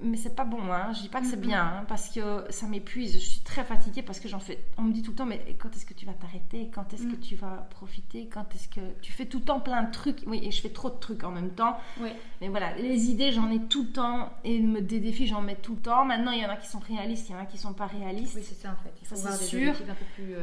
mais 0.02 0.18
c'est 0.18 0.36
pas 0.36 0.44
bon, 0.46 0.72
hein. 0.72 0.92
je 0.94 1.02
dis 1.02 1.10
pas 1.10 1.22
que 1.22 1.28
c'est 1.28 1.40
bien 1.40 1.62
hein, 1.64 1.86
parce 1.88 2.10
que 2.10 2.46
ça 2.50 2.68
m'épuise. 2.68 3.14
Je 3.14 3.26
suis 3.26 3.40
très 3.42 3.64
fatiguée 3.64 4.02
parce 4.02 4.20
que 4.20 4.28
j'en 4.28 4.40
fais. 4.40 4.64
On 4.78 4.82
me 4.84 4.92
dit 4.94 5.02
tout 5.02 5.12
le 5.12 5.18
temps, 5.18 5.26
mais 5.26 5.56
quand 5.60 5.70
est-ce 5.76 5.86
que 5.86 5.94
tu 5.94 6.06
vas 6.06 6.14
t'arrêter? 6.14 6.70
Quand 6.74 6.94
est-ce 6.94 7.04
que 7.04 7.14
Mhm. 7.16 7.20
tu 7.20 7.36
vas 7.36 7.68
profiter? 7.72 8.28
Quand 8.28 8.46
est-ce 8.54 8.68
que 8.70 8.82
tu 9.02 9.12
fais 9.12 9.26
tout 9.26 9.40
le 9.40 9.46
temps 9.46 9.60
plein 9.60 9.84
de 9.84 9.92
trucs? 9.92 10.24
Oui, 10.28 10.40
et 10.44 10.52
je 10.52 10.62
fais 10.62 10.70
trop 10.70 10.90
de 10.90 10.96
trucs 11.00 11.24
en 11.24 11.32
même 11.32 11.52
temps. 11.52 11.78
Oui. 12.02 12.10
Mais 12.42 12.50
voilà, 12.50 12.76
les 12.76 13.10
idées, 13.10 13.32
j'en 13.32 13.50
ai 13.50 13.60
tout 13.68 13.84
le 13.84 13.90
temps. 13.92 14.32
Et 14.44 14.60
des 14.60 15.00
défis, 15.00 15.28
j'en 15.28 15.42
mets 15.42 15.56
tout 15.56 15.76
le 15.76 15.82
temps. 15.82 16.06
Maintenant, 16.06 16.32
il 16.32 16.42
y 16.42 16.46
en 16.46 16.50
a 16.50 16.58
qui 16.58 16.68
sont 16.68 16.80
réalistes, 16.80 17.30
il 17.30 17.34
y 17.34 17.36
en 17.36 17.40
a 17.42 17.46
qui 17.46 17.58
sont 17.58 17.74
pas 17.74 17.88
réalistes. 17.88 18.36
Oui, 18.36 18.44
c'est 18.44 18.56
ça 18.56 18.70
en 18.72 18.84
fait. 18.84 18.94
Il 19.02 19.08
faut 19.08 19.16
Ça, 19.16 19.30
voir 19.30 19.34
c'est 19.36 19.44
des 19.46 19.50
sûr. 19.50 19.70
objectifs 19.70 19.90
un 19.90 19.94
peu 19.96 20.06
plus. 20.16 20.34
euh, 20.36 20.42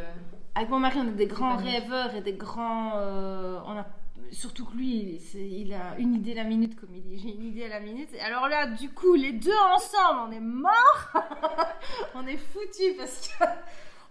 Avec 0.55 0.69
mon 0.71 0.79
mari, 0.81 0.99
on 1.01 1.09
est 1.09 1.12
des 1.12 1.27
grands 1.27 1.57
rêveurs 1.57 2.15
et 2.15 2.21
des 2.23 2.33
grands. 2.35 2.93
euh, 2.97 3.59
on 3.67 3.73
a 3.77 3.87
surtout 4.31 4.65
que 4.67 4.77
lui, 4.77 5.21
il 5.35 5.75
a 5.75 5.97
une 5.99 6.15
idée 6.15 6.35
la 6.35 6.45
minute, 6.45 6.79
comme 6.79 6.95
il 6.95 7.03
dit. 7.03 7.19
J'ai 7.19 7.35
une 7.35 7.45
idée 7.45 7.65
à 7.65 7.69
la 7.69 7.81
minute. 7.81 8.09
Alors 8.25 8.49
là, 8.49 8.67
du 8.67 8.91
coup, 8.91 9.15
les 9.15 9.33
deux 9.33 9.51
ensemble, 9.75 10.21
on 10.29 10.33
est 10.33 10.41
morts. 10.41 11.13
on 12.15 12.27
est 12.27 12.37
foutus 12.37 12.97
parce 12.97 13.29
que. 13.29 13.45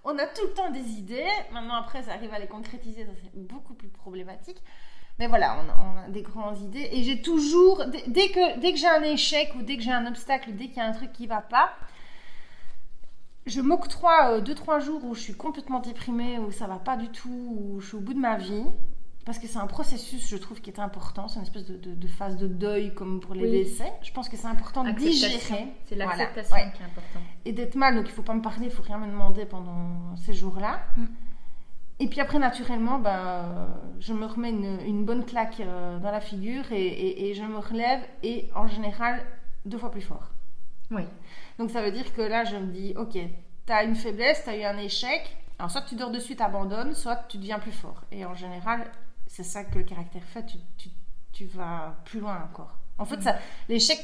On 0.04 0.18
a 0.18 0.26
tout 0.26 0.42
le 0.48 0.54
temps 0.54 0.72
des 0.72 0.80
idées. 0.80 1.30
Maintenant, 1.54 1.76
après, 1.76 2.02
ça 2.02 2.14
arrive 2.14 2.34
à 2.34 2.40
les 2.40 2.48
concrétiser. 2.48 3.06
Ça, 3.06 3.12
c'est 3.22 3.36
beaucoup 3.36 3.76
plus 3.76 3.90
problématique. 3.90 4.58
Mais 5.20 5.28
voilà, 5.28 5.64
on 5.64 5.70
a, 5.70 6.06
a 6.06 6.10
des 6.10 6.24
grandes 6.24 6.60
idées. 6.60 6.90
Et 6.92 7.04
j'ai 7.04 7.22
toujours. 7.22 7.86
Dès, 8.08 8.30
que, 8.30 8.60
dès 8.60 8.72
que 8.72 8.80
j'ai 8.80 8.88
un 8.88 9.04
échec 9.04 9.54
ou 9.56 9.62
dès 9.62 9.78
que 9.78 9.84
j'ai 9.84 9.92
un 9.92 10.08
obstacle, 10.08 10.56
dès 10.56 10.70
qu'il 10.70 10.78
y 10.78 10.80
a 10.80 10.88
un 10.88 10.94
truc 10.94 11.14
qui 11.14 11.28
va 11.28 11.42
pas, 11.42 11.76
je 13.46 13.62
m'octroie 13.62 14.40
2-3 14.40 14.82
jours 14.82 15.04
où 15.04 15.14
je 15.14 15.22
suis 15.22 15.36
complètement 15.36 15.80
déprimée, 15.80 16.40
où 16.40 16.52
ça 16.52 16.68
va 16.68 16.78
pas 16.78 16.98
du 16.98 17.10
tout, 17.10 17.30
où 17.30 17.80
je 17.80 17.88
suis 17.88 17.98
au 17.98 18.02
bout 18.02 18.14
de 18.14 18.20
ma 18.20 18.38
vie. 18.38 18.66
Parce 19.26 19.38
que 19.38 19.46
c'est 19.48 19.60
un 19.60 19.68
processus, 19.68 20.28
je 20.28 20.36
trouve, 20.38 20.62
qui 20.62 20.72
est 20.72 20.80
important. 20.80 21.28
C'est 21.28 21.38
une 21.38 21.44
espèce 21.46 21.66
de, 21.68 21.78
de- 21.78 21.94
de 21.94 22.08
phase 22.08 22.38
de 22.38 22.48
deuil, 22.48 22.94
comme 22.96 23.20
pour 23.20 23.36
les 23.36 23.44
Oui. 23.44 23.52
décès. 23.52 23.92
Je 24.02 24.12
pense 24.12 24.28
que 24.30 24.36
c'est 24.36 24.48
important 24.48 24.84
de 24.84 24.92
digérer. 24.92 25.38
C'est 25.86 25.96
Voilà, 25.96 26.06
l'acceptation 26.18 26.56
ouais. 26.56 26.72
qui 26.76 26.82
est 26.82 26.86
importante. 26.86 27.22
Et 27.46 27.52
d'être 27.52 27.76
mal, 27.76 27.96
donc 27.96 28.06
il 28.08 28.12
faut 28.12 28.24
pas 28.24 28.34
me 28.34 28.42
parler, 28.42 28.66
il 28.66 28.72
faut 28.72 28.82
rien 28.82 28.98
me 28.98 29.06
demander 29.06 29.46
pendant 29.46 30.16
ces 30.16 30.34
jours-là. 30.34 30.80
Mm. 30.98 31.06
Et 32.00 32.08
puis 32.08 32.20
après, 32.20 32.40
naturellement, 32.40 32.98
ben, 32.98 33.68
je 34.00 34.12
me 34.14 34.26
remets 34.26 34.50
une, 34.50 34.80
une 34.88 35.06
bonne 35.06 35.24
claque 35.24 35.60
euh, 35.60 36.00
dans 36.00 36.10
la 36.10 36.20
figure 36.20 36.72
et, 36.72 36.82
et- 36.84 37.30
et 37.30 37.34
je 37.36 37.44
me 37.44 37.60
relève, 37.60 38.02
et 38.24 38.50
en 38.56 38.66
général, 38.66 39.24
deux 39.66 39.78
fois 39.78 39.92
plus 39.92 40.02
fort. 40.02 40.32
Oui. 40.90 41.04
Donc 41.60 41.70
ça 41.70 41.84
veut 41.84 41.92
dire 41.92 42.12
que 42.16 42.24
là, 42.24 42.44
je 42.44 42.56
me 42.56 42.72
dis, 42.72 42.96
ok, 42.98 43.12
tu 43.68 43.72
as 43.72 43.84
une 43.84 43.94
faiblesse, 43.96 44.44
tu 44.44 44.50
as 44.50 44.58
eu 44.58 44.64
un 44.64 44.80
échec. 44.80 45.38
Alors 45.60 45.70
soit 45.70 45.84
tu 45.84 45.94
dors 45.94 46.10
dessus, 46.10 46.36
tu 46.36 46.42
abandonnes, 46.42 46.96
soit 46.96 47.18
tu 47.30 47.38
deviens 47.38 47.60
plus 47.60 47.72
fort. 47.72 48.02
Et 48.12 48.26
en 48.26 48.34
général, 48.34 48.90
c'est 49.34 49.44
ça 49.44 49.64
que 49.64 49.78
le 49.80 49.84
caractère 49.86 50.24
fait, 50.24 50.46
tu, 50.46 50.58
tu- 50.78 50.90
tu 51.32 51.46
vas 51.46 51.96
plus 52.06 52.20
loin 52.20 52.38
encore. 52.52 52.78
En 52.98 53.06
fait, 53.06 53.22
ça, 53.22 53.36
l'échec... 53.70 54.00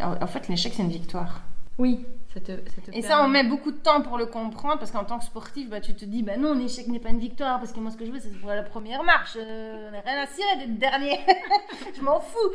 En 0.00 0.26
fait, 0.26 0.48
l'échec, 0.48 0.74
c'est 0.76 0.82
une 0.82 0.90
victoire. 0.90 1.40
Oui. 1.78 2.04
Ça 2.34 2.40
te, 2.40 2.52
ça 2.70 2.82
te 2.82 2.90
Et 2.92 3.00
ça, 3.00 3.22
on 3.24 3.28
met 3.28 3.44
beaucoup 3.44 3.70
de 3.72 3.78
temps 3.78 4.02
pour 4.02 4.18
le 4.18 4.26
comprendre, 4.26 4.78
parce 4.78 4.90
qu'en 4.90 5.04
tant 5.04 5.18
que 5.18 5.24
sportif, 5.24 5.70
bah, 5.70 5.80
tu 5.80 5.94
te 5.94 6.04
dis, 6.04 6.22
bah 6.22 6.36
non, 6.36 6.52
l'échec 6.54 6.86
n'est 6.88 6.98
pas 7.00 7.08
une 7.08 7.18
victoire, 7.18 7.58
parce 7.58 7.72
que 7.72 7.80
moi, 7.80 7.90
ce 7.90 7.96
que 7.96 8.04
je 8.04 8.10
veux, 8.12 8.20
c'est 8.20 8.28
pour 8.38 8.50
la 8.50 8.62
première 8.62 9.02
marche. 9.04 9.36
Euh, 9.40 9.88
on 9.88 9.92
n'a 9.92 10.00
rien 10.00 10.22
à 10.22 10.26
cirer 10.26 10.56
d'être 10.58 10.78
dernier. 10.78 11.18
je 11.96 12.02
m'en 12.02 12.20
fous. 12.20 12.52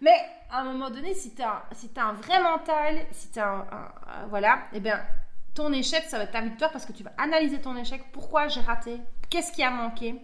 Mais 0.00 0.16
à 0.50 0.62
un 0.62 0.64
moment 0.64 0.90
donné, 0.90 1.14
si 1.14 1.32
tu 1.34 1.42
as, 1.42 1.62
si 1.74 1.88
un 1.96 2.12
vrai 2.14 2.42
mental, 2.42 2.98
si 3.12 3.30
tu 3.30 3.38
as 3.38 3.48
un, 3.48 3.60
un- 3.60 3.92
un- 4.24 4.26
Voilà, 4.28 4.62
et 4.72 4.80
bien, 4.80 5.00
ton 5.54 5.72
échec, 5.72 6.04
ça 6.08 6.18
va 6.18 6.24
être 6.24 6.32
ta 6.32 6.40
victoire, 6.40 6.72
parce 6.72 6.84
que 6.86 6.92
tu 6.92 7.04
vas 7.04 7.12
analyser 7.18 7.60
ton 7.60 7.76
échec. 7.76 8.02
Pourquoi 8.12 8.48
j'ai 8.48 8.60
raté? 8.62 8.98
Qu'est-ce 9.28 9.52
qui 9.52 9.62
a 9.62 9.70
manqué? 9.70 10.16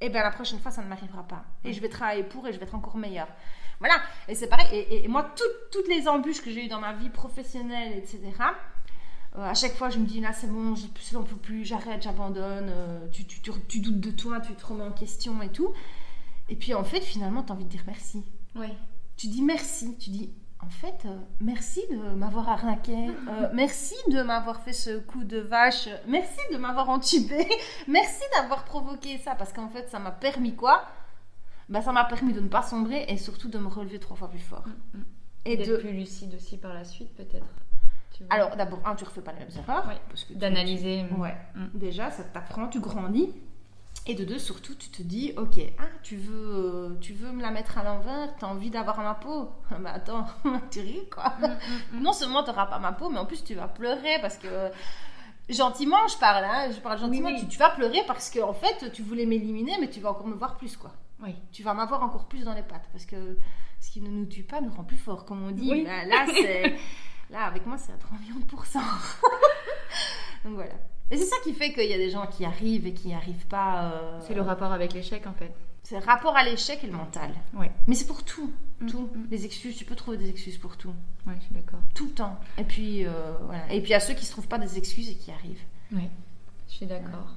Et 0.00 0.08
bien, 0.10 0.22
la 0.22 0.30
prochaine 0.30 0.58
fois, 0.58 0.70
ça 0.70 0.82
ne 0.82 0.88
m'arrivera 0.88 1.22
pas. 1.22 1.44
Et 1.64 1.72
je 1.72 1.80
vais 1.80 1.88
travailler 1.88 2.24
pour, 2.24 2.46
et 2.46 2.52
je 2.52 2.58
vais 2.58 2.64
être 2.64 2.74
encore 2.74 2.96
meilleure. 2.96 3.28
Voilà, 3.78 3.96
et 4.28 4.34
c'est 4.34 4.48
pareil. 4.48 4.66
Et, 4.72 4.78
et- 4.96 5.04
et 5.04 5.08
moi, 5.08 5.32
toutes- 5.36 5.70
toutes 5.72 5.88
les 5.88 6.06
embûches 6.08 6.42
que 6.42 6.50
j'ai 6.50 6.64
eues 6.64 6.68
dans 6.68 6.80
ma 6.80 6.92
vie 6.92 7.10
professionnelle, 7.10 7.92
etc., 7.96 8.20
euh, 9.36 9.42
à 9.50 9.54
chaque 9.54 9.74
fois, 9.74 9.90
je 9.90 9.98
me 9.98 10.06
dis 10.06 10.20
là, 10.20 10.32
c'est 10.32 10.46
bon, 10.50 10.74
je 10.76 10.86
je 11.08 11.14
n'en 11.14 11.22
peux 11.24 11.36
plus, 11.36 11.64
j'arrête, 11.64 12.02
j'abandonne. 12.02 12.68
euh, 12.70 13.06
tu, 13.12 13.24
tu, 13.24 13.40
tu, 13.40 13.50
tu 13.68 13.80
doutes 13.80 14.00
de 14.00 14.10
toi, 14.10 14.40
tu 14.40 14.54
te 14.54 14.64
remets 14.66 14.84
en 14.84 14.92
question 14.92 15.42
et 15.42 15.48
tout. 15.48 15.72
Et 16.48 16.54
puis 16.56 16.74
en 16.74 16.84
fait, 16.84 17.00
finalement, 17.00 17.42
tu 17.42 17.50
as 17.50 17.54
envie 17.54 17.64
de 17.64 17.70
dire 17.70 17.82
merci. 17.86 18.22
Oui. 18.54 18.68
Tu 19.16 19.26
dis 19.28 19.42
merci. 19.42 19.96
Tu 19.98 20.10
dis 20.10 20.30
en 20.66 20.70
fait, 20.70 21.06
euh, 21.06 21.16
merci 21.40 21.82
de 21.90 21.96
m'avoir 22.14 22.48
arnaqué. 22.48 23.08
euh, 23.28 23.48
merci 23.54 23.94
de 24.08 24.22
m'avoir 24.22 24.60
fait 24.60 24.72
ce 24.72 24.98
coup 24.98 25.24
de 25.24 25.38
vache. 25.38 25.88
Merci 26.08 26.38
de 26.52 26.56
m'avoir 26.58 26.88
entubé. 26.88 27.46
merci 27.88 28.22
d'avoir 28.36 28.64
provoqué 28.64 29.18
ça. 29.18 29.34
Parce 29.34 29.52
qu'en 29.52 29.68
fait, 29.68 29.88
ça 29.88 29.98
m'a 29.98 30.10
permis 30.10 30.54
quoi? 30.54 30.84
Bah, 31.68 31.80
Ça 31.82 31.92
m'a 31.92 32.04
permis 32.04 32.32
de 32.32 32.40
ne 32.40 32.48
pas 32.48 32.62
sombrer 32.62 33.04
et 33.08 33.16
surtout 33.16 33.48
de 33.48 33.58
me 33.58 33.68
relever 33.68 33.98
trois 33.98 34.16
fois 34.16 34.28
plus 34.28 34.38
fort. 34.38 34.64
Mm, 34.66 34.98
mm. 34.98 35.04
Et 35.46 35.56
d'être 35.56 35.68
de. 35.70 35.76
plus 35.76 35.92
lucide 35.92 36.34
aussi 36.34 36.56
par 36.56 36.72
la 36.74 36.84
suite, 36.84 37.14
peut-être. 37.14 37.46
Alors, 38.30 38.56
d'abord, 38.56 38.80
un, 38.86 38.94
tu 38.94 39.04
refais 39.04 39.20
pas 39.22 39.32
les 39.32 39.40
mêmes 39.40 39.50
erreurs. 39.58 39.84
Oui. 39.88 40.36
d'analyser. 40.36 41.04
tu- 41.08 41.14
Ouais. 41.20 41.34
Mm. 41.56 41.66
Déjà, 41.74 42.10
ça 42.10 42.22
t'apprend, 42.24 42.68
tu 42.68 42.80
grandis. 42.80 43.32
Et 44.06 44.14
de 44.14 44.24
deux, 44.24 44.38
surtout, 44.38 44.74
tu 44.74 44.90
te 44.90 45.02
dis, 45.02 45.32
ok, 45.38 45.60
ah, 45.78 45.84
tu 46.02 46.16
veux, 46.16 46.34
euh, 46.34 46.98
tu 47.00 47.14
veux 47.14 47.32
me 47.32 47.40
la 47.40 47.50
mettre 47.50 47.78
à 47.78 47.84
l'envers, 47.84 48.36
t'as 48.36 48.48
envie 48.48 48.68
d'avoir 48.68 49.00
ma 49.00 49.14
peau? 49.14 49.48
bah 49.80 49.92
attends, 49.94 50.26
tu 50.70 50.80
ris 50.80 51.08
quoi. 51.10 51.32
Mm, 51.40 51.44
mm, 51.44 51.98
mm. 51.98 52.02
Non 52.02 52.12
seulement 52.12 52.42
t'auras 52.42 52.66
pas 52.66 52.78
ma 52.78 52.92
peau, 52.92 53.08
mais 53.08 53.18
en 53.18 53.24
plus 53.24 53.42
tu 53.42 53.54
vas 53.54 53.66
pleurer 53.66 54.18
parce 54.20 54.36
que 54.36 54.70
gentiment, 55.48 56.06
je 56.08 56.18
parle, 56.18 56.44
hein, 56.44 56.70
je 56.70 56.80
parle 56.80 56.98
gentiment. 56.98 57.28
Oui, 57.28 57.34
oui. 57.36 57.40
Tu, 57.40 57.48
tu 57.48 57.58
vas 57.58 57.70
pleurer 57.70 58.00
parce 58.06 58.28
que 58.28 58.40
en 58.40 58.52
fait, 58.52 58.92
tu 58.92 59.02
voulais 59.02 59.24
m'éliminer, 59.24 59.76
mais 59.80 59.88
tu 59.88 60.00
vas 60.00 60.10
encore 60.10 60.26
me 60.26 60.34
voir 60.34 60.58
plus 60.58 60.76
quoi. 60.76 60.92
Oui. 61.22 61.34
Tu 61.50 61.62
vas 61.62 61.72
m'avoir 61.72 62.02
encore 62.02 62.28
plus 62.28 62.44
dans 62.44 62.54
les 62.54 62.62
pattes 62.62 62.88
parce 62.92 63.06
que 63.06 63.38
ce 63.80 63.90
qui 63.90 64.02
ne 64.02 64.10
nous 64.10 64.26
tue 64.26 64.42
pas 64.42 64.60
nous 64.60 64.70
rend 64.70 64.84
plus 64.84 64.98
fort, 64.98 65.24
comme 65.24 65.42
on 65.42 65.50
dit. 65.50 65.70
Oui. 65.70 65.84
Bah, 65.84 66.04
là, 66.04 66.26
c'est 66.26 66.76
là 67.30 67.44
avec 67.44 67.64
moi, 67.64 67.78
c'est 67.78 67.92
à 67.92 67.96
3 67.96 68.18
millions 68.18 68.40
de 68.40 68.44
pourcents. 68.44 68.80
Donc 70.44 70.54
voilà. 70.56 70.74
Et 71.10 71.16
c'est 71.18 71.24
ça 71.26 71.36
qui 71.44 71.52
fait 71.52 71.72
qu'il 71.72 71.88
y 71.88 71.92
a 71.92 71.98
des 71.98 72.10
gens 72.10 72.26
qui 72.26 72.44
arrivent 72.44 72.86
et 72.86 72.94
qui 72.94 73.08
n'y 73.08 73.14
arrivent 73.14 73.46
pas. 73.46 73.92
euh, 73.92 74.20
C'est 74.26 74.34
le 74.34 74.42
rapport 74.42 74.72
avec 74.72 74.92
l'échec, 74.94 75.26
en 75.26 75.34
fait. 75.34 75.52
C'est 75.82 75.98
le 76.00 76.04
rapport 76.04 76.34
à 76.34 76.42
l'échec 76.44 76.82
et 76.82 76.86
le 76.86 76.94
mental. 76.94 77.30
Oui. 77.52 77.66
Mais 77.86 77.94
c'est 77.94 78.06
pour 78.06 78.24
tout. 78.24 78.50
Mm, 78.80 78.86
Tout. 78.86 79.10
mm. 79.14 79.26
Les 79.30 79.44
excuses, 79.44 79.76
tu 79.76 79.84
peux 79.84 79.94
trouver 79.94 80.16
des 80.16 80.30
excuses 80.30 80.56
pour 80.56 80.76
tout. 80.78 80.94
Oui, 81.26 81.34
je 81.38 81.44
suis 81.44 81.54
d'accord. 81.54 81.80
Tout 81.94 82.06
le 82.06 82.12
temps. 82.12 82.40
Et 82.56 82.64
puis, 82.64 83.04
euh, 83.06 83.10
voilà. 83.42 83.70
Et 83.72 83.82
puis, 83.82 83.92
à 83.92 84.00
ceux 84.00 84.14
qui 84.14 84.20
ne 84.20 84.26
se 84.26 84.30
trouvent 84.32 84.48
pas 84.48 84.58
des 84.58 84.78
excuses 84.78 85.10
et 85.10 85.14
qui 85.14 85.30
arrivent. 85.30 85.62
Oui, 85.92 86.08
je 86.68 86.72
suis 86.74 86.86
d'accord. 86.86 87.28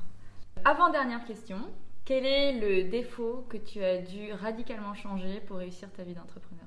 Avant-dernière 0.63 1.25
question. 1.25 1.57
Quel 2.05 2.25
est 2.25 2.53
le 2.53 2.89
défaut 2.89 3.45
que 3.49 3.57
tu 3.57 3.83
as 3.83 3.97
dû 3.97 4.31
radicalement 4.31 4.93
changer 4.93 5.41
pour 5.41 5.57
réussir 5.57 5.89
ta 5.91 6.03
vie 6.03 6.13
d'entrepreneur? 6.13 6.63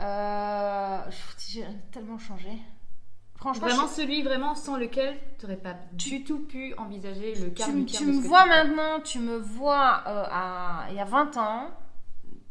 Euh, 0.00 1.10
J'ai 1.48 1.64
tellement 1.92 2.18
changé. 2.18 2.50
Franchement, 3.36 3.66
Vraiment 3.66 3.86
je- 3.86 3.92
celui 3.94 4.22
vraiment 4.22 4.54
sans 4.54 4.76
lequel 4.76 5.18
tu 5.38 5.44
n'aurais 5.46 5.58
pas 5.58 5.74
du 5.92 6.24
tout 6.24 6.40
pu 6.46 6.74
envisager 6.78 7.34
le 7.34 7.50
quart 7.50 7.68
tu, 7.68 7.84
tu 7.84 8.04
me 8.06 8.12
vois 8.28 8.46
maintenant, 8.46 9.00
tu 9.00 9.18
me 9.18 9.36
vois 9.36 10.02
euh, 10.06 10.24
à, 10.30 10.86
il 10.90 10.96
y 10.96 11.00
a 11.00 11.04
20 11.04 11.36
ans. 11.36 11.70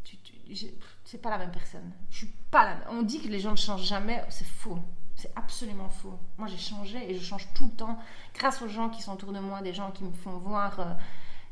Tu, 0.03 0.17
tu- 0.17 0.33
j'ai- 0.49 0.77
c'est 1.03 1.21
pas 1.21 1.31
la 1.31 1.37
même 1.39 1.51
personne. 1.51 1.91
Je 2.11 2.17
suis 2.17 2.33
pas 2.51 2.63
la 2.65 2.75
même. 2.75 2.83
On 2.91 3.01
dit 3.01 3.19
que 3.21 3.27
les 3.27 3.39
gens 3.39 3.51
ne 3.51 3.55
changent 3.57 3.85
jamais. 3.87 4.23
C'est 4.29 4.45
faux. 4.47 4.77
C'est 5.15 5.31
absolument 5.35 5.89
faux. 5.89 6.19
Moi, 6.37 6.47
j'ai 6.47 6.57
changé 6.57 7.09
et 7.09 7.15
je 7.15 7.23
change 7.23 7.47
tout 7.55 7.65
le 7.65 7.71
temps 7.71 7.97
grâce 8.35 8.61
aux 8.61 8.67
gens 8.67 8.89
qui 8.89 9.01
sont 9.01 9.13
autour 9.13 9.31
de 9.31 9.39
moi, 9.39 9.61
des 9.61 9.73
gens 9.73 9.89
qui 9.91 10.03
me 10.03 10.11
font 10.13 10.37
voir. 10.37 10.79
euh, 10.79 10.83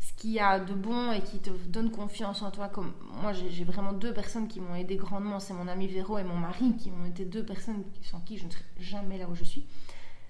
ce 0.04 0.14
qu'il 0.22 0.32
y 0.32 0.40
a 0.40 0.60
de 0.60 0.74
bon 0.74 1.12
et 1.14 1.22
qui 1.22 1.40
te 1.40 1.50
donne 1.50 1.90
confiance 1.90 2.42
en 2.42 2.52
toi. 2.52 2.68
Comme 2.68 2.94
moi, 3.22 3.32
j'ai 3.32 3.64
vraiment 3.64 3.94
deux 3.94 4.14
personnes 4.14 4.48
qui 4.48 4.60
m'ont 4.60 4.76
aidé 4.76 4.98
grandement. 4.98 5.40
C'est 5.40 5.54
mon 5.54 5.68
ami 5.68 5.88
Véro 5.88 6.18
et 6.18 6.24
mon 6.24 6.36
mari 6.36 6.76
qui 6.78 6.92
ont 6.92 7.06
été 7.06 7.24
deux 7.24 7.46
personnes 7.46 7.84
sans 8.02 8.20
qui 8.20 8.38
je 8.38 8.46
ne 8.46 8.52
serais 8.52 8.66
jamais 8.80 9.18
là 9.18 9.30
où 9.30 9.36
je 9.36 9.46
suis. 9.46 9.66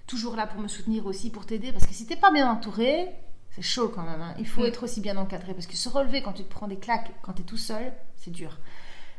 Toujours 0.06 0.36
là 0.36 0.46
pour 0.46 0.60
me 0.60 0.68
soutenir 0.68 1.06
aussi, 1.06 1.30
pour 1.30 1.44
t'aider. 1.46 1.72
Parce 1.72 1.86
que 1.86 1.94
si 1.94 2.06
t'es 2.06 2.16
pas 2.16 2.30
bien 2.30 2.48
entouré, 2.48 3.08
c'est 3.50 3.62
chaud 3.62 3.88
quand 3.88 4.02
même. 4.02 4.22
Hein. 4.22 4.34
Il 4.38 4.46
faut 4.46 4.62
mm. 4.62 4.66
être 4.66 4.84
aussi 4.84 5.00
bien 5.00 5.16
encadré. 5.16 5.54
Parce 5.54 5.66
que 5.66 5.76
se 5.76 5.88
relever 5.88 6.22
quand 6.22 6.34
tu 6.34 6.44
te 6.44 6.50
prends 6.50 6.68
des 6.68 6.78
claques, 6.78 7.10
quand 7.22 7.32
tu 7.32 7.42
es 7.42 7.44
tout 7.44 7.56
seul, 7.56 7.92
c'est 8.16 8.30
dur. 8.30 8.58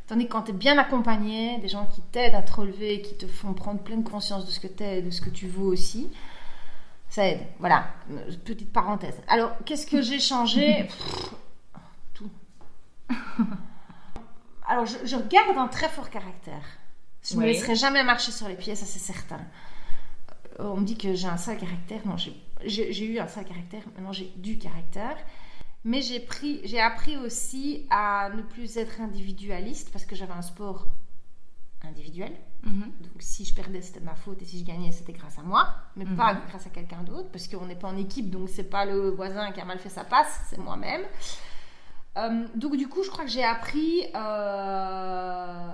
Tandis 0.08 0.28
que 0.28 0.32
quand 0.32 0.44
tu 0.44 0.52
es 0.52 0.54
bien 0.54 0.78
accompagné, 0.78 1.58
des 1.60 1.68
gens 1.68 1.88
qui 1.88 2.02
t'aident 2.02 2.36
à 2.36 2.44
te 2.44 2.54
relever, 2.54 3.02
qui 3.02 3.16
te 3.16 3.28
font 3.28 3.54
prendre 3.54 3.82
pleine 3.82 4.04
conscience 4.04 4.46
de 4.46 4.52
ce 4.52 4.60
que 4.62 4.68
tu 4.68 4.84
es, 4.84 5.02
de 5.02 5.10
ce 5.10 5.20
que 5.20 5.32
tu 5.32 5.48
vaux 5.48 5.66
aussi, 5.66 6.12
ça 7.16 7.30
aide. 7.30 7.40
Voilà, 7.60 7.88
petite 8.44 8.74
parenthèse. 8.74 9.16
Alors, 9.30 9.52
qu'est-ce 9.64 9.88
que 9.88 10.02
j'ai 10.02 10.20
changé 10.20 10.90
Tout. 12.14 12.30
Alors, 14.68 14.86
je, 14.86 15.16
garde 15.30 15.58
un 15.58 15.68
très 15.70 15.88
fort 15.88 16.10
caractère. 16.10 16.64
Je 17.24 17.36
ne 17.36 17.42
me 17.42 17.46
laisserai 17.46 17.76
jamais 17.76 18.04
marcher 18.04 18.34
sur 18.34 18.50
les 18.50 18.56
pieds, 18.56 18.76
ça 18.76 18.86
c'est 18.86 19.00
certain. 19.00 19.40
Euh, 20.60 20.66
on 20.66 20.78
me 20.78 20.86
dit 20.86 20.98
que 20.98 21.14
j'ai 21.16 21.28
un 21.28 21.38
sale 21.38 21.58
caractère. 21.58 22.06
Non, 22.06 22.18
j'ai 22.18 23.06
eu 23.06 23.20
un 23.20 23.28
sale 23.28 23.46
caractère, 23.46 23.82
maintenant 23.86 24.12
j'ai 24.12 24.34
du 24.36 24.58
caractère. 24.58 25.16
Mais 25.86 26.02
j'ai 26.02 26.20
pris, 26.20 26.60
j'ai 26.66 26.82
appris 26.82 27.16
aussi 27.16 27.86
à 27.92 28.30
ne 28.36 28.42
plus 28.42 28.76
être 28.76 29.00
individualiste 29.00 29.90
parce 29.92 30.06
que 30.06 30.16
j'avais 30.16 30.34
un 30.34 30.42
sport 30.42 30.88
individuel. 31.86 32.34
Mhm. 32.64 32.92
Donc 33.02 33.14
si 33.20 33.46
je 33.46 33.54
perdais, 33.54 33.82
c'était 33.82 34.00
de 34.00 34.06
ma 34.06 34.16
faute 34.16 34.42
et 34.42 34.46
si 34.46 34.60
je 34.60 34.66
gagnais, 34.66 34.92
c'était 34.92 35.14
grâce 35.14 35.38
à 35.40 35.44
moi, 35.44 35.68
mais 35.96 36.06
pas 36.06 36.34
mhm. 36.34 36.42
grâce 36.48 36.68
à 36.68 36.70
quelqu'un 36.70 37.04
d'autre 37.04 37.30
parce 37.32 37.48
qu'on 37.48 37.66
n'est 37.66 37.76
pas 37.76 37.88
en 37.88 37.98
équipe, 37.98 38.30
donc 38.30 38.50
c'est 38.50 38.70
pas 38.70 38.86
le 38.86 39.10
voisin 39.10 39.52
qui 39.52 39.62
a 39.62 39.66
mal 39.66 39.80
fait 39.80 39.90
sa 39.90 40.04
passe, 40.04 40.42
c'est 40.50 40.58
moi-même. 40.58 41.04
Euh, 42.18 42.48
donc 42.56 42.78
du 42.78 42.88
coup, 42.88 43.04
je 43.04 43.10
crois 43.10 43.26
que 43.26 43.32
j'ai 43.32 43.44
appris 43.44 44.04
euh, 44.16 45.70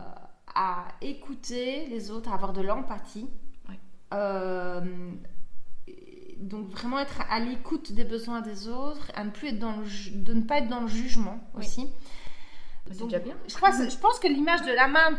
à 0.55 0.87
écouter 1.01 1.85
les 1.87 2.11
autres, 2.11 2.31
à 2.31 2.35
avoir 2.35 2.53
de 2.53 2.61
l'empathie. 2.61 3.29
Euh, 4.13 4.81
donc 6.37 6.67
vraiment 6.69 6.99
être 6.99 7.21
à 7.29 7.39
l'écoute 7.39 7.93
des 7.93 8.03
besoins 8.03 8.41
des 8.41 8.67
autres, 8.67 9.11
à 9.15 9.23
ne 9.23 9.29
plus 9.29 9.49
être 9.49 9.59
dans 9.59 9.77
le 9.77 9.85
de 10.15 10.33
ne 10.33 10.41
pas 10.41 10.57
être 10.57 10.67
dans 10.67 10.81
le 10.81 10.87
jugement 10.87 11.39
aussi. 11.53 11.87
C'est 12.89 13.03
déjà 13.03 13.19
bien. 13.19 13.35
Je, 13.47 13.55
crois, 13.55 13.71
je 13.71 13.97
pense 13.97 14.19
que 14.19 14.27
l'image 14.27 14.63
de 14.63 14.71
la 14.71 14.87
main 14.87 15.17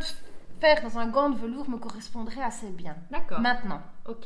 fer 0.61 0.83
dans 0.83 0.99
un 0.99 1.07
gant 1.07 1.31
de 1.31 1.37
velours 1.37 1.69
me 1.69 1.77
correspondrait 1.77 2.43
assez 2.43 2.71
bien. 2.71 2.97
D'accord. 3.11 3.41
Maintenant. 3.41 3.81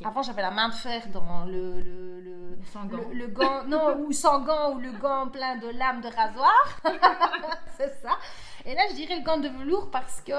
Avant 0.05 0.23
j'avais 0.23 0.43
la 0.43 0.51
main 0.51 0.69
de 0.69 0.75
fer 0.75 1.03
dans 1.13 1.45
le 1.45 1.81
le, 1.81 2.21
le, 2.21 2.59
sans 2.73 2.87
gant. 2.87 3.09
le, 3.13 3.27
gant 3.27 3.65
non 3.67 3.99
ou 4.01 4.13
sans 4.13 4.41
gant 4.41 4.75
ou 4.75 4.79
le 4.79 4.93
gant 4.93 5.29
plein 5.29 5.57
de 5.57 5.69
lames 5.69 6.01
de 6.01 6.09
rasoir. 6.09 6.81
C'est 7.77 7.95
ça. 8.03 8.17
Et 8.65 8.75
là 8.75 8.83
je 8.91 8.95
dirais 8.95 9.17
le 9.17 9.25
gant 9.25 9.39
de 9.39 9.49
velours 9.49 9.91
parce 9.91 10.23
que 10.23 10.33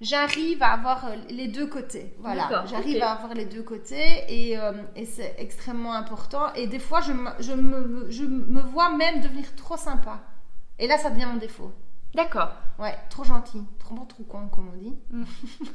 j'arrive 0.00 0.62
à 0.62 0.72
avoir 0.72 1.06
euh, 1.06 1.16
les 1.28 1.48
deux 1.48 1.66
côtés. 1.66 2.14
Voilà, 2.18 2.64
j'arrive 2.66 3.02
à 3.02 3.12
avoir 3.12 3.34
les 3.34 3.46
deux 3.46 3.62
côtés 3.62 4.24
et, 4.28 4.58
euh, 4.58 4.72
et 4.96 5.06
c'est 5.06 5.34
extrêmement 5.38 5.94
important. 5.94 6.52
Et 6.54 6.66
des 6.66 6.78
fois, 6.78 7.00
je 7.00 7.12
me, 7.12 7.30
je, 7.40 7.52
me, 7.52 8.10
je 8.10 8.24
me 8.24 8.60
vois 8.60 8.90
même 8.90 9.20
devenir 9.20 9.54
trop 9.56 9.76
sympa. 9.76 10.20
Et 10.78 10.86
là, 10.86 10.98
ça 10.98 11.10
devient 11.10 11.26
mon 11.26 11.36
défaut. 11.36 11.72
D'accord. 12.14 12.52
Ouais, 12.78 12.96
trop 13.10 13.24
gentil, 13.24 13.62
trop 13.78 13.94
bon, 13.94 14.04
trop 14.04 14.22
con, 14.24 14.48
comme 14.48 14.70
on 14.72 14.76
dit. 14.76 14.96
Mm. 15.10 15.24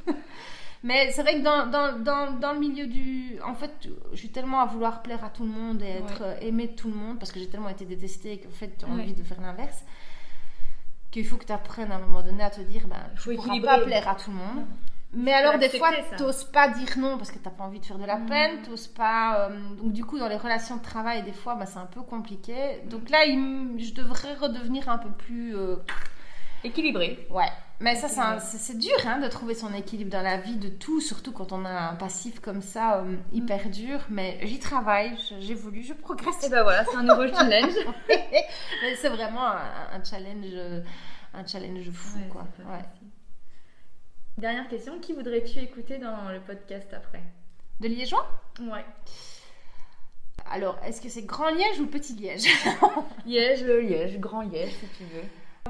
Mais 0.84 1.12
c'est 1.12 1.24
vrai 1.24 1.40
que 1.40 1.44
dans, 1.44 1.68
dans, 1.68 2.00
dans, 2.00 2.40
dans, 2.40 2.54
le 2.54 2.60
milieu 2.60 2.88
du... 2.88 3.38
En 3.46 3.54
fait, 3.54 3.90
je 4.14 4.18
suis 4.18 4.30
tellement 4.30 4.62
à 4.62 4.66
vouloir 4.66 5.02
plaire 5.02 5.26
à 5.26 5.30
tout 5.30 5.44
le 5.44 5.50
monde 5.50 5.82
et 5.82 5.90
être 5.90 6.22
aimé 6.42 6.48
aimée 6.48 6.68
de 6.68 6.76
tout 6.76 6.88
le 6.88 6.96
monde 6.96 7.20
parce 7.20 7.34
que 7.34 7.40
j'ai 7.40 7.50
tellement 7.50 7.68
été 7.68 7.84
détestée 7.84 8.40
qu'en 8.40 8.50
fait, 8.52 8.78
tu 8.78 8.86
as 8.86 8.88
envie 8.88 9.14
de 9.14 9.24
faire 9.24 9.42
l'inverse 9.42 9.84
qu'il 11.12 11.26
faut 11.26 11.38
que 11.38 11.46
tu 11.46 11.52
apprennes 11.52 11.92
à 11.92 11.96
un 11.96 12.00
moment 12.00 12.22
donné 12.22 12.44
à 12.44 12.50
te 12.50 12.62
dire, 12.62 12.88
ben, 12.88 12.98
je 13.16 13.32
ne 13.32 13.36
pourras 13.36 13.60
pas 13.62 13.80
plaire 13.84 14.08
à 14.08 14.16
tout 14.16 14.32
le 14.32 14.38
monde. 14.38 14.66
Mais 15.12 15.34
alors, 15.34 15.58
des 15.58 15.70
fois, 15.70 15.90
tu 16.16 16.24
n'oses 16.24 16.44
pas 16.44 16.70
dire 16.70 16.98
non 16.98 17.18
parce 17.18 17.32
que 17.32 17.40
tu 17.40 17.46
n'as 17.46 17.52
pas 17.52 17.64
envie 17.64 17.80
de 17.80 17.86
faire 17.86 17.98
de 17.98 18.06
la 18.06 18.18
mm. 18.18 18.26
peine, 18.28 18.60
tu 18.64 18.90
pas. 18.90 19.50
Euh, 19.50 19.74
donc, 19.76 19.92
du 19.92 20.06
coup, 20.06 20.20
dans 20.20 20.28
les 20.28 20.38
relations 20.38 20.78
de 20.78 20.84
travail, 20.84 21.24
des 21.24 21.34
fois, 21.34 21.56
ben, 21.56 21.66
c'est 21.66 21.80
un 21.80 21.88
peu 21.88 22.02
compliqué. 22.02 22.82
Donc 22.86 23.10
là, 23.10 23.26
je 23.26 23.94
devrais 23.94 24.36
redevenir 24.36 24.88
un 24.88 25.00
peu 25.00 25.10
plus. 25.10 25.56
Euh, 25.56 25.78
Équilibré. 26.64 27.28
Ouais. 27.30 27.50
Mais 27.82 27.96
ça, 27.96 28.40
c'est 28.40 28.78
dur 28.78 28.98
hein, 29.06 29.20
de 29.20 29.28
trouver 29.30 29.56
son 29.56 29.74
équilibre 29.74 30.12
dans 30.12 30.22
la 30.22 30.38
vie 30.38 30.58
de 30.58 30.68
tout, 30.68 31.00
surtout 31.00 31.32
quand 31.32 31.54
on 31.54 31.64
a 31.64 31.92
un 31.92 31.96
passif 31.96 32.42
comme 32.42 32.62
ça, 32.62 32.98
euh, 32.98 33.16
hyper 33.32 33.68
mm. 33.68 33.72
dur. 33.72 34.00
Mais 34.10 34.38
j'y 34.44 34.60
travaille, 34.60 35.16
j'évolue, 35.40 35.84
je 35.84 35.94
progresse. 35.94 36.44
Et 36.46 36.50
ben 36.50 36.64
voilà, 36.64 36.84
c'est 36.84 36.98
un 36.98 37.04
nouveau 37.04 37.28
challenge. 37.34 37.74
c'est 39.02 39.10
vraiment 39.10 39.48
un, 39.48 40.04
challenge, 40.04 40.54
un 41.34 41.46
challenge 41.46 41.90
fou, 41.92 42.20
quoi. 42.30 42.46
Dernière 44.38 44.68
question, 44.68 45.00
qui 45.00 45.14
voudrais-tu 45.14 45.60
écouter 45.60 45.98
dans 45.98 46.30
le 46.32 46.42
podcast 46.42 46.94
après? 46.94 47.24
De 47.80 47.88
Liégeois? 47.88 48.28
Ouais. 48.60 48.86
Alors, 50.52 50.78
est-ce 50.86 51.02
que 51.02 51.10
c'est 51.10 51.24
Grand 51.24 51.50
Liège 51.50 51.80
ou 51.80 51.88
Petit 51.88 52.14
Liège? 52.14 52.48
Liège, 53.26 53.64
Liège, 53.64 54.20
Grand 54.20 54.42
Liège, 54.42 54.72
si 54.72 54.88
tu 54.98 55.04
veux. 55.04 55.24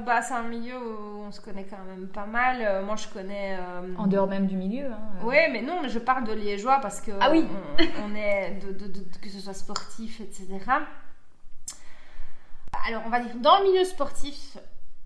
Bah, 0.04 0.22
c'est 0.22 0.34
un 0.34 0.42
milieu 0.42 0.76
où 0.76 1.22
on 1.26 1.32
se 1.32 1.40
connaît 1.40 1.66
quand 1.68 1.82
même 1.84 2.08
pas 2.08 2.26
mal. 2.26 2.58
Euh, 2.60 2.84
moi, 2.84 2.96
je 2.96 3.08
connais. 3.08 3.56
Euh, 3.58 3.94
en 3.96 4.06
dehors 4.06 4.26
même 4.26 4.46
du 4.46 4.56
milieu. 4.56 4.86
Hein, 4.86 5.00
euh. 5.20 5.24
Oui, 5.24 5.36
mais 5.52 5.62
non, 5.62 5.80
mais 5.82 5.88
je 5.88 5.98
parle 5.98 6.24
de 6.24 6.32
liégeois 6.32 6.78
parce 6.80 7.00
que. 7.00 7.12
Ah 7.20 7.30
oui 7.30 7.46
on, 8.02 8.14
est. 8.14 8.60
De, 8.60 8.88
que 9.20 9.28
ce 9.28 9.40
soit 9.40 9.54
sportif, 9.54 10.20
etc. 10.20 10.48
Alors, 12.86 13.02
on 13.06 13.10
va 13.10 13.20
dire, 13.20 13.34
dans 13.36 13.58
le 13.58 13.70
milieu 13.70 13.84
sportif, 13.84 14.56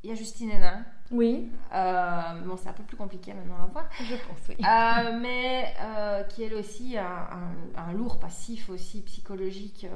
il 0.02 0.10
y 0.10 0.12
a 0.12 0.16
Justine 0.16 0.50
Hénin. 0.50 0.84
Oui. 1.14 1.48
Euh, 1.72 2.40
bon, 2.44 2.56
c'est 2.56 2.68
un 2.68 2.72
peu 2.72 2.82
plus 2.82 2.96
compliqué 2.96 3.32
maintenant 3.32 3.62
à 3.62 3.66
voir. 3.66 3.88
Je 4.00 4.16
pense, 4.16 4.48
oui. 4.48 4.56
Euh, 4.58 5.20
mais 5.20 5.72
euh, 5.80 6.24
qui 6.24 6.42
elle 6.42 6.54
aussi 6.54 6.96
a 6.96 7.30
un, 7.76 7.92
lourd 7.92 8.18
passif 8.18 8.68
aussi 8.68 9.00
psychologique 9.02 9.86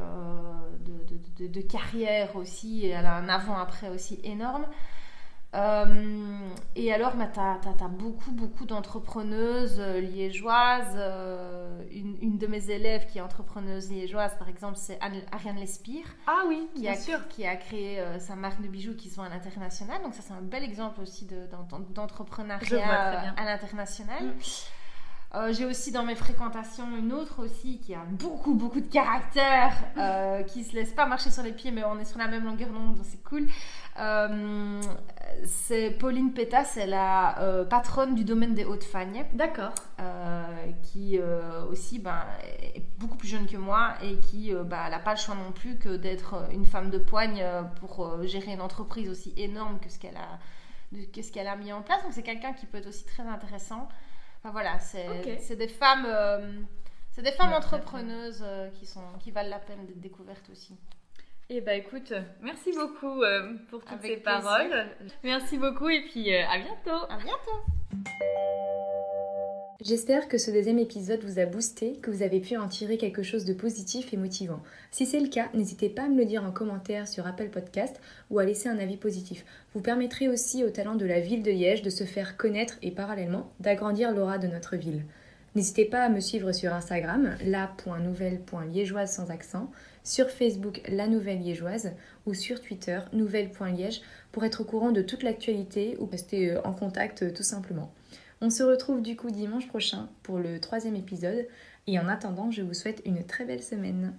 de, 0.87 1.45
de, 1.45 1.49
de, 1.49 1.61
carrière 1.61 2.37
aussi. 2.37 2.87
Et 2.87 2.91
elle 2.91 3.07
a 3.07 3.17
un 3.17 3.29
avant-après 3.29 3.89
aussi 3.89 4.21
énorme. 4.23 4.67
Euh, 5.55 6.51
et 6.77 6.93
alors, 6.93 7.17
bah, 7.17 7.29
tu 7.33 7.41
as, 7.41 7.89
beaucoup, 7.89 8.33
beaucoup 8.33 8.67
d'entrepreneuses 8.67 9.81
euh, 9.81 10.01
liégeoises. 10.01 10.95
Euh, 10.97 11.83
une, 11.91 12.37
de 12.39 12.47
mes 12.47 12.71
élèves 12.71 13.07
qui 13.07 13.19
est 13.19 13.21
entrepreneuse 13.21 13.91
liégeoise, 13.91 14.37
par 14.39 14.49
exemple, 14.49 14.77
c'est 14.77 14.99
Ariane 15.33 15.57
Lespire. 15.57 16.05
Ah 16.27 16.43
oui, 16.47 16.69
qui 16.75 16.83
bien 16.83 16.93
a, 16.93 16.97
sûr. 16.97 17.27
Qui 17.29 17.47
a 17.47 17.57
créé 17.57 18.03
sa 18.21 18.37
marque 18.37 18.61
de 18.61 18.69
bijoux 18.69 18.95
qui 18.95 19.09
sont 19.09 19.23
à 19.23 19.29
l'international. 19.29 20.03
Donc 20.03 20.15
ça, 20.15 20.23
c'est 20.23 20.35
un 20.35 20.43
bel 20.43 20.63
exemple 20.63 21.01
aussi 21.01 21.27
d'entrepreneuriat 21.95 23.33
à 23.37 23.45
l'international. 23.45 24.35
Mm. 25.35 25.53
j'ai 25.53 25.65
aussi 25.65 25.93
dans 25.93 26.05
mes 26.05 26.15
fréquentations 26.15 26.97
une 26.97 27.13
autre 27.13 27.45
aussi 27.45 27.81
qui 27.81 27.95
a 27.95 28.05
beaucoup 28.05 28.55
beaucoup 28.55 28.81
de 28.81 28.87
caractère, 28.87 29.75
euh, 29.97 30.43
qui 30.49 30.65
se 30.65 30.75
laisse 30.75 30.93
pas 30.93 31.07
marcher 31.07 31.31
sur 31.31 31.43
les 31.43 31.53
pieds, 31.53 31.71
mais 31.71 31.85
on 31.85 31.99
est 31.99 32.05
sur 32.05 32.19
la 32.19 32.29
même 32.29 32.45
longueur 32.45 32.71
d'onde, 32.71 32.95
donc 32.97 33.05
c'est 33.09 33.23
cool. 33.23 33.47
Euh, 33.99 34.81
c'est 35.45 35.91
Pauline 35.91 36.33
Pétas, 36.33 36.65
c'est 36.65 36.87
la 36.87 37.39
euh, 37.41 37.65
patronne 37.65 38.15
du 38.15 38.25
domaine 38.25 38.55
des 38.55 38.65
Hauts-de-Fagne. 38.65 39.27
D'accord. 39.35 39.75
Euh, 40.01 40.71
qui 40.83 41.19
aussi 41.71 41.99
ben, 41.99 42.25
est 42.75 42.83
beaucoup 42.99 43.17
plus 43.17 43.29
jeune 43.29 43.47
que 43.47 43.57
moi 43.57 43.95
et 44.03 44.19
qui 44.19 44.53
ben, 44.53 44.89
n'a 44.89 44.99
pas 44.99 45.13
le 45.13 45.19
choix 45.19 45.35
non 45.35 45.53
plus 45.53 45.77
que 45.77 45.97
d'être 45.97 46.49
une 46.53 46.65
femme 46.65 46.91
de 46.91 46.99
poigne 46.99 47.45
pour 47.81 48.25
gérer 48.25 48.53
une 48.53 48.61
entreprise 48.61 49.09
aussi 49.09 49.33
énorme 49.37 49.79
que 49.81 49.91
ce 49.91 49.99
qu'elle 49.99 50.17
a, 50.17 50.39
ce 50.93 51.33
qu'elle 51.33 51.49
a 51.49 51.57
mis 51.57 51.73
en 51.73 51.83
place. 51.83 52.03
Donc 52.03 52.13
c'est 52.13 52.23
quelqu'un 52.23 52.53
qui 52.53 52.67
peut 52.67 52.79
être 52.79 52.89
aussi 52.89 53.05
très 53.05 53.25
intéressant. 53.25 53.89
Enfin 54.49 54.53
voilà, 54.53 54.79
c'est 54.79 55.57
des 55.57 55.69
femmes. 55.69 56.07
c'est 57.11 57.23
des 57.23 57.33
femmes 57.33 57.53
entrepreneuses 57.53 58.43
qui, 58.75 58.87
sont, 58.87 59.05
qui 59.21 59.31
valent 59.31 59.51
la 59.51 59.59
peine 59.59 59.85
d'être 59.85 60.01
découvertes 60.01 60.49
aussi. 60.51 60.75
Eh 61.51 61.63
bien 61.63 61.75
écoute, 61.75 62.13
merci 62.43 62.73
beaucoup 62.73 63.23
euh, 63.23 63.55
pour 63.71 63.83
toutes 63.83 64.03
ces 64.03 64.19
paroles. 64.19 64.87
Merci 65.23 65.57
beaucoup 65.57 65.89
et 65.89 66.03
puis 66.03 66.35
euh, 66.35 66.47
à 66.47 66.59
bientôt. 66.59 67.07
À 67.09 67.17
bientôt. 67.17 67.65
J'espère 69.81 70.27
que 70.29 70.39
ce 70.39 70.51
deuxième 70.51 70.81
épisode 70.81 71.23
vous 71.23 71.39
a 71.39 71.47
boosté, 71.47 71.93
que 72.03 72.11
vous 72.11 72.23
avez 72.23 72.41
pu 72.41 72.57
en 72.57 72.67
tirer 72.67 72.99
quelque 72.99 73.23
chose 73.23 73.45
de 73.45 73.55
positif 73.55 74.13
et 74.13 74.17
motivant. 74.17 74.61
Si 74.91 75.07
c'est 75.07 75.21
le 75.21 75.29
cas, 75.29 75.49
n'hésitez 75.55 75.89
pas 75.89 76.03
à 76.03 76.09
me 76.09 76.17
le 76.17 76.25
dire 76.25 76.43
en 76.43 76.51
commentaire 76.51 77.07
sur 77.07 77.27
Apple 77.27 77.49
Podcast 77.49 78.01
ou 78.31 78.39
à 78.39 78.45
laisser 78.45 78.69
un 78.69 78.79
avis 78.79 78.97
positif. 78.97 79.45
Vous 79.75 79.81
permettrez 79.81 80.29
aussi 80.29 80.65
aux 80.65 80.71
talents 80.71 80.97
de 80.97 81.07
la 81.07 81.21
ville 81.21 81.43
de 81.43 81.53
Liège 81.53 81.83
de 81.83 81.91
se 81.91 82.05
faire 82.05 82.37
connaître 82.37 82.79
et 82.83 82.91
parallèlement 82.91 83.53
d'agrandir 83.61 84.13
l'aura 84.13 84.39
de 84.39 84.49
notre 84.49 84.77
ville. 84.77 85.05
N'hésitez 85.55 85.87
pas 85.87 86.05
à 86.05 86.09
me 86.09 86.21
suivre 86.21 86.53
sur 86.53 86.75
Instagram, 86.75 87.37
la.nouvelle.liégeoise 87.45 89.11
sans 89.11 89.31
accent, 89.31 89.71
sur 90.05 90.31
Facebook 90.31 90.83
La 90.89 91.09
Nouvelle 91.09 91.41
Liégeoise 91.41 91.93
ou 92.27 92.35
sur 92.35 92.61
Twitter 92.61 93.01
Nouvelle.liège 93.13 94.03
pour 94.33 94.45
être 94.45 94.61
au 94.61 94.65
courant 94.65 94.93
de 94.93 95.03
toute 95.03 95.23
l'actualité 95.23 95.97
ou 96.01 96.07
rester 96.07 96.53
euh, 96.53 96.61
en 96.63 96.73
contact 96.73 97.23
euh, 97.23 97.33
tout 97.33 97.43
simplement. 97.43 97.93
On 98.41 98.51
se 98.51 98.63
retrouve 98.63 99.03
du 99.03 99.17
coup 99.17 99.31
dimanche 99.31 99.69
prochain 99.69 100.09
pour 100.23 100.39
le 100.39 100.61
troisième 100.61 100.97
épisode 100.97 101.49
et 101.87 101.99
en 101.99 102.09
attendant 102.09 102.51
je 102.51 102.63
vous 102.63 102.75
souhaite 102.75 103.03
une 103.05 103.25
très 103.25 103.45
belle 103.45 103.63
semaine. 103.63 104.19